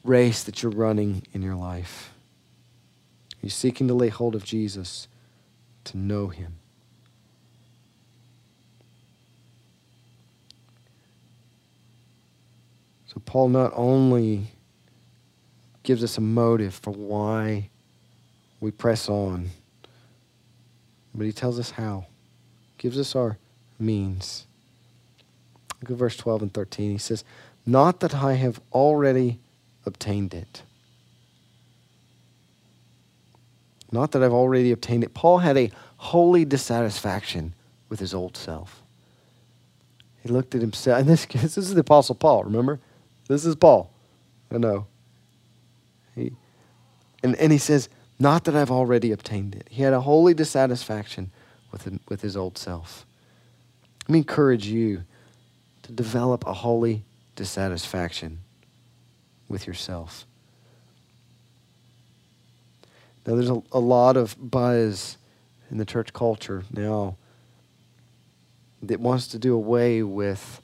race 0.04 0.44
that 0.44 0.62
you're 0.62 0.72
running 0.72 1.24
in 1.34 1.42
your 1.42 1.56
life? 1.56 2.12
Are 3.34 3.46
you 3.46 3.50
seeking 3.50 3.88
to 3.88 3.94
lay 3.94 4.10
hold 4.10 4.36
of 4.36 4.44
Jesus, 4.44 5.08
to 5.86 5.98
know 5.98 6.28
him? 6.28 6.59
Paul 13.26 13.50
not 13.50 13.72
only 13.76 14.48
gives 15.84 16.04
us 16.04 16.18
a 16.18 16.22
motive 16.22 16.74
for 16.74 16.92
why 16.92 17.70
we 18.60 18.72
press 18.72 19.10
on. 19.10 19.50
But 21.14 21.26
he 21.26 21.32
tells 21.32 21.60
us 21.60 21.72
how. 21.72 22.06
Gives 22.78 23.00
us 23.00 23.16
our 23.16 23.38
means. 23.80 24.46
Look 25.82 25.92
at 25.92 25.98
verse 25.98 26.18
12 26.18 26.44
and 26.44 26.54
13. 26.54 26.92
He 26.92 26.98
says, 26.98 27.24
Not 27.66 28.02
that 28.02 28.16
I 28.16 28.34
have 28.34 28.60
already 28.72 29.40
obtained 29.86 30.34
it. 30.34 30.62
Not 33.92 34.12
that 34.12 34.22
I've 34.22 34.34
already 34.34 34.72
obtained 34.72 35.04
it. 35.04 35.14
Paul 35.14 35.40
had 35.40 35.58
a 35.58 35.72
holy 35.98 36.46
dissatisfaction 36.46 37.54
with 37.90 38.00
his 38.00 38.14
old 38.14 38.38
self. 38.38 38.82
He 40.22 40.30
looked 40.30 40.54
at 40.54 40.62
himself, 40.62 41.00
and 41.00 41.10
this, 41.10 41.26
this 41.32 41.58
is 41.58 41.74
the 41.74 41.82
Apostle 41.82 42.16
Paul, 42.16 42.44
remember? 42.44 42.80
This 43.30 43.46
is 43.46 43.56
Paul. 43.56 43.92
I 44.52 44.58
know. 44.58 44.88
He, 46.16 46.34
and, 47.24 47.36
and 47.36 47.52
he 47.52 47.60
says, 47.60 47.88
Not 48.18 48.44
that 48.46 48.56
I've 48.56 48.72
already 48.72 49.12
obtained 49.12 49.56
it. 49.56 49.68
He 49.70 49.84
had 49.84 49.94
a 49.94 50.02
holy 50.02 50.34
dissatisfaction 50.34 51.32
with, 51.72 52.00
with 52.10 52.22
his 52.22 52.36
old 52.36 52.58
self. 52.58 53.06
Let 54.08 54.14
me 54.14 54.20
encourage 54.20 54.66
you 54.66 55.04
to 55.84 55.92
develop 55.92 56.46
a 56.48 56.54
holy 56.54 57.04
dissatisfaction 57.36 58.40
with 59.48 59.68
yourself. 59.68 60.26
Now, 63.28 63.36
there's 63.36 63.52
a, 63.52 63.62
a 63.72 63.80
lot 63.80 64.18
of 64.18 64.36
buzz 64.40 65.18
in 65.70 65.78
the 65.78 65.86
church 65.86 66.14
culture 66.14 66.64
now 66.74 67.16
that 68.82 69.00
wants 69.00 69.28
to 69.28 69.38
do 69.38 69.54
away 69.54 70.02
with, 70.02 70.62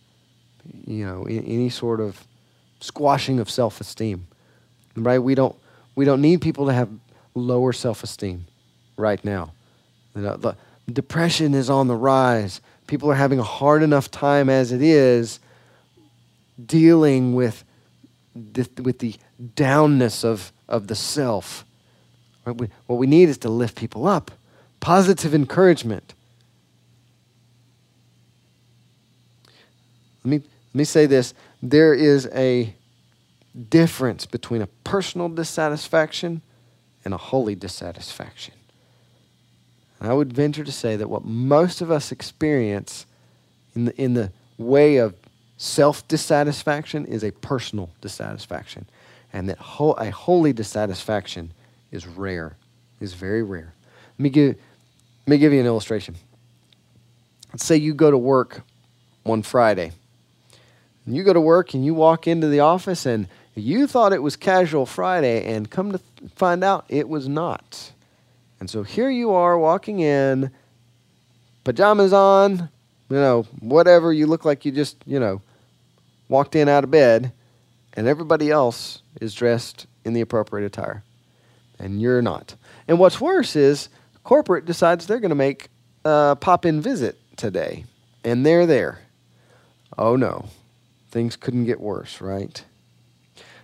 you 0.88 1.06
know, 1.06 1.28
any 1.28 1.70
sort 1.70 2.00
of 2.00 2.26
squashing 2.86 3.40
of 3.40 3.50
self 3.50 3.82
esteem 3.82 4.28
right? 4.96 5.20
We 5.20 5.36
don't, 5.36 5.56
we 5.96 6.06
don't 6.06 6.22
need 6.22 6.42
people 6.42 6.68
to 6.68 6.74
have 6.74 6.90
lower 7.34 7.74
self 7.74 8.04
esteem 8.04 8.46
right 8.98 9.24
now. 9.24 9.52
You 10.16 10.22
know, 10.22 10.38
the 10.38 10.56
depression 10.92 11.54
is 11.54 11.70
on 11.70 11.88
the 11.88 11.96
rise. 11.96 12.62
People 12.88 13.12
are 13.12 13.16
having 13.16 13.40
a 13.40 13.44
hard 13.44 13.84
enough 13.84 14.12
time 14.12 14.50
as 14.50 14.72
it 14.72 14.82
is 14.82 15.40
dealing 16.64 17.36
with 17.36 17.64
with 18.82 19.00
the 19.00 19.16
downness 19.56 20.26
of, 20.26 20.52
of 20.68 20.88
the 20.88 20.96
self. 20.96 21.64
We, 22.46 22.68
what 22.86 22.98
we 22.98 23.08
need 23.08 23.30
is 23.30 23.38
to 23.40 23.50
lift 23.50 23.78
people 23.78 24.08
up, 24.08 24.30
positive 24.82 25.34
encouragement. 25.34 26.14
Let 30.24 30.30
me, 30.30 30.38
let 30.38 30.76
me 30.76 30.84
say 30.84 31.06
this 31.06 31.34
there 31.72 31.94
is 31.94 32.28
a 32.34 32.74
difference 33.70 34.26
between 34.26 34.62
a 34.62 34.68
personal 34.84 35.30
dissatisfaction 35.30 36.42
and 37.04 37.14
a 37.14 37.18
holy 37.18 37.56
dissatisfaction. 37.56 38.54
And 40.00 40.10
I 40.10 40.14
would 40.14 40.34
venture 40.34 40.64
to 40.64 40.72
say 40.72 40.96
that 40.96 41.10
what 41.10 41.24
most 41.24 41.82
of 41.82 41.90
us 41.90 42.12
experience 42.12 43.06
in 43.76 43.86
the, 43.86 44.02
in 44.02 44.14
the 44.14 44.32
way 44.58 44.98
of 44.98 45.16
self 45.58 46.08
dissatisfaction 46.08 47.06
is 47.06 47.24
a 47.24 47.32
personal 47.32 47.90
dissatisfaction. 48.02 48.86
And 49.32 49.50
that 49.50 49.58
ho- 49.58 49.94
a 49.94 50.12
holy 50.12 50.54
dissatisfaction 50.54 51.52
is 51.92 52.06
rare, 52.06 52.56
is 53.00 53.14
very 53.14 53.44
rare. 53.44 53.74
Let 54.18 54.24
me, 54.24 54.30
give, 54.30 54.56
let 55.26 55.32
me 55.32 55.38
give 55.38 55.54
you 55.54 55.60
an 55.60 55.66
illustration. 55.66 56.16
Let's 57.52 57.66
say 57.66 57.78
you 57.78 57.94
go 57.94 58.12
to 58.12 58.18
work 58.18 58.62
one 59.24 59.42
Friday. 59.42 59.92
And 61.06 61.16
you 61.16 61.24
go 61.24 61.34
to 61.34 61.42
work 61.42 61.74
and 61.74 61.86
you 61.86 61.94
walk 61.94 62.28
into 62.28 62.48
the 62.48 62.62
office 62.62 63.06
and 63.06 63.28
you 63.54 63.88
thought 63.88 64.12
it 64.12 64.22
was 64.22 64.36
casual 64.36 64.86
Friday, 64.86 65.46
and 65.54 65.72
come 65.72 65.94
to 65.94 66.00
find 66.36 66.62
out 66.62 66.84
it 66.90 67.08
was 67.08 67.30
not. 67.30 67.92
And 68.60 68.70
so 68.70 68.84
here 68.84 69.10
you 69.10 69.32
are 69.32 69.58
walking 69.58 70.02
in, 70.02 70.52
pajamas 71.64 72.12
on, 72.12 72.70
you 73.10 73.16
know, 73.16 73.44
whatever, 73.60 74.12
you 74.12 74.28
look 74.28 74.44
like 74.44 74.66
you 74.66 74.74
just, 74.74 74.98
you 75.06 75.20
know, 75.20 75.42
walked 76.28 76.56
in 76.56 76.68
out 76.68 76.84
of 76.84 76.92
bed, 76.92 77.32
and 77.94 78.08
everybody 78.08 78.52
else 78.52 79.02
is 79.22 79.34
dressed 79.34 79.88
in 80.04 80.12
the 80.14 80.22
appropriate 80.22 80.66
attire, 80.66 81.04
and 81.80 82.02
you're 82.02 82.22
not. 82.22 82.56
And 82.90 83.00
what's 83.00 83.22
worse 83.22 83.56
is 83.56 83.88
corporate 84.26 84.66
decides 84.66 85.08
they're 85.08 85.22
going 85.22 85.30
to 85.30 85.36
make 85.36 85.70
a 86.04 86.36
pop 86.40 86.66
in 86.66 86.82
visit 86.82 87.18
today, 87.38 87.86
and 88.24 88.46
they're 88.46 88.66
there. 88.66 89.00
Oh 89.98 90.18
no, 90.18 90.48
things 91.16 91.38
couldn't 91.38 91.64
get 91.64 91.80
worse, 91.80 92.20
right? 92.20 92.62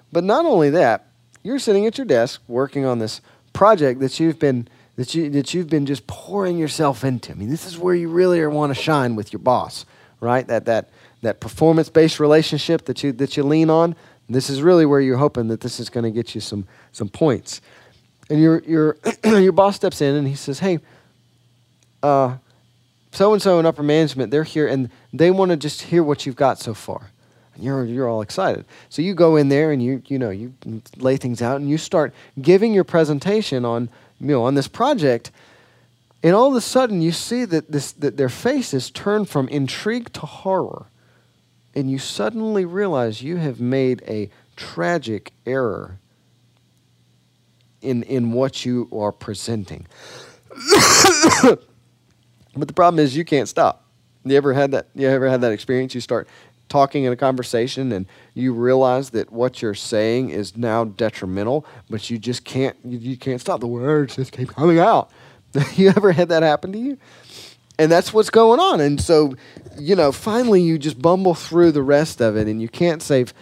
But 0.10 0.24
not 0.24 0.46
only 0.46 0.70
that, 0.70 1.08
you're 1.44 1.60
sitting 1.60 1.86
at 1.86 1.98
your 1.98 2.08
desk 2.08 2.42
working 2.48 2.86
on 2.86 3.00
this 3.00 3.20
project 3.52 4.00
that 4.00 4.22
you've 4.22 4.40
been 4.40 4.70
that 4.96 5.14
you 5.14 5.30
that 5.32 5.54
you've 5.54 5.70
been 5.70 5.86
just 5.86 6.08
pouring 6.08 6.58
yourself 6.58 7.04
into. 7.04 7.34
I 7.34 7.36
mean, 7.36 7.50
this 7.50 7.66
is 7.66 7.78
where 7.78 7.94
you 7.94 8.08
really 8.08 8.46
want 8.48 8.74
to 8.74 8.82
shine 8.82 9.18
with 9.18 9.34
your 9.34 9.42
boss, 9.42 9.86
right? 10.22 10.48
That 10.48 10.64
that 10.66 10.92
that 11.24 11.42
performance-based 11.42 12.22
relationship 12.22 12.86
that 12.86 13.04
you 13.04 13.12
that 13.12 13.36
you 13.36 13.44
lean 13.44 13.70
on. 13.70 13.98
This 14.30 14.50
is 14.50 14.62
really 14.62 14.86
where 14.86 15.02
you're 15.02 15.18
hoping 15.18 15.50
that 15.50 15.60
this 15.60 15.78
is 15.82 15.90
going 15.90 16.06
to 16.06 16.12
get 16.12 16.34
you 16.34 16.40
some 16.40 16.66
some 16.94 17.10
points. 17.10 17.60
And 18.30 18.40
your 18.40 18.60
your 18.60 18.98
your 19.26 19.52
boss 19.52 19.76
steps 19.76 20.00
in 20.00 20.16
and 20.16 20.26
he 20.26 20.36
says, 20.36 20.60
"Hey, 20.60 20.80
uh, 22.02 22.38
so 23.12 23.34
and 23.34 23.42
so 23.42 23.60
in 23.60 23.66
upper 23.66 23.84
management, 23.84 24.32
they're 24.32 24.46
here 24.46 24.70
and 24.70 24.90
they 25.12 25.32
want 25.32 25.52
to 25.52 25.58
just 25.58 25.82
hear 25.82 26.02
what 26.02 26.26
you've 26.26 26.38
got 26.38 26.58
so 26.58 26.74
far." 26.74 27.11
And 27.56 27.64
you're 27.64 27.86
you're 27.86 28.10
all 28.10 28.22
excited. 28.22 28.66
So 28.90 29.02
you 29.02 29.14
go 29.14 29.36
in 29.36 29.50
there 29.50 29.72
and 29.72 29.84
you 29.84 30.02
you 30.08 30.20
know 30.20 30.30
you 30.30 30.54
lay 30.98 31.18
things 31.18 31.42
out 31.42 31.60
and 31.60 31.70
you 31.70 31.78
start 31.78 32.14
giving 32.42 32.74
your 32.74 32.84
presentation 32.84 33.66
on 33.66 33.90
you 34.20 34.28
know 34.28 34.44
on 34.44 34.56
this 34.56 34.68
project. 34.68 35.32
And 36.24 36.36
all 36.36 36.50
of 36.50 36.56
a 36.56 36.62
sudden, 36.62 37.02
you 37.02 37.12
see 37.12 37.46
that, 37.46 37.72
this, 37.72 37.94
that 37.94 38.16
their 38.16 38.30
faces 38.30 38.92
turn 38.92 39.26
from 39.26 39.48
intrigue 39.48 40.14
to 40.14 40.28
horror 40.28 40.86
and 41.74 41.90
you 41.90 42.00
suddenly 42.00 42.66
realize 42.66 43.22
you 43.22 43.38
have 43.38 43.60
made 43.60 44.04
a 44.08 44.30
tragic 44.56 45.32
error 45.46 46.00
in, 47.82 48.04
in 48.04 48.32
what 48.32 48.66
you 48.66 48.90
are 48.94 49.12
presenting. 49.12 49.88
but 51.44 51.58
the 52.56 52.74
problem 52.74 53.00
is 53.00 53.16
you 53.16 53.26
can't 53.26 53.48
stop. 53.48 53.86
You 54.24 54.36
ever 54.36 54.54
had 54.54 54.72
that 54.72 54.88
you 54.94 55.08
ever 55.08 55.28
had 55.28 55.42
that 55.42 55.52
experience? 55.52 55.96
You 55.96 56.02
start 56.02 56.28
talking 56.72 57.04
in 57.04 57.14
a 57.14 57.16
conversation 57.16 57.92
and 57.92 58.06
you 58.34 58.54
realize 58.54 59.12
that 59.12 59.32
what 59.32 59.62
you're 59.62 59.76
saying 59.76 60.32
is 60.32 60.58
now 60.58 60.86
detrimental, 60.86 61.66
but 61.90 62.10
you 62.10 62.18
just 62.18 62.44
can't 62.44 62.76
you, 62.84 62.98
you 62.98 63.18
can't 63.18 63.40
stop. 63.42 63.60
The 63.60 63.68
words 63.68 64.16
just 64.16 64.32
keep 64.32 64.50
coming 64.56 64.80
out. 64.80 65.12
you 65.76 65.90
ever 65.90 66.12
had 66.12 66.30
that 66.30 66.44
happen 66.44 66.72
to 66.72 66.80
you? 66.80 66.98
and 67.82 67.92
that's 67.92 68.14
what's 68.14 68.30
going 68.30 68.60
on. 68.60 68.80
And 68.80 69.02
so, 69.02 69.34
you 69.76 69.96
know, 69.96 70.12
finally 70.12 70.62
you 70.62 70.78
just 70.78 71.02
bumble 71.02 71.34
through 71.34 71.72
the 71.72 71.82
rest 71.82 72.22
of 72.22 72.38
it, 72.38 72.48
and 72.48 72.62
you 72.62 72.70
can't 72.70 73.02
save. 73.02 73.34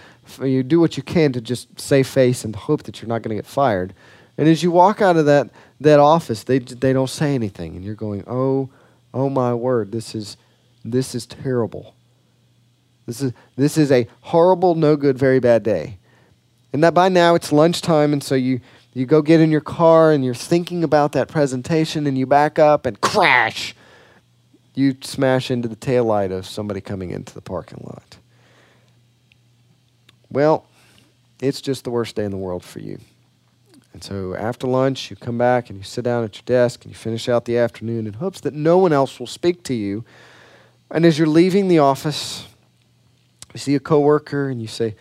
You 0.42 0.64
do 0.64 0.80
what 0.80 0.96
you 0.96 1.04
can 1.04 1.34
to 1.34 1.42
just 1.42 1.80
save 1.80 2.08
face 2.08 2.46
and 2.46 2.56
hope 2.56 2.84
that 2.84 3.02
you're 3.02 3.10
not 3.10 3.22
going 3.22 3.36
to 3.36 3.42
get 3.42 3.46
fired. 3.46 3.94
And 4.38 4.48
as 4.48 4.64
you 4.64 4.72
walk 4.72 5.02
out 5.02 5.18
of 5.18 5.26
that 5.26 5.50
that 5.82 6.00
office, 6.00 6.44
they 6.44 6.60
they 6.60 6.94
don't 6.94 7.10
say 7.10 7.36
anything, 7.36 7.76
and 7.76 7.84
you're 7.84 7.96
going, 7.96 8.24
oh, 8.28 8.70
oh 9.14 9.30
my 9.30 9.54
word, 9.54 9.92
this 9.92 10.16
is 10.16 10.38
this 10.86 11.14
is 11.14 11.26
terrible. 11.26 11.96
This 13.10 13.22
is 13.22 13.34
this 13.56 13.78
is 13.78 13.92
a 13.92 14.08
horrible, 14.22 14.76
no 14.76 14.96
good, 14.96 15.18
very 15.18 15.40
bad 15.40 15.64
day. 15.64 15.98
And 16.72 16.84
that 16.84 16.94
by 16.94 17.10
now 17.10 17.34
it's 17.34 17.52
lunchtime, 17.52 18.14
and 18.14 18.24
so 18.24 18.36
you 18.36 18.62
you 18.94 19.06
go 19.06 19.22
get 19.22 19.40
in 19.40 19.50
your 19.50 19.62
car 19.62 20.12
and 20.12 20.24
you're 20.24 20.36
thinking 20.36 20.84
about 20.84 21.14
that 21.14 21.28
presentation, 21.28 22.06
and 22.06 22.18
you 22.18 22.28
back 22.28 22.60
up 22.60 22.86
and 22.86 23.02
crash 23.02 23.76
you 24.80 24.96
smash 25.02 25.52
into 25.52 25.68
the 25.68 25.76
tail 25.76 26.06
light 26.06 26.32
of 26.32 26.46
somebody 26.46 26.80
coming 26.80 27.12
into 27.12 27.34
the 27.34 27.42
parking 27.42 27.84
lot. 27.84 28.18
Well, 30.30 30.66
it's 31.42 31.62
just 31.62 31.84
the 31.84 31.90
worst 31.90 32.16
day 32.16 32.24
in 32.24 32.32
the 32.32 32.38
world 32.38 32.64
for 32.64 32.80
you. 32.80 33.00
And 33.94 34.04
so 34.04 34.36
after 34.36 34.68
lunch, 34.68 35.10
you 35.10 35.18
come 35.18 35.38
back 35.38 35.70
and 35.70 35.80
you 35.80 35.84
sit 35.84 36.06
down 36.06 36.24
at 36.24 36.36
your 36.36 36.44
desk 36.46 36.86
and 36.86 36.92
you 36.92 36.96
finish 36.96 37.28
out 37.28 37.46
the 37.46 37.58
afternoon 37.58 38.08
in 38.08 38.14
hopes 38.14 38.40
that 38.42 38.54
no 38.54 38.78
one 38.78 38.94
else 38.94 39.20
will 39.20 39.28
speak 39.28 39.64
to 39.64 39.74
you. 39.74 40.06
And 40.92 41.06
as 41.06 41.18
you're 41.18 41.28
leaving 41.28 41.68
the 41.68 41.80
office, 41.80 42.48
you 43.54 43.60
see 43.60 43.76
a 43.76 43.80
coworker 43.80 44.50
and 44.50 44.62
you 44.62 44.68
say, 44.68 44.96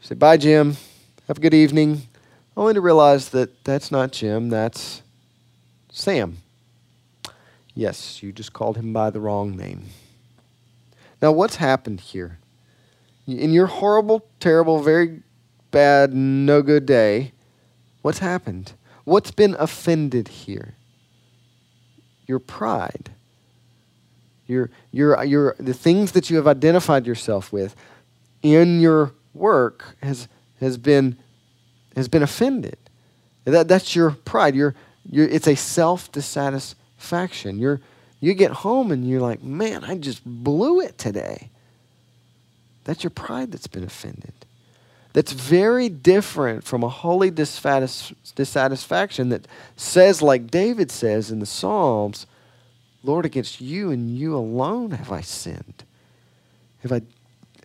say, 0.00 0.14
Bye, 0.14 0.36
Jim. 0.36 0.76
Have 1.28 1.38
a 1.38 1.40
good 1.40 1.54
evening. 1.54 2.02
Only 2.56 2.74
to 2.74 2.80
realize 2.80 3.28
that 3.30 3.64
that's 3.64 3.90
not 3.90 4.12
Jim, 4.12 4.48
that's 4.48 5.02
Sam. 5.92 6.38
Yes, 7.74 8.22
you 8.22 8.32
just 8.32 8.52
called 8.52 8.76
him 8.76 8.92
by 8.92 9.10
the 9.10 9.20
wrong 9.20 9.56
name. 9.56 9.84
Now, 11.22 11.32
what's 11.32 11.56
happened 11.56 12.00
here? 12.00 12.38
In 13.26 13.52
your 13.52 13.66
horrible, 13.66 14.26
terrible, 14.40 14.82
very 14.82 15.22
bad, 15.70 16.12
no 16.12 16.62
good 16.62 16.86
day, 16.86 17.32
what's 18.02 18.18
happened? 18.18 18.72
What's 19.04 19.30
been 19.30 19.54
offended 19.58 20.28
here? 20.28 20.74
Your 22.26 22.38
pride. 22.38 23.10
Your, 24.50 24.70
your, 24.92 25.24
your, 25.24 25.56
the 25.58 25.74
things 25.74 26.12
that 26.12 26.28
you 26.28 26.36
have 26.36 26.46
identified 26.46 27.06
yourself 27.06 27.52
with 27.52 27.74
in 28.42 28.80
your 28.80 29.12
work 29.32 29.96
has, 30.02 30.28
has, 30.60 30.76
been, 30.76 31.16
has 31.96 32.08
been 32.08 32.22
offended. 32.22 32.76
That, 33.44 33.68
that's 33.68 33.96
your 33.96 34.10
pride. 34.10 34.54
Your, 34.54 34.74
your, 35.08 35.26
it's 35.26 35.46
a 35.46 35.56
self 35.56 36.12
dissatisfaction 36.12 36.76
faction. 37.00 37.58
You're 37.58 37.80
you 38.20 38.34
get 38.34 38.52
home 38.52 38.92
and 38.92 39.08
you're 39.08 39.22
like, 39.22 39.42
man, 39.42 39.82
I 39.82 39.96
just 39.96 40.22
blew 40.24 40.80
it 40.80 40.98
today. 40.98 41.48
That's 42.84 43.02
your 43.02 43.10
pride 43.10 43.50
that's 43.50 43.66
been 43.66 43.84
offended. 43.84 44.34
That's 45.14 45.32
very 45.32 45.88
different 45.88 46.64
from 46.64 46.84
a 46.84 46.90
holy 46.90 47.30
dissatisfaction 47.30 49.30
that 49.30 49.48
says, 49.74 50.20
like 50.20 50.50
David 50.50 50.90
says 50.90 51.30
in 51.30 51.38
the 51.40 51.46
Psalms, 51.46 52.26
Lord, 53.02 53.24
against 53.24 53.60
you 53.60 53.90
and 53.90 54.16
you 54.16 54.36
alone 54.36 54.90
have 54.92 55.10
I 55.10 55.20
sinned. 55.22 55.84
Have 56.80 56.92
I, 56.92 57.02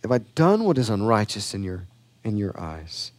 have 0.01 0.11
I 0.11 0.19
done 0.19 0.63
what 0.63 0.77
is 0.77 0.89
unrighteous 0.89 1.53
in 1.53 1.63
your, 1.63 1.88
in 2.23 2.38
your 2.38 2.59
eyes? 2.59 3.11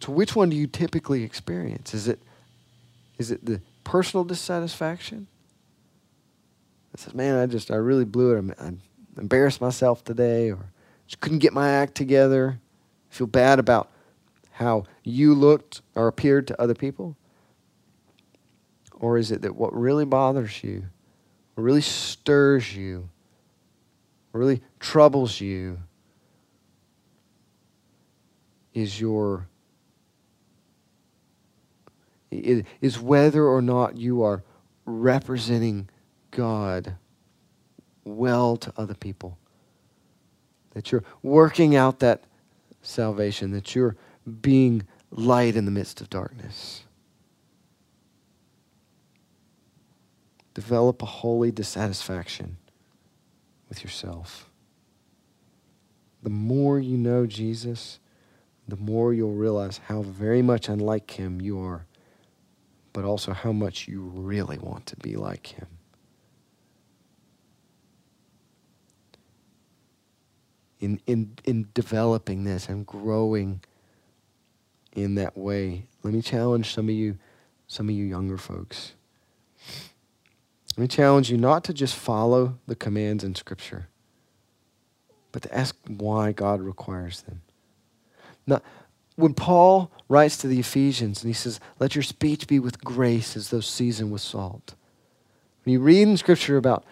So, 0.00 0.12
which 0.12 0.34
one 0.34 0.50
do 0.50 0.56
you 0.56 0.66
typically 0.66 1.22
experience? 1.22 1.92
Is 1.92 2.08
it 2.08 2.20
is 3.18 3.30
it 3.30 3.44
the 3.44 3.60
personal 3.84 4.24
dissatisfaction? 4.24 5.26
That 6.92 7.00
says, 7.00 7.14
man, 7.14 7.36
I 7.36 7.46
just, 7.46 7.70
I 7.70 7.76
really 7.76 8.04
blew 8.04 8.36
it. 8.36 8.54
I, 8.58 8.66
I 8.66 8.72
embarrassed 9.18 9.60
myself 9.60 10.04
today 10.04 10.50
or 10.50 10.58
just 11.06 11.20
couldn't 11.20 11.40
get 11.40 11.52
my 11.52 11.68
act 11.70 11.94
together. 11.94 12.58
I 13.10 13.14
feel 13.14 13.26
bad 13.26 13.58
about 13.58 13.90
how 14.52 14.84
you 15.04 15.34
looked 15.34 15.82
or 15.94 16.08
appeared 16.08 16.46
to 16.48 16.60
other 16.60 16.74
people? 16.74 17.16
Or 19.00 19.18
is 19.18 19.30
it 19.30 19.42
that 19.42 19.54
what 19.56 19.72
really 19.74 20.04
bothers 20.04 20.62
you, 20.64 20.84
what 21.54 21.64
really 21.64 21.80
stirs 21.80 22.74
you, 22.74 23.08
what 24.30 24.40
really 24.40 24.62
troubles 24.80 25.40
you 25.40 25.78
is 28.74 29.00
your 29.00 29.48
is 32.30 33.00
whether 33.00 33.44
or 33.44 33.62
not 33.62 33.96
you 33.96 34.22
are 34.22 34.44
representing 34.84 35.88
God 36.30 36.96
well 38.04 38.56
to 38.58 38.72
other 38.76 38.94
people. 38.94 39.38
that 40.78 40.92
you're 40.92 41.02
working 41.24 41.74
out 41.74 41.98
that 41.98 42.22
salvation, 42.82 43.50
that 43.50 43.74
you're 43.74 43.96
being 44.40 44.86
light 45.10 45.56
in 45.56 45.64
the 45.64 45.72
midst 45.72 46.00
of 46.00 46.08
darkness. 46.08 46.84
Develop 50.58 51.02
a 51.02 51.06
holy 51.06 51.52
dissatisfaction 51.52 52.56
with 53.68 53.84
yourself. 53.84 54.50
The 56.24 56.30
more 56.30 56.80
you 56.80 56.96
know 56.96 57.26
Jesus, 57.26 58.00
the 58.66 58.74
more 58.74 59.14
you'll 59.14 59.36
realize 59.36 59.78
how 59.86 60.02
very 60.02 60.42
much 60.42 60.68
unlike 60.68 61.12
him 61.12 61.40
you 61.40 61.60
are, 61.60 61.86
but 62.92 63.04
also 63.04 63.32
how 63.32 63.52
much 63.52 63.86
you 63.86 64.00
really 64.00 64.58
want 64.58 64.86
to 64.86 64.96
be 64.96 65.14
like 65.14 65.46
him. 65.46 65.68
In, 70.80 71.00
in, 71.06 71.34
in 71.44 71.68
developing 71.72 72.42
this 72.42 72.68
and 72.68 72.84
growing 72.84 73.60
in 74.92 75.14
that 75.14 75.38
way, 75.38 75.86
let 76.02 76.12
me 76.12 76.20
challenge 76.20 76.74
some 76.74 76.88
of 76.88 76.94
you, 76.96 77.16
some 77.68 77.88
of 77.88 77.94
you 77.94 78.04
younger 78.04 78.36
folks. 78.36 78.94
Let 80.78 80.82
me 80.82 80.88
challenge 80.88 81.28
you 81.28 81.36
not 81.36 81.64
to 81.64 81.74
just 81.74 81.96
follow 81.96 82.56
the 82.68 82.76
commands 82.76 83.24
in 83.24 83.34
Scripture, 83.34 83.88
but 85.32 85.42
to 85.42 85.52
ask 85.52 85.74
why 85.88 86.30
God 86.30 86.60
requires 86.60 87.22
them. 87.22 87.42
Now, 88.46 88.62
when 89.16 89.34
Paul 89.34 89.90
writes 90.08 90.36
to 90.36 90.46
the 90.46 90.60
Ephesians 90.60 91.24
and 91.24 91.30
he 91.30 91.34
says, 91.34 91.58
Let 91.80 91.96
your 91.96 92.04
speech 92.04 92.46
be 92.46 92.60
with 92.60 92.84
grace 92.84 93.36
as 93.36 93.50
though 93.50 93.58
seasoned 93.58 94.12
with 94.12 94.20
salt. 94.20 94.76
When 95.64 95.72
you 95.72 95.80
read 95.80 96.06
in 96.06 96.16
Scripture 96.16 96.56
about 96.56 96.84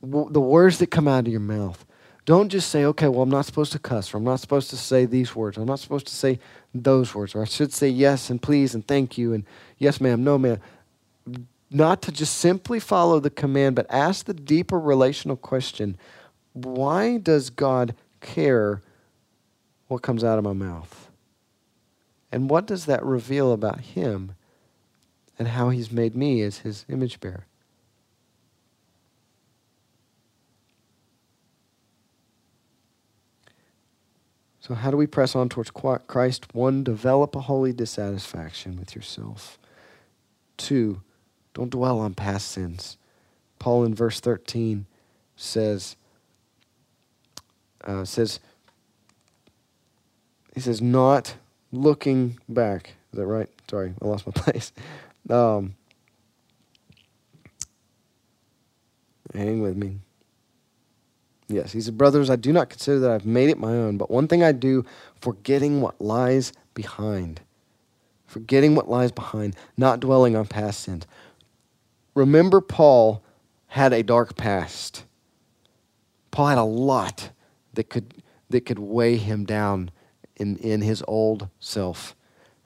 w- 0.00 0.30
the 0.30 0.40
words 0.40 0.78
that 0.78 0.92
come 0.92 1.08
out 1.08 1.26
of 1.26 1.32
your 1.32 1.40
mouth, 1.40 1.84
don't 2.26 2.50
just 2.50 2.70
say, 2.70 2.84
okay, 2.84 3.08
well, 3.08 3.22
I'm 3.22 3.30
not 3.30 3.46
supposed 3.46 3.72
to 3.72 3.80
cuss, 3.80 4.14
or 4.14 4.18
I'm 4.18 4.24
not 4.24 4.38
supposed 4.38 4.70
to 4.70 4.76
say 4.76 5.06
these 5.06 5.34
words, 5.34 5.58
or 5.58 5.62
I'm 5.62 5.66
not 5.66 5.80
supposed 5.80 6.06
to 6.06 6.14
say 6.14 6.38
those 6.72 7.16
words, 7.16 7.34
or 7.34 7.42
I 7.42 7.46
should 7.46 7.72
say 7.72 7.88
yes 7.88 8.30
and 8.30 8.40
please 8.40 8.76
and 8.76 8.86
thank 8.86 9.18
you 9.18 9.32
and 9.32 9.44
yes, 9.76 10.00
ma'am, 10.00 10.22
no, 10.22 10.38
ma'am 10.38 10.60
not 11.74 12.02
to 12.02 12.12
just 12.12 12.36
simply 12.36 12.78
follow 12.78 13.18
the 13.18 13.30
command, 13.30 13.74
but 13.74 13.86
ask 13.90 14.26
the 14.26 14.34
deeper 14.34 14.78
relational 14.78 15.36
question 15.36 15.98
why 16.52 17.18
does 17.18 17.50
God 17.50 17.96
care 18.20 18.80
what 19.88 20.02
comes 20.02 20.22
out 20.22 20.38
of 20.38 20.44
my 20.44 20.52
mouth? 20.52 21.10
And 22.30 22.48
what 22.48 22.66
does 22.66 22.86
that 22.86 23.04
reveal 23.04 23.52
about 23.52 23.80
Him 23.80 24.36
and 25.36 25.48
how 25.48 25.70
He's 25.70 25.90
made 25.90 26.14
me 26.14 26.42
as 26.42 26.58
His 26.58 26.84
image 26.88 27.18
bearer? 27.18 27.46
So, 34.60 34.74
how 34.74 34.90
do 34.90 34.96
we 34.96 35.06
press 35.06 35.34
on 35.34 35.48
towards 35.48 35.70
Christ? 35.70 36.54
One, 36.54 36.84
develop 36.84 37.36
a 37.36 37.40
holy 37.40 37.72
dissatisfaction 37.72 38.76
with 38.78 38.96
yourself. 38.96 39.58
Two, 40.56 41.02
don't 41.54 41.70
dwell 41.70 42.00
on 42.00 42.14
past 42.14 42.48
sins. 42.48 42.98
Paul 43.58 43.84
in 43.84 43.94
verse 43.94 44.20
13 44.20 44.86
says, 45.36 45.96
uh, 47.84 48.04
says, 48.04 48.40
he 50.54 50.60
says, 50.60 50.82
not 50.82 51.36
looking 51.72 52.38
back. 52.48 52.94
Is 53.12 53.18
that 53.18 53.26
right? 53.26 53.48
Sorry, 53.70 53.94
I 54.02 54.04
lost 54.06 54.26
my 54.26 54.32
place. 54.34 54.72
Um, 55.30 55.74
hang 59.32 59.62
with 59.62 59.76
me. 59.76 59.98
Yes, 61.48 61.72
he 61.72 61.80
said, 61.80 61.98
Brothers, 61.98 62.30
I 62.30 62.36
do 62.36 62.52
not 62.52 62.70
consider 62.70 63.00
that 63.00 63.10
I've 63.10 63.26
made 63.26 63.50
it 63.50 63.58
my 63.58 63.72
own, 63.72 63.98
but 63.98 64.10
one 64.10 64.28
thing 64.28 64.42
I 64.42 64.52
do, 64.52 64.84
forgetting 65.20 65.80
what 65.80 66.00
lies 66.00 66.52
behind. 66.72 67.40
Forgetting 68.26 68.74
what 68.74 68.88
lies 68.88 69.12
behind, 69.12 69.54
not 69.76 70.00
dwelling 70.00 70.34
on 70.36 70.46
past 70.46 70.80
sins. 70.80 71.06
Remember, 72.14 72.60
Paul 72.60 73.24
had 73.68 73.92
a 73.92 74.02
dark 74.02 74.36
past. 74.36 75.04
Paul 76.30 76.46
had 76.48 76.58
a 76.58 76.64
lot 76.64 77.30
that 77.74 77.90
could, 77.90 78.22
that 78.50 78.66
could 78.66 78.78
weigh 78.78 79.16
him 79.16 79.44
down 79.44 79.90
in, 80.36 80.56
in 80.58 80.80
his 80.80 81.02
old 81.08 81.48
self. 81.58 82.14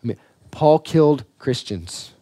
I 0.02 0.06
mean, 0.06 0.18
Paul 0.50 0.78
killed 0.78 1.24
Christians. 1.38 2.12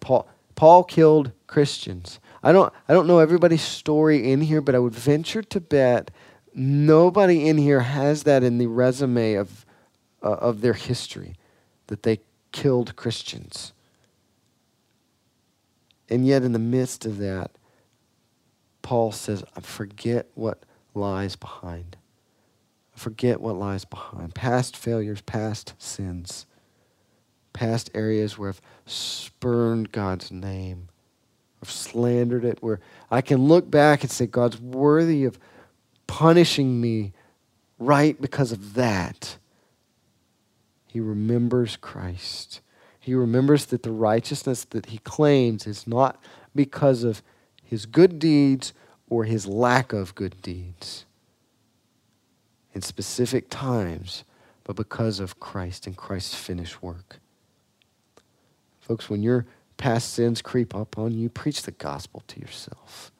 Paul, 0.00 0.28
Paul 0.54 0.84
killed 0.84 1.32
Christians. 1.46 2.20
I 2.42 2.52
don't, 2.52 2.72
I 2.88 2.92
don't 2.92 3.06
know 3.06 3.18
everybody's 3.18 3.62
story 3.62 4.30
in 4.30 4.42
here, 4.42 4.60
but 4.60 4.74
I 4.74 4.78
would 4.78 4.94
venture 4.94 5.42
to 5.42 5.60
bet 5.60 6.10
nobody 6.54 7.48
in 7.48 7.56
here 7.56 7.80
has 7.80 8.24
that 8.24 8.42
in 8.42 8.58
the 8.58 8.66
resume 8.66 9.34
of, 9.34 9.64
uh, 10.22 10.32
of 10.32 10.60
their 10.60 10.74
history 10.74 11.36
that 11.86 12.02
they 12.02 12.20
killed 12.52 12.96
Christians. 12.96 13.72
And 16.12 16.26
yet, 16.26 16.42
in 16.42 16.52
the 16.52 16.58
midst 16.58 17.06
of 17.06 17.16
that, 17.20 17.52
Paul 18.82 19.12
says, 19.12 19.42
I 19.56 19.60
forget 19.60 20.26
what 20.34 20.62
lies 20.94 21.36
behind. 21.36 21.96
I 22.94 22.98
forget 22.98 23.40
what 23.40 23.56
lies 23.56 23.86
behind. 23.86 24.34
Past 24.34 24.76
failures, 24.76 25.22
past 25.22 25.72
sins, 25.78 26.44
past 27.54 27.90
areas 27.94 28.36
where 28.36 28.50
I've 28.50 28.60
spurned 28.84 29.90
God's 29.90 30.30
name, 30.30 30.88
I've 31.62 31.70
slandered 31.70 32.44
it, 32.44 32.62
where 32.62 32.80
I 33.10 33.22
can 33.22 33.48
look 33.48 33.70
back 33.70 34.02
and 34.02 34.10
say, 34.10 34.26
God's 34.26 34.60
worthy 34.60 35.24
of 35.24 35.38
punishing 36.06 36.78
me 36.78 37.14
right 37.78 38.20
because 38.20 38.52
of 38.52 38.74
that. 38.74 39.38
He 40.88 41.00
remembers 41.00 41.78
Christ 41.78 42.60
he 43.02 43.14
remembers 43.14 43.66
that 43.66 43.82
the 43.82 43.90
righteousness 43.90 44.64
that 44.66 44.86
he 44.86 44.98
claims 44.98 45.66
is 45.66 45.88
not 45.88 46.22
because 46.54 47.02
of 47.02 47.20
his 47.64 47.84
good 47.84 48.20
deeds 48.20 48.72
or 49.10 49.24
his 49.24 49.44
lack 49.44 49.92
of 49.92 50.14
good 50.14 50.40
deeds 50.40 51.04
in 52.72 52.80
specific 52.80 53.50
times, 53.50 54.22
but 54.62 54.76
because 54.76 55.18
of 55.18 55.40
Christ 55.40 55.88
and 55.88 55.96
Christ's 55.96 56.36
finished 56.36 56.80
work. 56.80 57.18
Folks, 58.78 59.10
when 59.10 59.20
your 59.20 59.46
past 59.78 60.14
sins 60.14 60.40
creep 60.40 60.72
up 60.72 60.96
on 60.96 61.10
you, 61.12 61.28
preach 61.28 61.62
the 61.62 61.72
gospel 61.72 62.22
to 62.28 62.38
yourself. 62.38 63.10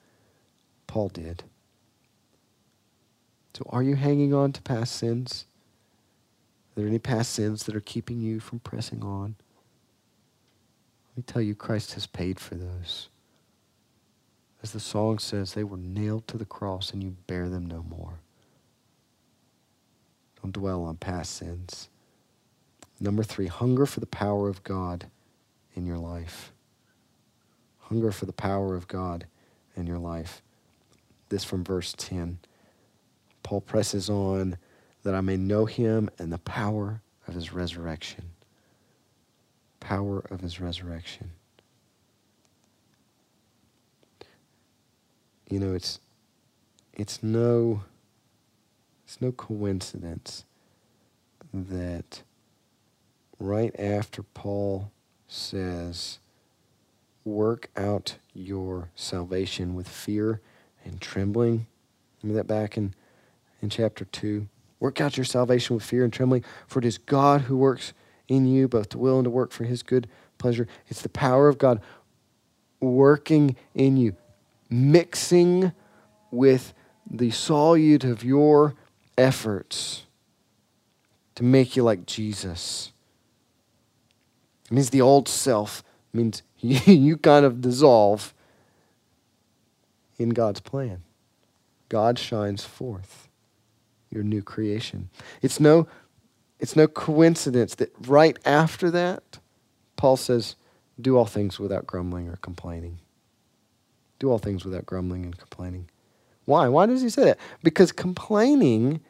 Paul 0.86 1.08
did. 1.08 1.42
So, 3.54 3.66
are 3.70 3.82
you 3.82 3.96
hanging 3.96 4.32
on 4.32 4.52
to 4.52 4.62
past 4.62 4.94
sins? 4.94 5.44
Are 6.70 6.80
there 6.80 6.88
any 6.88 7.00
past 7.00 7.32
sins 7.32 7.64
that 7.64 7.74
are 7.74 7.80
keeping 7.80 8.20
you 8.20 8.38
from 8.38 8.60
pressing 8.60 9.02
on? 9.02 9.34
Let 11.12 11.16
me 11.16 11.22
tell 11.26 11.42
you, 11.42 11.54
Christ 11.54 11.92
has 11.92 12.06
paid 12.06 12.40
for 12.40 12.54
those. 12.54 13.10
As 14.62 14.72
the 14.72 14.80
song 14.80 15.18
says, 15.18 15.52
they 15.52 15.64
were 15.64 15.76
nailed 15.76 16.26
to 16.28 16.38
the 16.38 16.46
cross 16.46 16.92
and 16.92 17.02
you 17.02 17.16
bear 17.26 17.50
them 17.50 17.66
no 17.66 17.82
more. 17.82 18.20
Don't 20.40 20.52
dwell 20.52 20.84
on 20.84 20.96
past 20.96 21.34
sins. 21.34 21.90
Number 22.98 23.22
three, 23.22 23.46
hunger 23.48 23.84
for 23.84 24.00
the 24.00 24.06
power 24.06 24.48
of 24.48 24.62
God 24.64 25.06
in 25.74 25.84
your 25.84 25.98
life. 25.98 26.52
Hunger 27.78 28.10
for 28.10 28.24
the 28.24 28.32
power 28.32 28.74
of 28.74 28.88
God 28.88 29.26
in 29.76 29.86
your 29.86 29.98
life. 29.98 30.40
This 31.28 31.44
from 31.44 31.62
verse 31.62 31.94
10. 31.98 32.38
Paul 33.42 33.60
presses 33.60 34.08
on 34.08 34.56
that 35.02 35.14
I 35.14 35.20
may 35.20 35.36
know 35.36 35.66
him 35.66 36.08
and 36.18 36.32
the 36.32 36.38
power 36.38 37.02
of 37.26 37.34
his 37.34 37.52
resurrection 37.52 38.31
power 39.82 40.20
of 40.30 40.40
his 40.40 40.60
resurrection. 40.60 41.32
You 45.50 45.58
know, 45.58 45.74
it's 45.74 46.00
it's 46.94 47.22
no 47.22 47.82
it's 49.04 49.20
no 49.20 49.32
coincidence 49.32 50.44
that 51.52 52.22
right 53.38 53.74
after 53.78 54.22
Paul 54.22 54.90
says, 55.26 56.18
work 57.24 57.70
out 57.76 58.16
your 58.32 58.90
salvation 58.94 59.74
with 59.74 59.88
fear 59.88 60.40
and 60.84 61.00
trembling. 61.00 61.66
Remember 62.22 62.38
that 62.38 62.46
back 62.46 62.76
in, 62.76 62.94
in 63.60 63.68
chapter 63.68 64.04
2? 64.04 64.48
Work 64.80 65.00
out 65.00 65.16
your 65.16 65.24
salvation 65.24 65.74
with 65.74 65.84
fear 65.84 66.04
and 66.04 66.12
trembling, 66.12 66.44
for 66.66 66.78
it 66.78 66.84
is 66.84 66.98
God 66.98 67.42
who 67.42 67.56
works 67.56 67.92
in 68.32 68.46
you, 68.46 68.66
both 68.68 68.88
to 68.90 68.98
will 68.98 69.18
and 69.18 69.24
to 69.24 69.30
work 69.30 69.52
for 69.52 69.64
his 69.64 69.82
good 69.82 70.08
pleasure. 70.38 70.66
It's 70.88 71.02
the 71.02 71.08
power 71.08 71.48
of 71.48 71.58
God 71.58 71.80
working 72.80 73.56
in 73.74 73.96
you, 73.96 74.16
mixing 74.70 75.72
with 76.30 76.72
the 77.08 77.28
solute 77.28 78.04
of 78.04 78.24
your 78.24 78.74
efforts 79.18 80.04
to 81.34 81.44
make 81.44 81.76
you 81.76 81.82
like 81.82 82.06
Jesus. 82.06 82.92
It 84.66 84.72
means 84.72 84.90
the 84.90 85.02
old 85.02 85.28
self 85.28 85.84
it 86.12 86.16
means 86.16 86.42
you 86.58 87.16
kind 87.16 87.44
of 87.44 87.60
dissolve 87.60 88.34
in 90.18 90.30
God's 90.30 90.60
plan. 90.60 91.02
God 91.88 92.18
shines 92.18 92.64
forth. 92.64 93.28
your 94.10 94.22
new 94.22 94.42
creation. 94.42 95.08
It's 95.40 95.58
no, 95.58 95.86
it's 96.62 96.76
no 96.76 96.86
coincidence 96.86 97.74
that 97.74 97.92
right 98.06 98.38
after 98.46 98.88
that, 98.92 99.40
Paul 99.96 100.16
says, 100.16 100.54
do 101.00 101.16
all 101.18 101.26
things 101.26 101.58
without 101.58 101.88
grumbling 101.88 102.28
or 102.28 102.36
complaining. 102.36 103.00
Do 104.20 104.30
all 104.30 104.38
things 104.38 104.64
without 104.64 104.86
grumbling 104.86 105.24
and 105.24 105.36
complaining. 105.36 105.88
Why? 106.44 106.68
Why 106.68 106.86
does 106.86 107.02
he 107.02 107.10
say 107.10 107.24
that? 107.24 107.38
Because 107.64 107.90
complaining 107.90 109.00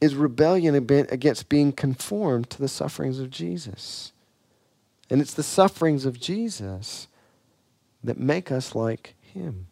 is 0.00 0.16
rebellion 0.16 0.74
against 0.74 1.48
being 1.48 1.70
conformed 1.70 2.50
to 2.50 2.58
the 2.58 2.68
sufferings 2.68 3.20
of 3.20 3.30
Jesus. 3.30 4.12
And 5.08 5.20
it's 5.20 5.34
the 5.34 5.44
sufferings 5.44 6.04
of 6.04 6.18
Jesus 6.18 7.06
that 8.02 8.18
make 8.18 8.50
us 8.50 8.74
like 8.74 9.14
him. 9.20 9.68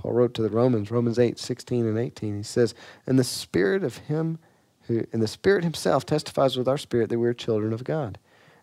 Paul 0.00 0.12
wrote 0.12 0.32
to 0.34 0.42
the 0.42 0.48
Romans, 0.48 0.90
Romans 0.90 1.18
8, 1.18 1.38
16 1.38 1.84
and 1.84 1.98
18. 1.98 2.36
He 2.38 2.42
says, 2.42 2.74
And 3.06 3.18
the 3.18 3.24
spirit 3.24 3.84
of 3.84 3.98
him 3.98 4.38
who 4.84 5.06
and 5.12 5.20
the 5.20 5.28
Spirit 5.28 5.62
himself 5.62 6.06
testifies 6.06 6.56
with 6.56 6.66
our 6.66 6.78
spirit 6.78 7.10
that 7.10 7.18
we 7.18 7.28
are 7.28 7.34
children 7.34 7.74
of 7.74 7.84
God. 7.84 8.18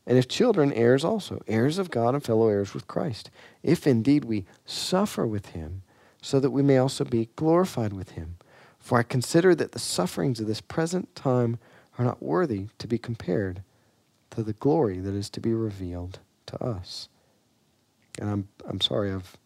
And 0.08 0.18
if 0.18 0.28
children, 0.28 0.74
heirs 0.74 1.06
also, 1.06 1.42
heirs 1.48 1.78
of 1.78 1.92
God 1.92 2.16
and 2.16 2.24
fellow 2.24 2.48
heirs 2.48 2.74
with 2.74 2.88
Christ, 2.88 3.30
if 3.62 3.86
indeed 3.86 4.26
we 4.26 4.46
suffer 4.66 5.28
with 5.28 5.48
him, 5.48 5.84
so 6.22 6.40
that 6.40 6.52
we 6.52 6.64
may 6.64 6.78
also 6.78 7.04
be 7.04 7.30
glorified 7.36 7.94
with 7.94 8.12
him. 8.12 8.38
For 8.80 8.98
I 8.98 9.04
consider 9.04 9.54
that 9.56 9.74
the 9.74 9.80
sufferings 9.80 10.40
of 10.40 10.48
this 10.48 10.62
present 10.62 11.14
time 11.14 11.60
are 12.00 12.06
not 12.06 12.24
worthy 12.24 12.68
to 12.80 12.88
be 12.88 12.98
compared 12.98 13.62
to 14.32 14.42
the 14.42 14.54
glory 14.54 15.00
that 15.00 15.14
is 15.14 15.30
to 15.32 15.40
be 15.40 15.54
revealed 15.54 16.20
to 16.48 16.64
us. 16.64 17.10
And 18.20 18.30
I'm, 18.30 18.48
I'm 18.68 18.82
sorry, 18.82 19.12
I've, 19.12 19.38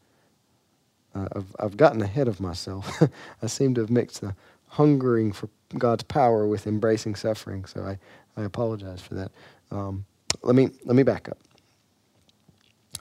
uh, 1.14 1.28
I've, 1.36 1.56
I've 1.60 1.78
gotten 1.78 2.02
ahead 2.02 2.28
of 2.28 2.40
myself. 2.40 3.02
I 3.42 3.48
seem 3.48 3.74
to 3.76 3.82
have 3.82 3.90
mixed 3.90 4.22
the 4.22 4.36
hungering 4.68 5.32
for 5.32 5.50
God's 5.78 6.04
power 6.04 6.48
with 6.48 6.68
embracing 6.68 7.16
suffering, 7.16 7.66
so 7.66 7.84
I, 7.84 8.00
I 8.40 8.46
apologize 8.46 9.02
for 9.02 9.16
that. 9.16 9.32
Um, 9.72 10.06
let, 10.42 10.56
me, 10.56 10.70
let 10.86 10.96
me 10.96 11.04
back 11.04 11.28
up. 11.30 11.38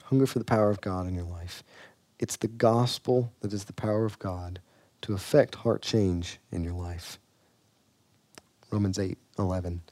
Hunger 0.05 0.27
for 0.27 0.41
the 0.41 0.45
power 0.45 0.71
of 0.71 0.81
God 0.81 1.07
in 1.07 1.15
your 1.15 1.25
life. 1.25 1.63
It's 2.19 2.37
the 2.37 2.49
gospel 2.49 3.33
that 3.41 3.53
is 3.53 3.65
the 3.65 3.73
power 3.73 4.05
of 4.05 4.19
God 4.19 4.61
to 5.03 5.15
effect 5.15 5.55
heart 5.57 5.83
change 5.83 6.39
in 6.51 6.65
your 6.65 6.75
life. 6.75 7.19
Romans 8.71 8.99
8 8.99 9.17
11. 9.39 9.83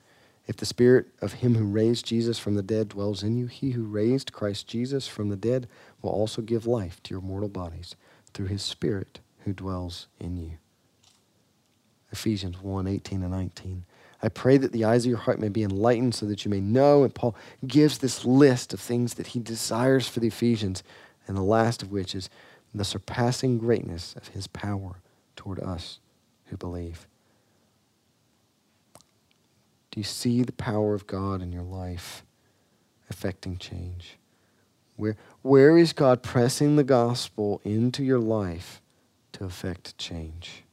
If 0.46 0.56
the 0.56 0.66
spirit 0.66 1.06
of 1.20 1.34
him 1.34 1.54
who 1.54 1.64
raised 1.64 2.06
Jesus 2.06 2.38
from 2.38 2.54
the 2.54 2.62
dead 2.62 2.88
dwells 2.88 3.22
in 3.22 3.36
you, 3.36 3.46
he 3.46 3.70
who 3.72 3.84
raised 3.84 4.32
Christ 4.32 4.66
Jesus 4.66 5.06
from 5.06 5.28
the 5.28 5.36
dead 5.36 5.68
will 6.00 6.10
also 6.10 6.42
give 6.42 6.66
life 6.66 7.02
to 7.04 7.14
your 7.14 7.20
mortal 7.20 7.48
bodies 7.48 7.96
through 8.28 8.46
his 8.46 8.62
spirit 8.62 9.20
who 9.44 9.52
dwells 9.52 10.06
in 10.18 10.36
you. 10.36 10.52
Ephesians 12.10 12.62
1 12.62 12.86
18 12.86 13.22
and 13.22 13.32
19. 13.32 13.84
I 14.22 14.28
pray 14.28 14.56
that 14.56 14.72
the 14.72 14.84
eyes 14.84 15.04
of 15.04 15.10
your 15.10 15.18
heart 15.18 15.38
may 15.38 15.48
be 15.48 15.62
enlightened 15.62 16.14
so 16.14 16.26
that 16.26 16.44
you 16.44 16.50
may 16.50 16.60
know. 16.60 17.04
And 17.04 17.14
Paul 17.14 17.36
gives 17.66 17.98
this 17.98 18.24
list 18.24 18.72
of 18.72 18.80
things 18.80 19.14
that 19.14 19.28
he 19.28 19.40
desires 19.40 20.08
for 20.08 20.20
the 20.20 20.26
Ephesians, 20.26 20.82
and 21.26 21.36
the 21.36 21.42
last 21.42 21.82
of 21.82 21.92
which 21.92 22.14
is 22.14 22.28
the 22.74 22.84
surpassing 22.84 23.58
greatness 23.58 24.14
of 24.16 24.28
his 24.28 24.46
power 24.46 24.96
toward 25.36 25.60
us 25.60 26.00
who 26.46 26.56
believe. 26.56 27.06
Do 29.90 30.00
you 30.00 30.04
see 30.04 30.42
the 30.42 30.52
power 30.52 30.94
of 30.94 31.06
God 31.06 31.40
in 31.40 31.52
your 31.52 31.62
life 31.62 32.24
affecting 33.08 33.56
change? 33.56 34.18
Where, 34.98 35.16
where 35.40 35.78
is 35.78 35.94
God 35.94 36.22
pressing 36.22 36.76
the 36.76 36.84
gospel 36.84 37.62
into 37.64 38.04
your 38.04 38.18
life 38.18 38.82
to 39.32 39.44
affect 39.44 39.96
change? 39.96 40.64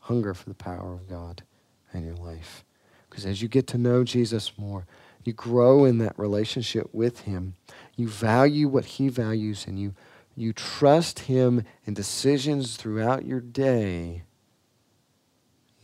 Hunger 0.00 0.34
for 0.34 0.48
the 0.48 0.56
power 0.56 0.92
of 0.92 1.08
God 1.08 1.44
in 1.92 2.04
your 2.04 2.16
life. 2.16 2.64
Because 3.08 3.24
as 3.24 3.40
you 3.40 3.46
get 3.46 3.68
to 3.68 3.78
know 3.78 4.02
Jesus 4.02 4.58
more, 4.58 4.86
you 5.22 5.32
grow 5.32 5.84
in 5.84 5.98
that 5.98 6.18
relationship 6.18 6.88
with 6.92 7.20
him. 7.20 7.54
You 7.94 8.08
value 8.08 8.66
what 8.66 8.84
he 8.84 9.08
values 9.08 9.66
and 9.68 9.78
you, 9.78 9.94
you 10.34 10.52
trust 10.52 11.20
him 11.20 11.62
in 11.86 11.94
decisions 11.94 12.76
throughout 12.76 13.24
your 13.24 13.40
day 13.40 14.24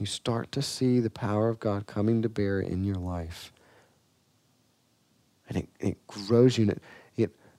you 0.01 0.07
start 0.07 0.51
to 0.53 0.63
see 0.63 0.99
the 0.99 1.11
power 1.11 1.51
of 1.51 1.61
God 1.61 1.87
coming 1.87 2.23
to 2.23 2.29
bear 2.31 2.59
in 2.59 2.85
your 2.85 2.97
life. 2.97 3.53
And 5.47 5.59
it, 5.59 5.69
it 5.79 6.07
grows 6.07 6.57
you, 6.57 6.75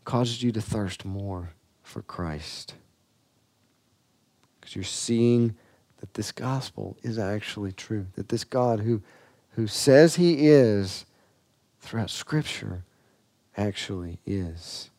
causes 0.06 0.41
you 0.43 0.52
to 0.52 0.62
thirst 0.62 1.06
more 1.06 1.52
for 1.84 2.02
Christ. 2.02 2.76
Because 4.60 4.76
you're 4.76 4.84
seeing 4.84 5.56
that 5.99 6.14
this 6.16 6.32
gospel 6.32 6.97
is 7.04 7.18
actually 7.18 7.72
true, 7.72 8.08
that 8.16 8.30
this 8.30 8.43
God 8.43 8.82
who, 8.82 9.02
who 9.52 9.68
says 9.68 10.16
he 10.16 10.47
is 10.47 11.06
throughout 11.80 12.10
Scripture 12.10 12.84
actually 13.56 14.20
is. 14.26 14.89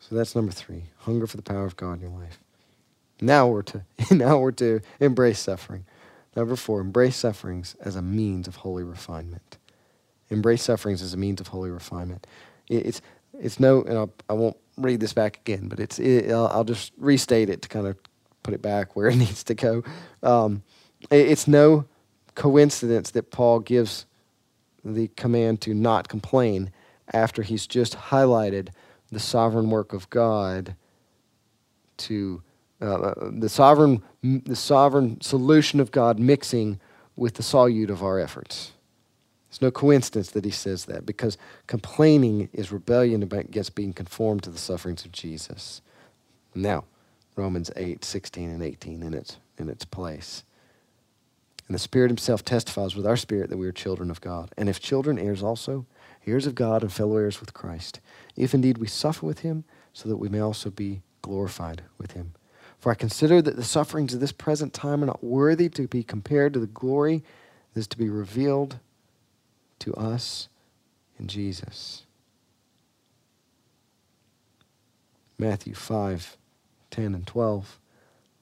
So 0.00 0.14
that's 0.14 0.34
number 0.34 0.52
three 0.52 0.84
hunger 0.98 1.26
for 1.26 1.36
the 1.36 1.42
power 1.42 1.66
of 1.66 1.76
God 1.76 1.94
in 1.94 2.00
your 2.00 2.18
life. 2.18 2.38
Now 3.20 3.46
we're 3.48 3.62
to 3.62 3.84
now 4.10 4.38
we're 4.38 4.52
to 4.52 4.80
embrace 5.00 5.38
suffering. 5.38 5.84
Number 6.36 6.56
four, 6.56 6.80
embrace 6.80 7.16
sufferings 7.16 7.74
as 7.80 7.96
a 7.96 8.02
means 8.02 8.46
of 8.46 8.56
holy 8.56 8.84
refinement. 8.84 9.58
Embrace 10.30 10.62
sufferings 10.62 11.02
as 11.02 11.14
a 11.14 11.16
means 11.16 11.40
of 11.40 11.48
holy 11.48 11.70
refinement. 11.70 12.26
it's 12.68 13.00
it's 13.38 13.60
no, 13.60 13.82
and 13.82 13.96
I'll, 13.96 14.12
I 14.28 14.32
will 14.32 14.46
not 14.46 14.56
read 14.84 15.00
this 15.00 15.12
back 15.12 15.38
again, 15.38 15.68
but 15.68 15.78
it's 15.78 15.98
it, 15.98 16.30
I'll, 16.30 16.48
I'll, 16.48 16.64
just 16.64 16.92
restate 16.98 17.48
it 17.48 17.62
to 17.62 17.68
kind 17.68 17.86
of 17.86 17.96
put 18.42 18.54
it 18.54 18.62
back 18.62 18.96
where 18.96 19.08
it 19.08 19.16
needs 19.24 19.44
to 19.44 19.54
go. 19.54 19.84
Um, 20.22 20.62
it, 21.10 21.28
it's 21.28 21.46
no 21.46 21.84
coincidence 22.34 23.10
that 23.12 23.30
Paul 23.30 23.60
gives 23.60 24.06
the 24.84 25.08
command 25.16 25.60
to 25.62 25.74
not 25.74 26.08
complain 26.08 26.70
after 27.12 27.42
he's 27.42 27.66
just 27.66 27.96
highlighted 27.96 28.68
the 29.10 29.20
sovereign 29.20 29.70
work 29.70 29.92
of 29.92 30.08
God 30.10 30.74
to 31.96 32.42
uh, 32.80 33.14
the 33.32 33.48
sovereign, 33.48 34.02
the 34.22 34.54
sovereign 34.54 35.20
solution 35.20 35.80
of 35.80 35.90
God 35.90 36.18
mixing 36.18 36.78
with 37.16 37.34
the 37.34 37.42
solute 37.42 37.90
of 37.90 38.02
our 38.02 38.20
efforts. 38.20 38.72
It's 39.48 39.62
no 39.62 39.70
coincidence 39.70 40.30
that 40.32 40.44
he 40.44 40.50
says 40.50 40.84
that 40.86 41.06
because 41.06 41.38
complaining 41.66 42.50
is 42.52 42.70
rebellion 42.70 43.22
against 43.22 43.74
being 43.74 43.94
conformed 43.94 44.42
to 44.42 44.50
the 44.50 44.58
sufferings 44.58 45.04
of 45.04 45.12
Jesus. 45.12 45.80
Now, 46.54 46.84
Romans 47.34 47.70
8, 47.76 48.04
16, 48.04 48.50
and 48.50 48.62
18 48.62 49.02
in 49.02 49.14
its, 49.14 49.38
in 49.56 49.68
its 49.68 49.84
place. 49.84 50.44
And 51.66 51.74
the 51.74 51.78
Spirit 51.78 52.10
Himself 52.10 52.44
testifies 52.44 52.96
with 52.96 53.06
our 53.06 53.16
spirit 53.16 53.50
that 53.50 53.58
we 53.58 53.66
are 53.66 53.72
children 53.72 54.10
of 54.10 54.20
God. 54.20 54.50
And 54.56 54.68
if 54.68 54.80
children, 54.80 55.18
heirs 55.18 55.42
also, 55.42 55.86
heirs 56.26 56.46
of 56.46 56.54
God 56.54 56.82
and 56.82 56.92
fellow 56.92 57.16
heirs 57.16 57.40
with 57.40 57.54
Christ, 57.54 58.00
if 58.36 58.54
indeed 58.54 58.78
we 58.78 58.86
suffer 58.86 59.24
with 59.24 59.40
Him, 59.40 59.64
so 59.92 60.08
that 60.08 60.16
we 60.16 60.28
may 60.28 60.40
also 60.40 60.70
be 60.70 61.02
glorified 61.22 61.82
with 61.98 62.12
Him. 62.12 62.34
For 62.78 62.92
I 62.92 62.94
consider 62.94 63.42
that 63.42 63.56
the 63.56 63.64
sufferings 63.64 64.14
of 64.14 64.20
this 64.20 64.32
present 64.32 64.72
time 64.72 65.02
are 65.02 65.06
not 65.06 65.24
worthy 65.24 65.68
to 65.70 65.88
be 65.88 66.02
compared 66.02 66.52
to 66.54 66.60
the 66.60 66.66
glory 66.66 67.22
that 67.74 67.80
is 67.80 67.86
to 67.88 67.98
be 67.98 68.08
revealed 68.08 68.78
to 69.80 69.94
us 69.94 70.48
in 71.18 71.26
Jesus. 71.26 72.04
Matthew 75.38 75.74
5 75.74 76.36
10 76.90 77.14
and 77.14 77.26
12. 77.26 77.78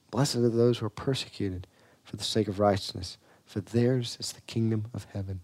Blessed 0.09 0.37
are 0.37 0.49
those 0.49 0.77
who 0.77 0.85
are 0.85 0.89
persecuted 0.89 1.67
for 2.03 2.15
the 2.15 2.23
sake 2.23 2.47
of 2.47 2.59
righteousness, 2.59 3.17
for 3.45 3.59
theirs 3.59 4.17
is 4.19 4.31
the 4.31 4.41
kingdom 4.41 4.85
of 4.93 5.05
heaven. 5.13 5.41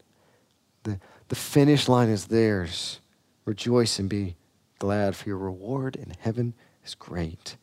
The, 0.84 1.00
the 1.28 1.36
finish 1.36 1.90
line 1.90 2.10
is 2.10 2.28
theirs. 2.28 3.00
Rejoice 3.46 4.00
and 4.00 4.10
be 4.10 4.36
glad, 4.80 5.16
for 5.16 5.30
your 5.30 5.38
reward 5.38 5.96
in 5.96 6.14
heaven 6.20 6.54
is 6.86 6.96
great. 6.96 7.58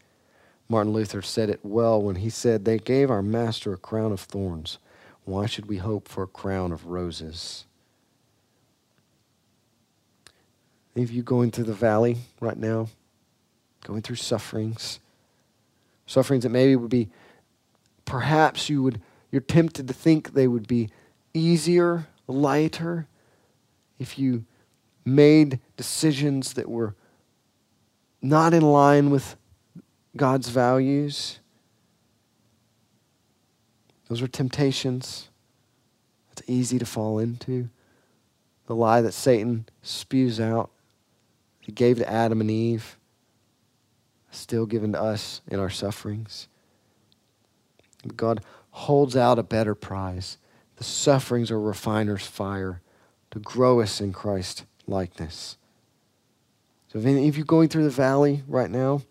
Martin 0.69 0.93
Luther 0.93 1.23
said 1.23 1.51
it 1.51 1.61
well 1.63 2.01
when 2.01 2.17
he 2.17 2.31
said, 2.31 2.65
They 2.65 2.79
gave 2.79 3.11
our 3.11 3.23
master 3.23 3.73
a 3.73 3.79
crown 3.79 4.13
of 4.13 4.21
thorns. 4.21 4.79
Why 5.25 5.47
should 5.47 5.67
we 5.67 5.79
hope 5.79 6.07
for 6.07 6.23
a 6.23 6.29
crown 6.29 6.71
of 6.73 6.87
roses? 6.87 7.67
Of 11.03 11.11
you 11.11 11.23
going 11.23 11.51
through 11.51 11.65
the 11.65 11.73
valley 11.73 12.19
right 12.41 12.57
now? 12.57 12.89
Going 13.85 14.03
through 14.03 14.17
sufferings? 14.17 15.01
Sufferings 16.07 16.43
that 16.43 16.51
maybe 16.51 16.77
would 16.77 16.91
be, 16.91 17.09
perhaps 18.05 18.69
you 18.69 18.83
would, 18.83 19.01
you're 19.31 19.41
tempted 19.41 19.89
to 19.89 19.95
think 19.95 20.35
they 20.35 20.49
would 20.49 20.67
be 20.67 20.91
easier, 21.33 22.07
lighter, 22.27 23.07
if 23.99 24.19
you 24.19 24.45
made 25.05 25.61
decisions 25.77 26.55
that 26.55 26.69
were 26.69 26.95
not 28.21 28.53
in 28.53 28.63
line 28.63 29.11
with 29.11 29.37
God's 30.17 30.49
values. 30.49 31.39
Those 34.09 34.21
are 34.23 34.29
temptations. 34.29 35.29
It's 36.33 36.43
easy 36.47 36.79
to 36.79 36.87
fall 36.87 37.19
into. 37.19 37.69
The 38.67 38.75
lie 38.75 39.01
that 39.01 39.13
Satan 39.13 39.67
spews 39.83 40.41
out, 40.41 40.71
he 41.71 41.73
gave 41.73 41.99
to 41.99 42.11
Adam 42.11 42.41
and 42.41 42.51
Eve. 42.51 42.97
still 44.33 44.67
given 44.67 44.91
to 44.93 45.01
us 45.01 45.41
in 45.47 45.61
our 45.61 45.71
sufferings. 45.71 46.49
God 48.17 48.43
holds 48.71 49.15
out 49.15 49.39
a 49.39 49.45
better 49.45 49.77
prize. 49.77 50.37
The 50.77 50.85
sufferings 50.85 51.49
are 51.49 51.61
refiner's 51.61 52.27
fire 52.27 52.81
to 53.31 53.39
grow 53.39 53.81
us 53.81 54.01
in 54.01 54.13
Christ 54.13 54.65
likeness. 54.89 55.59
So 56.89 56.99
if 56.99 57.07
any 57.07 57.29
of 57.29 57.39
you 57.39 57.45
going 57.45 57.69
through 57.69 57.85
the 57.85 57.91
valley 57.91 58.43
right 58.49 58.71
now, 58.71 59.03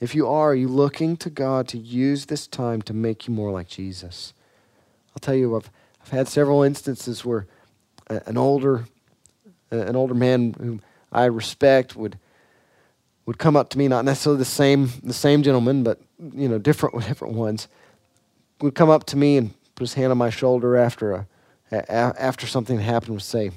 if 0.00 0.14
you 0.14 0.26
are, 0.26 0.50
are 0.50 0.54
you 0.54 0.68
looking 0.68 1.16
to 1.18 1.30
God 1.30 1.66
to 1.68 1.78
use 1.78 2.26
this 2.26 2.46
time 2.46 2.82
to 2.82 2.92
make 2.92 3.26
you 3.26 3.32
more 3.32 3.50
like 3.50 3.68
Jesus? 3.68 4.34
I'll 5.12 5.20
tell 5.20 5.34
you, 5.34 5.56
I've, 5.56 5.70
I've 6.02 6.10
had 6.10 6.28
several 6.28 6.62
instances 6.62 7.24
where 7.24 7.46
an 8.08 8.36
older, 8.36 8.84
an 9.70 9.96
older 9.96 10.14
man 10.14 10.54
whom 10.58 10.82
I 11.14 11.26
respect 11.26 11.96
would 11.96 12.18
would 13.26 13.38
come 13.38 13.56
up 13.56 13.70
to 13.70 13.78
me, 13.78 13.88
not 13.88 14.04
necessarily 14.04 14.38
the 14.38 14.44
same 14.44 14.90
the 15.02 15.14
same 15.14 15.42
gentleman, 15.42 15.82
but 15.82 16.00
you 16.18 16.48
know 16.48 16.58
different 16.58 17.00
different 17.06 17.34
ones, 17.34 17.68
would 18.60 18.74
come 18.74 18.90
up 18.90 19.04
to 19.06 19.16
me 19.16 19.36
and 19.36 19.54
put 19.74 19.82
his 19.82 19.94
hand 19.94 20.10
on 20.10 20.18
my 20.18 20.30
shoulder 20.30 20.76
after 20.76 21.12
a, 21.12 21.26
a 21.72 21.82
after 21.88 22.46
something 22.46 22.78
happened. 22.78 23.14
Would 23.14 23.22
say, 23.22 23.52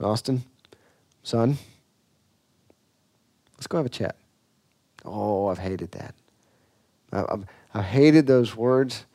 Austin, 0.00 0.44
son, 1.22 1.56
let's 3.56 3.66
go 3.66 3.78
have 3.78 3.86
a 3.86 3.90
chat. 3.90 4.16
Oh, 5.04 5.46
I've 5.46 5.58
hated 5.58 5.92
that. 5.92 6.14
I've, 7.12 7.46
I've 7.72 7.84
hated 7.84 8.26
those 8.26 8.56
words 8.56 9.06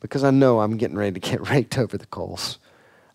because 0.00 0.24
I 0.24 0.30
know 0.30 0.60
I'm 0.60 0.76
getting 0.76 0.96
ready 0.96 1.18
to 1.18 1.20
get 1.20 1.48
raked 1.50 1.78
over 1.78 1.96
the 1.96 2.06
coals. 2.06 2.58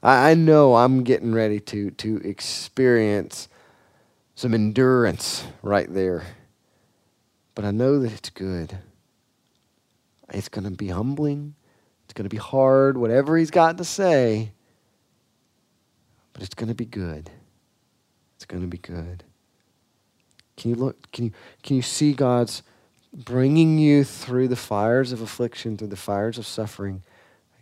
I, 0.02 0.32
I 0.32 0.34
know 0.34 0.76
I'm 0.76 1.04
getting 1.04 1.34
ready 1.34 1.60
to, 1.60 1.92
to 1.92 2.18
experience 2.18 3.49
some 4.40 4.54
endurance 4.54 5.44
right 5.62 5.94
there. 5.94 6.24
But 7.56 7.66
I 7.66 7.72
know 7.72 8.00
that 8.00 8.14
it's 8.14 8.30
good. 8.30 8.78
It's 10.34 10.48
going 10.48 10.64
to 10.64 10.72
be 10.72 10.88
humbling. 10.88 11.56
It's 12.06 12.14
going 12.14 12.24
to 12.24 12.34
be 12.34 12.38
hard, 12.38 12.98
whatever 12.98 13.38
he's 13.38 13.52
got 13.52 13.78
to 13.80 13.84
say. 13.84 14.54
But 16.32 16.42
it's 16.42 16.56
going 16.56 16.70
to 16.70 16.74
be 16.74 16.86
good. 16.86 17.30
It's 18.38 18.46
going 18.46 18.62
to 18.62 18.70
be 18.70 18.78
good. 18.78 19.26
Can 20.56 20.70
you 20.70 20.78
look? 20.78 21.12
Can 21.12 21.26
you, 21.26 21.32
can 21.62 21.76
you 21.76 21.82
see 21.82 22.14
God's 22.14 22.64
bringing 23.12 23.78
you 23.78 24.06
through 24.06 24.48
the 24.48 24.56
fires 24.56 25.12
of 25.12 25.20
affliction, 25.20 25.76
through 25.76 25.90
the 25.90 25.98
fires 25.98 26.38
of 26.38 26.48
suffering? 26.48 27.04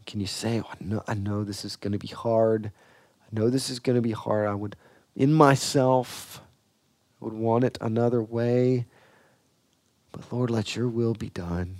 Can 0.05 0.19
you 0.19 0.27
say, 0.27 0.61
oh, 0.61 0.69
I, 0.69 0.75
know, 0.79 1.03
I 1.07 1.15
know 1.15 1.43
this 1.43 1.65
is 1.65 1.75
going 1.75 1.93
to 1.93 1.97
be 1.97 2.09
hard. 2.09 2.71
I 3.23 3.39
know 3.39 3.49
this 3.49 3.71
is 3.71 3.79
going 3.79 3.95
to 3.95 4.01
be 4.03 4.11
hard. 4.11 4.47
I 4.47 4.53
would, 4.53 4.75
in 5.15 5.33
myself, 5.33 6.43
would 7.19 7.33
want 7.33 7.63
it 7.63 7.77
another 7.81 8.21
way. 8.21 8.85
But 10.11 10.31
Lord, 10.31 10.49
let 10.49 10.75
your 10.75 10.87
will 10.87 11.13
be 11.13 11.29
done. 11.29 11.77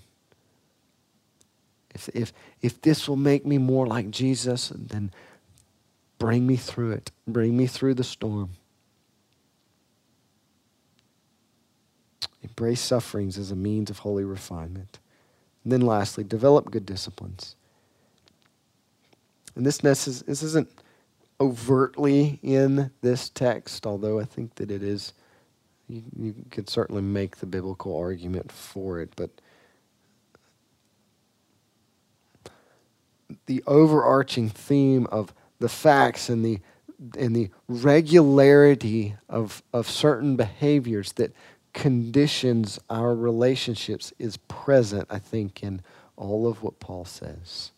If, 1.93 2.09
if, 2.13 2.33
if 2.61 2.81
this 2.81 3.07
will 3.07 3.15
make 3.15 3.45
me 3.45 3.57
more 3.57 3.87
like 3.87 4.11
Jesus, 4.11 4.71
then 4.75 5.11
bring 6.19 6.45
me 6.45 6.55
through 6.55 6.91
it. 6.91 7.11
Bring 7.27 7.57
me 7.57 7.65
through 7.67 7.95
the 7.95 8.03
storm. 8.03 8.51
Embrace 12.43 12.81
sufferings 12.81 13.37
as 13.37 13.51
a 13.51 13.55
means 13.55 13.89
of 13.89 13.99
holy 13.99 14.23
refinement. 14.23 14.99
And 15.63 15.73
then 15.73 15.81
lastly, 15.81 16.23
develop 16.23 16.71
good 16.71 16.85
disciplines. 16.85 17.55
And 19.55 19.65
this, 19.65 19.79
this 19.79 20.43
isn't 20.43 20.69
overtly 21.39 22.39
in 22.43 22.91
this 23.01 23.29
text, 23.29 23.87
although 23.87 24.19
I 24.19 24.23
think 24.23 24.55
that 24.55 24.69
it 24.69 24.83
is. 24.83 25.13
You, 25.87 26.03
you 26.19 26.35
could 26.51 26.69
certainly 26.69 27.01
make 27.01 27.37
the 27.37 27.45
biblical 27.45 27.97
argument 27.97 28.51
for 28.51 28.99
it, 28.99 29.13
but 29.15 29.29
the 33.45 33.63
overarching 33.67 34.49
theme 34.49 35.05
of 35.07 35.33
the 35.59 35.69
facts 35.69 36.29
and 36.29 36.45
the 36.45 36.59
and 37.17 37.35
the 37.35 37.49
regularity 37.67 39.15
of, 39.29 39.61
of 39.71 39.87
certain 39.87 40.35
behaviors 40.35 41.11
that 41.13 41.31
conditions 41.73 42.79
our 42.89 43.13
relationships 43.13 44.11
is 44.17 44.37
present, 44.37 45.05
I 45.09 45.19
think, 45.19 45.61
in 45.61 45.81
all 46.15 46.47
of 46.47 46.63
what 46.63 46.79
Paul 46.79 47.05
says. 47.05 47.71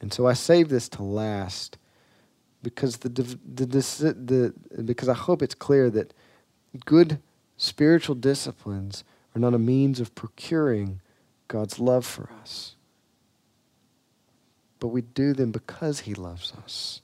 And 0.00 0.12
so 0.12 0.26
I 0.26 0.34
save 0.34 0.68
this 0.68 0.88
to 0.90 1.02
last 1.02 1.78
because 2.62 2.98
the, 2.98 3.08
the, 3.08 3.22
the, 3.22 3.64
the, 3.66 4.82
because 4.84 5.08
I 5.08 5.14
hope 5.14 5.42
it's 5.42 5.54
clear 5.54 5.90
that 5.90 6.14
good 6.84 7.20
spiritual 7.56 8.14
disciplines 8.14 9.04
are 9.34 9.40
not 9.40 9.54
a 9.54 9.58
means 9.58 10.00
of 10.00 10.14
procuring 10.14 11.00
God's 11.48 11.78
love 11.78 12.04
for 12.04 12.30
us. 12.40 12.76
But 14.78 14.88
we 14.88 15.02
do 15.02 15.32
them 15.32 15.52
because 15.52 16.00
he 16.00 16.14
loves 16.14 16.52
us. 16.64 17.02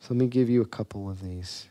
So 0.00 0.14
let 0.14 0.18
me 0.18 0.26
give 0.26 0.48
you 0.48 0.60
a 0.60 0.66
couple 0.66 1.10
of 1.10 1.22
these. 1.22 1.68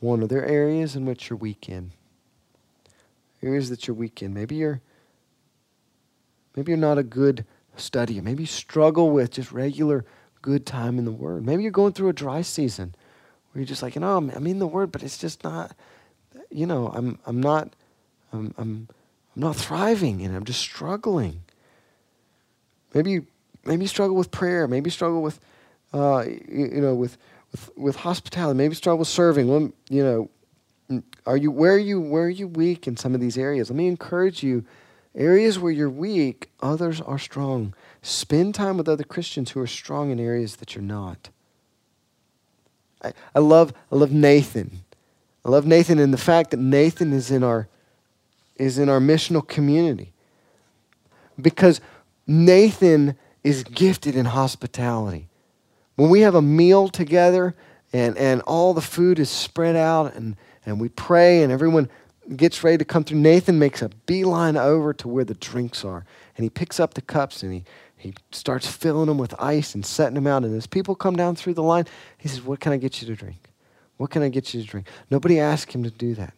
One, 0.00 0.22
are 0.22 0.26
there 0.26 0.44
areas 0.44 0.94
in 0.94 1.06
which 1.06 1.30
you're 1.30 1.36
weak 1.36 1.68
in? 1.68 1.92
Areas 3.42 3.70
that 3.70 3.86
you're 3.86 3.94
weak 3.94 4.22
in. 4.22 4.34
Maybe 4.34 4.56
you're 4.56 4.80
maybe 6.54 6.72
you're 6.72 6.78
not 6.78 6.98
a 6.98 7.02
good 7.02 7.44
studier. 7.76 8.22
Maybe 8.22 8.42
you 8.42 8.46
struggle 8.48 9.10
with 9.10 9.32
just 9.32 9.52
regular 9.52 10.04
good 10.42 10.66
time 10.66 10.98
in 10.98 11.04
the 11.04 11.12
Word. 11.12 11.44
Maybe 11.44 11.62
you're 11.62 11.72
going 11.72 11.92
through 11.92 12.08
a 12.08 12.14
dry 12.14 12.42
season 12.42 12.94
where 13.52 13.60
you're 13.60 13.66
just 13.66 13.82
like, 13.82 13.94
you 13.94 14.00
know, 14.00 14.16
I'm, 14.16 14.30
I'm 14.30 14.46
in 14.46 14.58
the 14.58 14.66
Word, 14.66 14.92
but 14.92 15.02
it's 15.02 15.18
just 15.18 15.44
not, 15.44 15.74
you 16.50 16.66
know, 16.66 16.88
I'm 16.94 17.18
I'm 17.26 17.40
not 17.40 17.72
I'm 18.32 18.54
I'm 18.58 18.88
I'm 19.34 19.42
not 19.42 19.56
thriving 19.56 20.22
and 20.22 20.34
I'm 20.34 20.44
just 20.44 20.60
struggling. 20.60 21.42
Maybe 22.94 23.12
you 23.12 23.26
maybe 23.64 23.82
you 23.82 23.88
struggle 23.88 24.16
with 24.16 24.30
prayer. 24.30 24.66
Maybe 24.66 24.88
you 24.88 24.92
struggle 24.92 25.22
with 25.22 25.40
uh, 25.92 26.24
you, 26.26 26.70
you, 26.74 26.80
know, 26.80 26.94
with, 26.94 27.16
with, 27.52 27.70
with 27.76 27.96
hospitality, 27.96 28.56
maybe 28.56 28.74
struggle 28.74 28.98
with 28.98 29.08
serving. 29.08 29.48
Well, 29.48 29.72
you 29.88 30.04
know, 30.04 31.02
are 31.26 31.36
you 31.36 31.50
where 31.50 31.74
are 31.74 31.78
you 31.78 32.00
where 32.00 32.24
are 32.24 32.30
you 32.30 32.48
weak 32.48 32.86
in 32.86 32.96
some 32.96 33.14
of 33.14 33.20
these 33.20 33.36
areas? 33.36 33.70
Let 33.70 33.76
me 33.76 33.88
encourage 33.88 34.42
you. 34.42 34.64
Areas 35.14 35.58
where 35.58 35.72
you're 35.72 35.90
weak, 35.90 36.50
others 36.60 37.00
are 37.00 37.18
strong. 37.18 37.74
Spend 38.02 38.54
time 38.54 38.76
with 38.76 38.88
other 38.88 39.04
Christians 39.04 39.50
who 39.50 39.60
are 39.60 39.66
strong 39.66 40.10
in 40.10 40.20
areas 40.20 40.56
that 40.56 40.74
you're 40.74 40.82
not. 40.82 41.30
I, 43.02 43.12
I 43.34 43.38
love 43.38 43.72
I 43.90 43.96
love 43.96 44.12
Nathan. 44.12 44.82
I 45.44 45.50
love 45.50 45.66
Nathan 45.66 45.98
and 45.98 46.12
the 46.12 46.18
fact 46.18 46.50
that 46.50 46.58
Nathan 46.58 47.12
is 47.12 47.30
in 47.30 47.42
our 47.42 47.68
is 48.56 48.78
in 48.78 48.88
our 48.88 49.00
missional 49.00 49.46
community. 49.46 50.12
Because 51.40 51.80
Nathan 52.26 53.16
is 53.44 53.62
gifted 53.64 54.14
in 54.14 54.26
hospitality. 54.26 55.28
When 55.96 56.10
we 56.10 56.20
have 56.20 56.34
a 56.34 56.42
meal 56.42 56.88
together 56.88 57.54
and, 57.92 58.16
and 58.18 58.42
all 58.42 58.74
the 58.74 58.80
food 58.80 59.18
is 59.18 59.30
spread 59.30 59.76
out 59.76 60.14
and, 60.14 60.36
and 60.66 60.80
we 60.80 60.88
pray 60.88 61.42
and 61.42 61.52
everyone 61.52 61.88
gets 62.36 62.62
ready 62.62 62.78
to 62.78 62.84
come 62.84 63.04
through, 63.04 63.18
Nathan 63.18 63.58
makes 63.58 63.82
a 63.82 63.88
beeline 64.06 64.56
over 64.56 64.92
to 64.94 65.08
where 65.08 65.24
the 65.24 65.34
drinks 65.34 65.84
are. 65.84 66.04
And 66.36 66.44
he 66.44 66.50
picks 66.50 66.78
up 66.78 66.94
the 66.94 67.00
cups 67.00 67.42
and 67.42 67.52
he, 67.52 67.64
he 67.96 68.14
starts 68.30 68.66
filling 68.66 69.06
them 69.06 69.18
with 69.18 69.34
ice 69.38 69.74
and 69.74 69.84
setting 69.84 70.14
them 70.14 70.26
out. 70.26 70.44
And 70.44 70.54
as 70.56 70.66
people 70.66 70.94
come 70.94 71.16
down 71.16 71.36
through 71.36 71.54
the 71.54 71.62
line, 71.62 71.86
he 72.18 72.28
says, 72.28 72.42
What 72.42 72.60
can 72.60 72.72
I 72.72 72.76
get 72.76 73.00
you 73.00 73.08
to 73.08 73.14
drink? 73.14 73.50
What 73.96 74.10
can 74.10 74.22
I 74.22 74.28
get 74.28 74.54
you 74.54 74.62
to 74.62 74.66
drink? 74.66 74.86
Nobody 75.10 75.40
asked 75.40 75.72
him 75.72 75.82
to 75.82 75.90
do 75.90 76.14
that. 76.14 76.34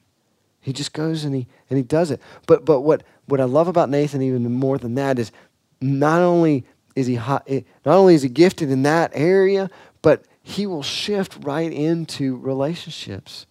He 0.61 0.73
just 0.73 0.93
goes 0.93 1.25
and 1.25 1.35
he 1.35 1.47
and 1.69 1.77
he 1.77 1.83
does 1.83 2.11
it. 2.11 2.21
But 2.47 2.65
but 2.65 2.81
what 2.81 3.03
what 3.27 3.41
I 3.41 3.45
love 3.45 3.69
about 3.69 3.89
Nathan 3.89 4.23
even 4.23 4.51
more 4.53 4.79
than 4.79 4.95
that 4.97 5.19
is 5.19 5.33
not 5.81 6.21
only 6.21 6.65
is 6.95 7.07
he 7.07 7.15
hot, 7.15 7.45
eh, 7.47 7.63
not 7.85 7.97
only 7.97 8.15
is 8.15 8.23
he 8.23 8.29
gifted 8.29 8.71
in 8.71 8.83
that 8.83 9.11
area, 9.15 9.71
but 10.03 10.25
he 10.43 10.67
will 10.67 10.83
shift 10.83 11.37
right 11.43 11.73
into 11.73 12.37
relationships. 12.37 13.47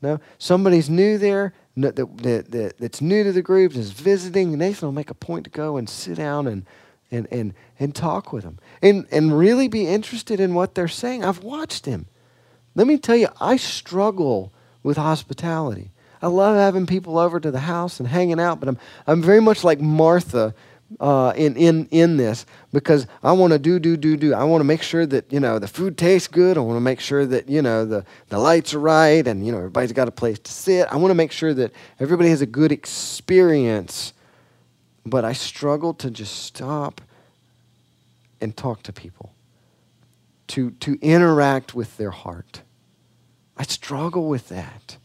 No, 0.00 0.20
somebody's 0.38 0.90
new 0.90 1.16
there 1.18 1.52
that, 1.76 1.96
that, 1.96 2.50
that, 2.50 2.78
that's 2.78 3.00
new 3.00 3.24
to 3.24 3.32
the 3.32 3.42
group 3.42 3.74
is 3.74 3.92
visiting. 3.92 4.56
Nathan 4.58 4.88
will 4.88 4.92
make 4.92 5.10
a 5.10 5.14
point 5.14 5.44
to 5.44 5.50
go 5.50 5.76
and 5.76 5.88
sit 5.88 6.16
down 6.16 6.46
and 6.46 6.66
and 7.10 7.28
and 7.30 7.54
and 7.78 7.94
talk 7.94 8.32
with 8.32 8.42
them 8.42 8.58
and 8.80 9.06
and 9.12 9.38
really 9.38 9.68
be 9.68 9.86
interested 9.86 10.40
in 10.40 10.54
what 10.54 10.74
they're 10.74 10.88
saying. 10.88 11.24
I've 11.24 11.42
watched 11.42 11.86
him. 11.86 12.06
Let 12.74 12.86
me 12.86 12.96
tell 12.96 13.16
you, 13.16 13.28
I 13.40 13.56
struggle 13.56 14.52
with 14.82 14.96
hospitality. 14.96 15.90
I 16.22 16.28
love 16.28 16.56
having 16.56 16.86
people 16.86 17.18
over 17.18 17.38
to 17.38 17.50
the 17.50 17.60
house 17.60 18.00
and 18.00 18.08
hanging 18.08 18.40
out, 18.40 18.60
but 18.60 18.68
I'm 18.68 18.78
I'm 19.06 19.22
very 19.22 19.40
much 19.40 19.62
like 19.62 19.80
Martha 19.80 20.54
uh, 21.00 21.32
in, 21.36 21.56
in, 21.56 21.86
in 21.90 22.16
this 22.16 22.46
because 22.72 23.06
I 23.22 23.32
want 23.32 23.52
to 23.52 23.58
do, 23.58 23.78
do, 23.78 23.96
do, 23.96 24.16
do. 24.16 24.34
I 24.34 24.44
want 24.44 24.60
to 24.60 24.64
make 24.64 24.82
sure 24.82 25.06
that, 25.06 25.32
you 25.32 25.40
know, 25.40 25.58
the 25.58 25.68
food 25.68 25.96
tastes 25.96 26.28
good. 26.28 26.56
I 26.56 26.60
want 26.60 26.76
to 26.76 26.80
make 26.80 27.00
sure 27.00 27.26
that, 27.26 27.48
you 27.48 27.62
know, 27.62 27.84
the, 27.84 28.04
the 28.28 28.38
lights 28.38 28.74
are 28.74 28.80
right 28.80 29.26
and, 29.26 29.44
you 29.44 29.52
know, 29.52 29.58
everybody's 29.58 29.92
got 29.92 30.08
a 30.08 30.12
place 30.12 30.38
to 30.38 30.52
sit. 30.52 30.88
I 30.90 30.96
want 30.96 31.10
to 31.10 31.14
make 31.14 31.32
sure 31.32 31.54
that 31.54 31.72
everybody 32.00 32.30
has 32.30 32.42
a 32.42 32.46
good 32.46 32.72
experience. 32.72 34.12
But 35.04 35.24
I 35.24 35.32
struggle 35.32 35.94
to 35.94 36.10
just 36.10 36.44
stop 36.44 37.00
and 38.40 38.56
talk 38.56 38.82
to 38.84 38.92
people, 38.92 39.32
to, 40.48 40.70
to 40.72 40.98
interact 41.00 41.74
with 41.74 41.96
their 41.96 42.10
heart. 42.10 42.62
I 43.56 43.64
struggle 43.64 44.28
with 44.28 44.48
that. 44.48 44.96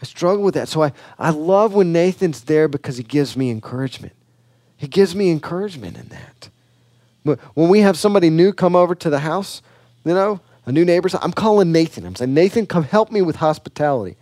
I 0.00 0.04
struggle 0.04 0.44
with 0.44 0.54
that. 0.54 0.68
So 0.68 0.82
I, 0.82 0.92
I 1.18 1.30
love 1.30 1.74
when 1.74 1.92
Nathan's 1.92 2.42
there 2.42 2.68
because 2.68 2.96
he 2.96 3.02
gives 3.02 3.36
me 3.36 3.50
encouragement. 3.50 4.12
He 4.84 4.88
gives 4.88 5.16
me 5.16 5.30
encouragement 5.30 5.96
in 5.96 6.10
that. 6.10 7.38
When 7.54 7.70
we 7.70 7.80
have 7.80 7.96
somebody 7.96 8.28
new 8.28 8.52
come 8.52 8.76
over 8.76 8.94
to 8.94 9.08
the 9.08 9.20
house, 9.20 9.62
you 10.04 10.12
know, 10.12 10.40
a 10.66 10.72
new 10.72 10.84
neighbor, 10.84 11.08
I'm 11.22 11.32
calling 11.32 11.72
Nathan. 11.72 12.04
I'm 12.04 12.14
saying, 12.14 12.34
Nathan, 12.34 12.66
come 12.66 12.82
help 12.82 13.10
me 13.10 13.22
with 13.22 13.36
hospitality. 13.36 14.16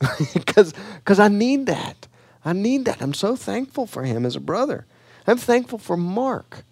Because 0.34 1.20
I 1.20 1.28
need 1.28 1.66
that. 1.66 2.08
I 2.44 2.52
need 2.52 2.84
that. 2.86 3.00
I'm 3.00 3.14
so 3.14 3.36
thankful 3.36 3.86
for 3.86 4.02
him 4.02 4.26
as 4.26 4.34
a 4.34 4.40
brother. 4.40 4.86
I'm 5.24 5.38
thankful 5.38 5.78
for 5.78 5.96
Mark, 5.96 6.64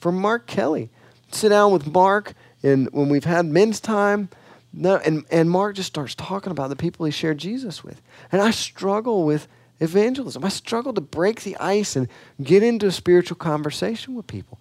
for 0.00 0.10
Mark 0.10 0.46
Kelly. 0.46 0.88
Sit 1.30 1.50
down 1.50 1.72
with 1.72 1.86
Mark, 1.86 2.32
and 2.62 2.88
when 2.90 3.10
we've 3.10 3.24
had 3.24 3.44
men's 3.44 3.80
time, 3.80 4.30
no, 4.72 4.96
and, 4.96 5.26
and 5.30 5.50
Mark 5.50 5.76
just 5.76 5.88
starts 5.88 6.14
talking 6.14 6.52
about 6.52 6.70
the 6.70 6.76
people 6.76 7.04
he 7.04 7.12
shared 7.12 7.36
Jesus 7.36 7.84
with. 7.84 8.00
And 8.32 8.40
I 8.40 8.50
struggle 8.50 9.24
with 9.24 9.46
evangelism. 9.80 10.44
I 10.44 10.48
struggle 10.48 10.92
to 10.94 11.00
break 11.00 11.42
the 11.42 11.56
ice 11.58 11.96
and 11.96 12.08
get 12.42 12.62
into 12.62 12.86
a 12.86 12.92
spiritual 12.92 13.36
conversation 13.36 14.14
with 14.14 14.26
people. 14.26 14.58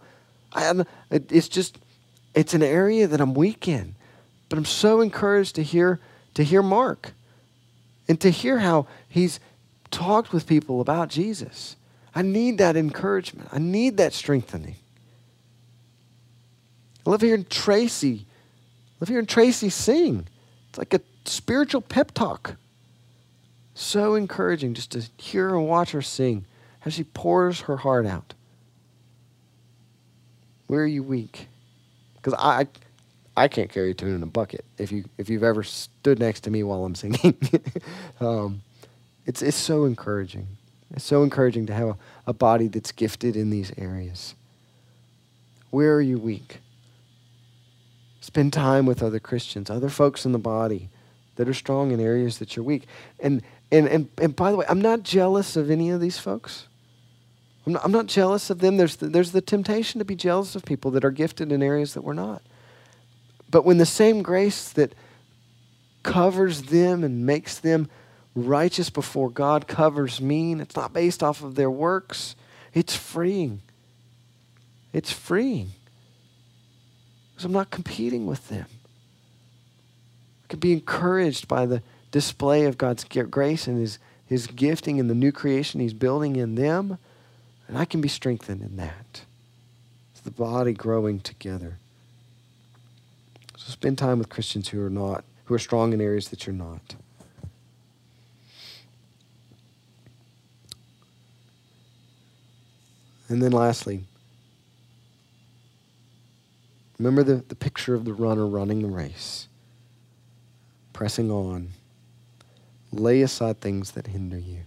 I, 0.54 0.84
it's 1.10 1.48
just, 1.48 1.78
it's 2.34 2.54
an 2.54 2.64
area 2.64 3.08
that 3.08 3.22
I'm 3.22 3.34
weak 3.34 3.68
in. 3.68 3.96
But 4.50 4.58
I'm 4.58 4.66
so 4.66 5.02
encouraged 5.02 5.56
to 5.56 5.64
hear, 5.64 6.00
to 6.36 6.44
hear 6.44 6.62
Mark 6.62 7.14
and 8.08 8.20
to 8.22 8.30
hear 8.30 8.60
how 8.60 8.88
he's 9.10 9.40
talked 9.90 10.34
with 10.34 10.46
people 10.46 10.82
about 10.82 11.10
Jesus. 11.10 11.76
I 12.14 12.22
need 12.22 12.60
that 12.60 12.76
encouragement. 12.76 13.50
I 13.52 13.60
need 13.60 13.98
that 13.98 14.14
strengthening. 14.14 14.76
I 17.06 17.10
love 17.10 17.22
hearing 17.22 17.46
Tracy 17.50 18.26
I 18.94 19.06
love 19.06 19.10
hearing 19.10 19.26
Tracy 19.26 19.70
sing. 19.70 20.28
It's 20.70 20.78
like 20.78 20.94
a 20.94 21.02
spiritual 21.26 21.82
pep 21.82 22.12
talk. 22.14 22.56
So 23.74 24.16
encouraging 24.16 24.74
just 24.74 24.92
to 24.92 25.04
hear 25.18 25.56
and 25.56 25.68
watch 25.68 25.92
her 25.92 26.02
sing 26.02 26.46
as 26.86 26.94
she 26.94 27.04
pours 27.04 27.62
her 27.62 27.78
heart 27.78 28.06
out. 28.06 28.34
Where 30.68 30.82
are 30.82 30.88
you 30.88 31.04
weak? 31.04 31.48
Because 32.16 32.34
I, 32.38 32.68
I 33.36 33.48
can't 33.48 33.72
carry 33.72 33.92
a 33.92 33.94
tune 33.94 34.16
in 34.16 34.24
a 34.24 34.28
bucket. 34.28 34.64
If 34.78 34.92
you 34.92 35.06
if 35.18 35.30
you've 35.30 35.44
ever 35.44 35.64
stood 35.64 36.20
next 36.20 36.42
to 36.42 36.52
me 36.52 36.64
while 36.64 36.86
I'm 36.86 36.96
singing, 36.96 37.38
um, 38.20 38.62
it's 39.26 39.42
it's 39.42 39.58
so 39.58 39.86
encouraging. 39.86 40.48
It's 40.92 41.04
so 41.04 41.24
encouraging 41.24 41.66
to 41.68 41.74
have 41.74 41.90
a, 41.90 41.98
a 42.28 42.34
body 42.34 42.68
that's 42.68 42.92
gifted 42.92 43.36
in 43.36 43.50
these 43.50 43.72
areas. 43.78 44.36
Where 45.72 45.96
are 45.96 46.02
you 46.02 46.20
weak? 46.20 46.60
Spend 48.22 48.54
time 48.54 48.86
with 48.86 49.02
other 49.02 49.20
Christians, 49.20 49.70
other 49.70 49.90
folks 49.90 50.26
in 50.26 50.32
the 50.32 50.40
body 50.40 50.90
that 51.36 51.50
are 51.50 51.54
strong 51.54 51.92
in 51.92 52.00
areas 52.00 52.38
that 52.38 52.56
you're 52.56 52.64
weak. 52.64 52.86
And, 53.20 53.42
and, 53.74 53.88
and, 53.88 54.10
and 54.20 54.36
by 54.36 54.52
the 54.52 54.58
way, 54.58 54.66
I'm 54.70 54.82
not 54.82 55.02
jealous 55.02 55.56
of 55.56 55.72
any 55.72 55.90
of 55.90 56.00
these 56.00 56.20
folks. 56.20 56.68
I'm 57.66 57.74
not, 57.74 57.84
I'm 57.84 57.92
not 57.92 58.06
jealous 58.06 58.52
of 58.52 58.60
them. 58.60 58.78
There's 58.78 58.98
the, 58.98 59.08
there's 59.08 59.32
the 59.32 59.42
temptation 59.42 59.98
to 59.98 60.06
be 60.06 60.16
jealous 60.16 60.56
of 60.56 60.64
people 60.64 60.92
that 60.92 61.04
are 61.04 61.12
gifted 61.12 61.52
in 61.52 61.64
areas 61.64 61.96
that 61.96 62.04
we're 62.04 62.14
not. 62.14 62.44
But 63.50 63.66
when 63.66 63.80
the 63.80 63.86
same 63.86 64.22
grace 64.22 64.70
that 64.70 64.94
covers 66.04 66.64
them 66.64 67.04
and 67.04 67.26
makes 67.26 67.58
them 67.58 67.90
righteous 68.36 68.92
before 68.92 69.32
God 69.32 69.68
covers 69.68 70.22
me, 70.22 70.54
it's 70.54 70.76
not 70.76 70.94
based 70.94 71.24
off 71.24 71.42
of 71.42 71.56
their 71.56 71.72
works, 71.72 72.36
it's 72.76 72.96
freeing. 72.96 73.62
It's 74.92 75.12
freeing 75.12 75.72
because 77.32 77.46
I'm 77.46 77.52
not 77.52 77.72
competing 77.72 78.28
with 78.28 78.50
them. 78.50 78.68
I 80.44 80.48
can 80.50 80.60
be 80.60 80.74
encouraged 80.74 81.48
by 81.48 81.66
the 81.66 81.82
display 82.14 82.64
of 82.64 82.78
God's 82.78 83.04
grace 83.04 83.68
and 83.68 83.78
His, 83.78 84.00
His 84.26 84.48
gifting 84.48 85.02
and 85.02 85.10
the 85.10 85.16
new 85.16 85.34
creation 85.34 85.82
He's 85.82 85.94
building 85.94 86.38
in 86.38 86.56
them, 86.56 86.98
and 87.68 87.78
I 87.78 87.84
can 87.84 88.00
be 88.00 88.08
strengthened 88.08 88.62
in 88.62 88.78
that. 88.78 89.24
It's 90.14 90.22
the 90.22 90.32
body 90.32 90.72
growing 90.72 91.20
together. 91.20 91.80
So 93.58 93.70
spend 93.70 93.98
time 93.98 94.18
with 94.20 94.30
Christians 94.30 94.70
who 94.70 94.82
are 94.82 94.90
not, 94.90 95.26
who 95.46 95.54
are 95.54 95.60
strong 95.60 95.92
in 95.92 96.00
areas 96.00 96.30
that 96.30 96.48
you're 96.48 96.56
not. 96.56 96.96
And 103.28 103.42
then 103.42 103.52
lastly, 103.52 104.04
Remember 107.04 107.24
the, 107.24 107.44
the 107.46 107.56
picture 107.56 107.96
of 107.96 108.06
the 108.06 108.14
runner 108.14 108.48
running 108.48 108.82
the 108.82 108.88
race, 108.88 109.50
pressing 110.94 111.30
on. 111.30 111.70
Lay 112.94 113.22
aside 113.24 113.60
things 113.60 113.92
that 113.92 114.08
hinder 114.08 114.38
you. 114.38 114.60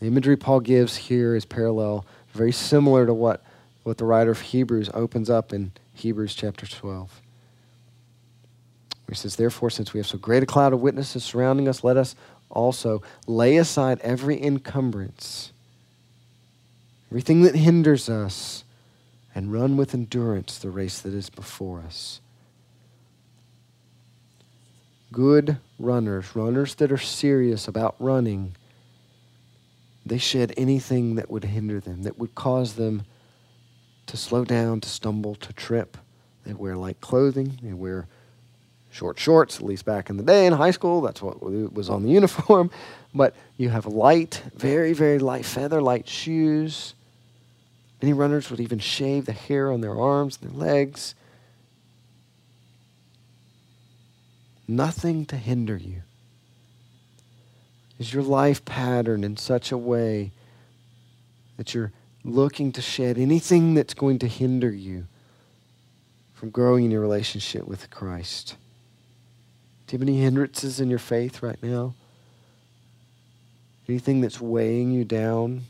The 0.00 0.06
imagery 0.06 0.36
Paul 0.36 0.60
gives 0.60 0.96
here 0.96 1.34
is 1.34 1.46
parallel, 1.46 2.04
very 2.32 2.52
similar 2.52 3.06
to 3.06 3.14
what, 3.14 3.42
what 3.82 3.96
the 3.96 4.04
writer 4.04 4.30
of 4.30 4.40
Hebrews 4.40 4.90
opens 4.92 5.30
up 5.30 5.52
in 5.52 5.72
Hebrews 5.94 6.34
chapter 6.34 6.66
12. 6.66 7.20
Where 9.06 9.14
he 9.14 9.14
says, 9.14 9.36
Therefore, 9.36 9.70
since 9.70 9.94
we 9.94 9.98
have 9.98 10.06
so 10.06 10.18
great 10.18 10.42
a 10.42 10.46
cloud 10.46 10.74
of 10.74 10.82
witnesses 10.82 11.24
surrounding 11.24 11.68
us, 11.68 11.82
let 11.82 11.96
us 11.96 12.14
also 12.50 13.02
lay 13.26 13.56
aside 13.56 13.98
every 14.00 14.40
encumbrance, 14.42 15.52
everything 17.10 17.42
that 17.42 17.54
hinders 17.56 18.10
us 18.10 18.64
and 19.34 19.52
run 19.52 19.76
with 19.76 19.94
endurance 19.94 20.58
the 20.58 20.70
race 20.70 21.00
that 21.00 21.14
is 21.14 21.30
before 21.30 21.80
us. 21.80 22.20
Good 25.12 25.58
runners, 25.78 26.34
runners 26.34 26.74
that 26.76 26.90
are 26.90 26.98
serious 26.98 27.68
about 27.68 27.94
running, 27.98 28.56
they 30.04 30.18
shed 30.18 30.52
anything 30.56 31.16
that 31.16 31.30
would 31.30 31.44
hinder 31.44 31.80
them, 31.80 32.02
that 32.04 32.18
would 32.18 32.34
cause 32.34 32.74
them 32.74 33.04
to 34.06 34.16
slow 34.16 34.44
down, 34.44 34.80
to 34.80 34.88
stumble, 34.88 35.34
to 35.36 35.52
trip. 35.52 35.96
They 36.44 36.54
wear 36.54 36.76
light 36.76 37.00
clothing, 37.00 37.58
they 37.62 37.72
wear 37.72 38.06
short 38.90 39.18
shorts, 39.18 39.56
at 39.56 39.62
least 39.62 39.84
back 39.84 40.08
in 40.08 40.16
the 40.16 40.22
day 40.22 40.46
in 40.46 40.52
high 40.52 40.70
school. 40.70 41.00
That's 41.00 41.20
what 41.20 41.42
was 41.42 41.90
on 41.90 42.02
the 42.02 42.10
uniform. 42.20 42.70
But 43.14 43.34
you 43.56 43.68
have 43.68 43.86
light, 43.86 44.42
very, 44.54 44.92
very 44.92 45.18
light 45.18 45.44
feather 45.44 45.82
light 45.82 46.08
shoes. 46.08 46.94
Many 48.00 48.12
runners 48.12 48.50
would 48.50 48.60
even 48.60 48.78
shave 48.78 49.26
the 49.26 49.32
hair 49.32 49.72
on 49.72 49.80
their 49.80 49.98
arms 49.98 50.38
and 50.40 50.50
their 50.50 50.58
legs. 50.58 51.14
Nothing 54.68 55.26
to 55.26 55.36
hinder 55.36 55.76
you. 55.76 56.02
Is 57.98 58.12
your 58.12 58.22
life 58.22 58.64
patterned 58.64 59.24
in 59.24 59.36
such 59.36 59.72
a 59.72 59.78
way 59.78 60.32
that 61.56 61.74
you're 61.74 61.92
looking 62.24 62.72
to 62.72 62.82
shed 62.82 63.16
anything 63.16 63.74
that's 63.74 63.94
going 63.94 64.18
to 64.18 64.26
hinder 64.26 64.70
you 64.70 65.06
from 66.34 66.50
growing 66.50 66.84
in 66.84 66.90
your 66.90 67.00
relationship 67.00 67.66
with 67.66 67.90
Christ? 67.90 68.56
Do 69.86 69.94
you 69.94 70.00
have 70.00 70.08
any 70.08 70.20
hindrances 70.20 70.80
in 70.80 70.90
your 70.90 70.98
faith 70.98 71.42
right 71.42 71.62
now? 71.62 71.94
Anything 73.88 74.20
that's 74.20 74.40
weighing 74.40 74.90
you 74.90 75.04
down? 75.04 75.62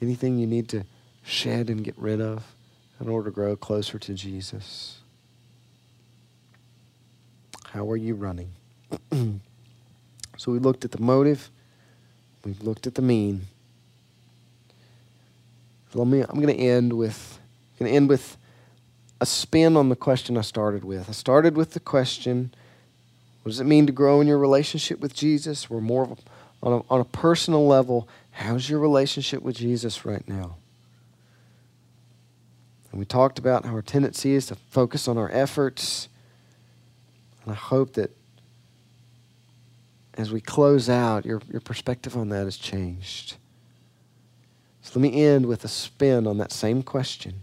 Anything 0.00 0.38
you 0.38 0.46
need 0.46 0.68
to 0.68 0.84
shed 1.24 1.68
and 1.68 1.82
get 1.82 1.98
rid 1.98 2.20
of 2.20 2.54
in 3.00 3.08
order 3.08 3.30
to 3.30 3.34
grow 3.34 3.56
closer 3.56 3.98
to 3.98 4.14
Jesus? 4.14 4.98
How 7.74 7.90
are 7.90 7.96
you 7.96 8.14
running? 8.14 8.50
so 10.36 10.52
we 10.52 10.58
looked 10.58 10.84
at 10.84 10.92
the 10.92 11.00
motive, 11.00 11.50
we've 12.44 12.62
looked 12.62 12.86
at 12.86 12.94
the 12.94 13.02
mean. 13.02 13.42
let 15.92 16.06
me, 16.06 16.20
I'm 16.20 16.40
going 16.40 16.56
to 16.56 16.62
end 16.62 16.92
with 16.92 17.38
to 17.80 17.86
end 17.86 18.08
with 18.08 18.38
a 19.20 19.26
spin 19.26 19.76
on 19.76 19.90
the 19.90 19.96
question 19.96 20.38
I 20.38 20.40
started 20.40 20.84
with. 20.84 21.08
I 21.08 21.12
started 21.12 21.56
with 21.56 21.72
the 21.72 21.80
question, 21.80 22.54
what 23.42 23.50
does 23.50 23.60
it 23.60 23.64
mean 23.64 23.86
to 23.86 23.92
grow 23.92 24.20
in 24.22 24.26
your 24.26 24.38
relationship 24.38 25.00
with 25.00 25.12
Jesus? 25.12 25.68
We're 25.68 25.80
more 25.80 26.16
on 26.62 26.72
a, 26.72 26.80
on 26.88 27.00
a 27.00 27.04
personal 27.04 27.66
level 27.66 28.08
How's 28.34 28.68
your 28.68 28.80
relationship 28.80 29.42
with 29.42 29.56
Jesus 29.56 30.04
right 30.04 30.26
now? 30.28 30.56
And 32.90 32.98
we 32.98 33.04
talked 33.04 33.38
about 33.38 33.64
how 33.64 33.74
our 33.74 33.82
tendency 33.82 34.34
is 34.34 34.46
to 34.46 34.56
focus 34.56 35.06
on 35.06 35.16
our 35.16 35.30
efforts. 35.30 36.08
And 37.44 37.52
I 37.52 37.56
hope 37.56 37.94
that 37.94 38.10
as 40.16 40.32
we 40.32 40.40
close 40.40 40.88
out, 40.88 41.26
your, 41.26 41.42
your 41.50 41.60
perspective 41.60 42.16
on 42.16 42.28
that 42.30 42.44
has 42.44 42.56
changed. 42.56 43.36
So 44.82 44.98
let 44.98 45.02
me 45.02 45.24
end 45.24 45.46
with 45.46 45.64
a 45.64 45.68
spin 45.68 46.26
on 46.26 46.38
that 46.38 46.52
same 46.52 46.82
question. 46.82 47.34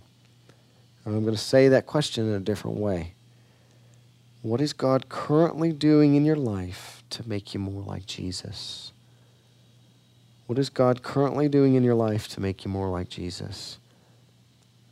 And 1.04 1.16
I'm 1.16 1.24
going 1.24 1.36
to 1.36 1.42
say 1.42 1.68
that 1.68 1.86
question 1.86 2.28
in 2.28 2.34
a 2.34 2.40
different 2.40 2.78
way. 2.78 3.14
What 4.42 4.62
is 4.62 4.74
God 4.74 5.10
currently 5.10 5.72
doing 5.72 6.16
in 6.16 6.26
your 6.26 6.36
life 6.36 7.04
to 7.12 7.28
make 7.28 7.54
you 7.54 7.60
more 7.60 7.84
like 7.84 8.06
Jesus? 8.06 8.92
What 10.48 10.58
is 10.58 10.70
God 10.70 11.04
currently 11.04 11.48
doing 11.48 11.76
in 11.76 11.84
your 11.84 11.96
life 11.96 12.28
to 12.30 12.42
make 12.42 12.66
you 12.66 12.72
more 12.72 12.90
like 12.90 13.10
Jesus? 13.10 13.78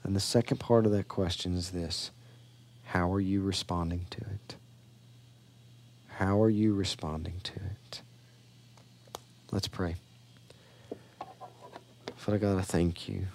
And 0.03 0.15
the 0.15 0.19
second 0.19 0.57
part 0.60 0.86
of 0.86 0.91
that 0.91 1.07
question 1.07 1.56
is 1.56 1.72
this 1.72 2.11
How 2.86 3.11
are 3.11 3.19
you 3.19 3.41
responding 3.41 4.06
to 4.11 4.22
it? 4.22 4.56
How 6.20 6.44
are 6.44 6.50
you 6.50 6.74
responding 6.74 7.40
to 7.44 7.54
it? 7.54 8.02
Let's 9.54 9.70
pray. 9.70 9.96
Father 12.18 12.38
God, 12.38 12.58
I 12.58 12.62
thank 12.62 13.08
you. 13.08 13.28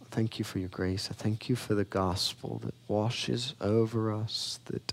I 0.00 0.04
Thank 0.12 0.38
you 0.38 0.44
for 0.44 0.60
your 0.60 0.68
grace. 0.68 1.08
I 1.10 1.14
thank 1.14 1.48
you 1.48 1.56
for 1.56 1.74
the 1.74 1.82
gospel 1.82 2.60
that 2.64 2.74
washes 2.86 3.56
over 3.60 4.12
us, 4.12 4.60
that 4.66 4.92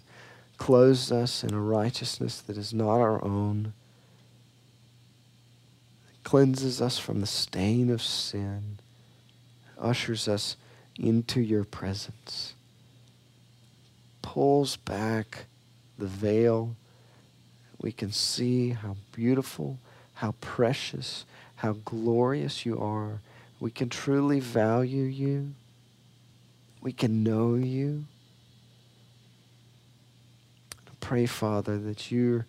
clothes 0.58 1.12
us 1.12 1.44
in 1.44 1.54
a 1.54 1.62
righteousness 1.62 2.42
that 2.42 2.58
is 2.58 2.74
not 2.74 3.00
our 3.00 3.24
own, 3.24 3.74
that 6.08 6.24
cleanses 6.24 6.82
us 6.82 6.98
from 6.98 7.22
the 7.22 7.28
stain 7.28 7.92
of 7.92 8.02
sin, 8.02 8.80
ushers 9.80 10.28
us 10.28 10.58
into 10.98 11.42
your 11.42 11.64
presence, 11.64 12.56
pulls 14.24 14.78
back 14.78 15.46
the 16.00 16.08
veil. 16.08 16.76
We 17.80 17.92
can 17.92 18.12
see 18.12 18.70
how 18.70 18.98
beautiful, 19.12 19.78
how 20.16 20.34
precious, 20.42 21.26
how 21.58 21.74
glorious 21.86 22.66
you 22.66 22.80
are 22.80 23.20
we 23.60 23.72
can 23.72 23.90
truly 23.90 24.40
value 24.40 25.04
you. 25.04 25.54
We 26.82 26.92
can 26.92 27.24
know 27.24 27.56
you. 27.56 28.06
I 30.88 30.92
pray, 31.00 31.26
Father, 31.26 31.78
that 31.80 32.12
your 32.12 32.46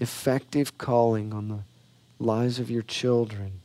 effective 0.00 0.78
calling 0.78 1.32
on 1.32 1.48
the 1.48 1.58
lives 2.18 2.58
of 2.58 2.70
your 2.70 2.82
children 2.82 3.60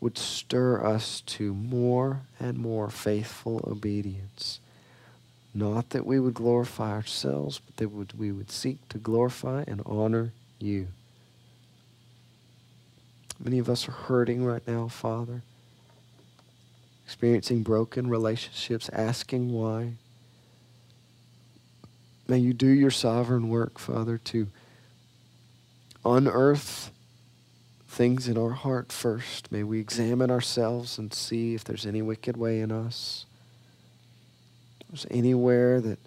would 0.00 0.16
stir 0.16 0.82
us 0.84 1.22
to 1.22 1.52
more 1.52 2.22
and 2.38 2.56
more 2.56 2.88
faithful 2.88 3.62
obedience. 3.66 4.60
Not 5.52 5.90
that 5.90 6.06
we 6.06 6.20
would 6.20 6.34
glorify 6.34 6.92
ourselves, 6.92 7.60
but 7.64 7.76
that 7.76 8.16
we 8.16 8.30
would 8.30 8.50
seek 8.50 8.88
to 8.90 8.98
glorify 8.98 9.64
and 9.66 9.82
honor 9.84 10.32
you. 10.58 10.88
Many 13.42 13.58
of 13.58 13.68
us 13.68 13.88
are 13.88 13.92
hurting 13.92 14.44
right 14.44 14.66
now, 14.66 14.88
Father, 14.88 15.42
experiencing 17.04 17.62
broken 17.62 18.08
relationships, 18.08 18.88
asking 18.92 19.52
why. 19.52 19.94
May 22.28 22.38
you 22.38 22.52
do 22.52 22.68
your 22.68 22.92
sovereign 22.92 23.48
work, 23.48 23.78
Father, 23.78 24.18
to 24.18 24.46
unearth 26.04 26.92
things 27.88 28.28
in 28.28 28.38
our 28.38 28.50
heart 28.50 28.92
first. 28.92 29.50
May 29.50 29.64
we 29.64 29.80
examine 29.80 30.30
ourselves 30.30 30.96
and 30.96 31.12
see 31.12 31.54
if 31.54 31.64
there's 31.64 31.86
any 31.86 32.02
wicked 32.02 32.36
way 32.36 32.60
in 32.60 32.70
us. 32.70 33.26
There's 34.90 35.06
anywhere 35.10 35.80
that 35.80 35.98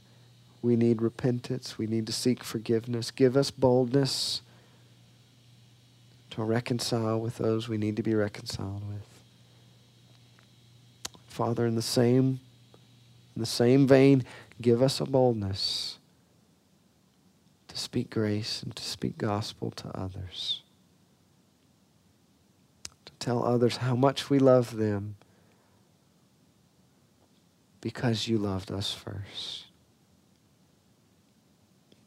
we 0.61 0.76
need 0.76 1.01
repentance, 1.01 1.77
we 1.77 1.88
need 1.88 2.05
to 2.07 2.14
seek 2.14 2.43
forgiveness. 2.43 3.11
Give 3.11 3.35
us 3.35 3.51
boldness 3.51 4.41
to 6.31 6.43
reconcile 6.43 7.19
with 7.19 7.38
those 7.38 7.69
we 7.69 7.77
need 7.77 7.95
to 7.97 8.03
be 8.03 8.15
reconciled 8.15 8.88
with. 8.88 9.07
Father, 11.27 11.65
in 11.65 11.76
the 11.76 11.81
same 11.81 12.39
in 13.35 13.39
the 13.39 13.47
same 13.47 13.88
vein, 13.88 14.23
give 14.61 14.81
us 14.81 15.01
a 15.01 15.05
boldness 15.05 15.97
to 17.68 17.77
speak 17.77 18.11
grace 18.11 18.61
and 18.61 18.76
to 18.76 18.84
speak 18.84 19.18
gospel 19.18 19.72
to 19.72 19.88
others. 19.97 20.61
To 23.05 23.11
tell 23.19 23.43
others 23.43 23.77
how 23.77 23.95
much 23.95 24.30
we 24.30 24.38
love 24.38 24.77
them 24.77 25.15
because 27.84 28.30
you 28.30 28.38
loved 28.38 28.72
us 28.72 28.93
first. 28.93 29.65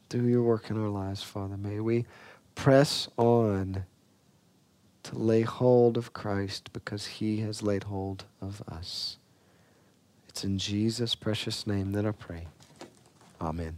Do 0.09 0.27
your 0.27 0.41
work 0.41 0.71
in 0.71 0.81
our 0.81 0.89
lives, 0.89 1.21
Father. 1.21 1.55
May 1.55 1.79
we 1.79 2.07
press 2.55 3.07
on 3.15 3.85
to 5.03 5.17
lay 5.17 5.41
hold 5.41 5.95
of 5.95 6.13
Christ 6.13 6.73
because 6.73 7.05
he 7.05 7.41
has 7.41 7.61
laid 7.61 7.83
hold 7.83 8.25
of 8.41 8.63
us. 8.67 9.17
It's 10.27 10.43
in 10.43 10.57
Jesus' 10.57 11.13
precious 11.13 11.67
name 11.67 11.91
that 11.91 12.07
I 12.07 12.11
pray. 12.11 12.47
Amen. 13.39 13.77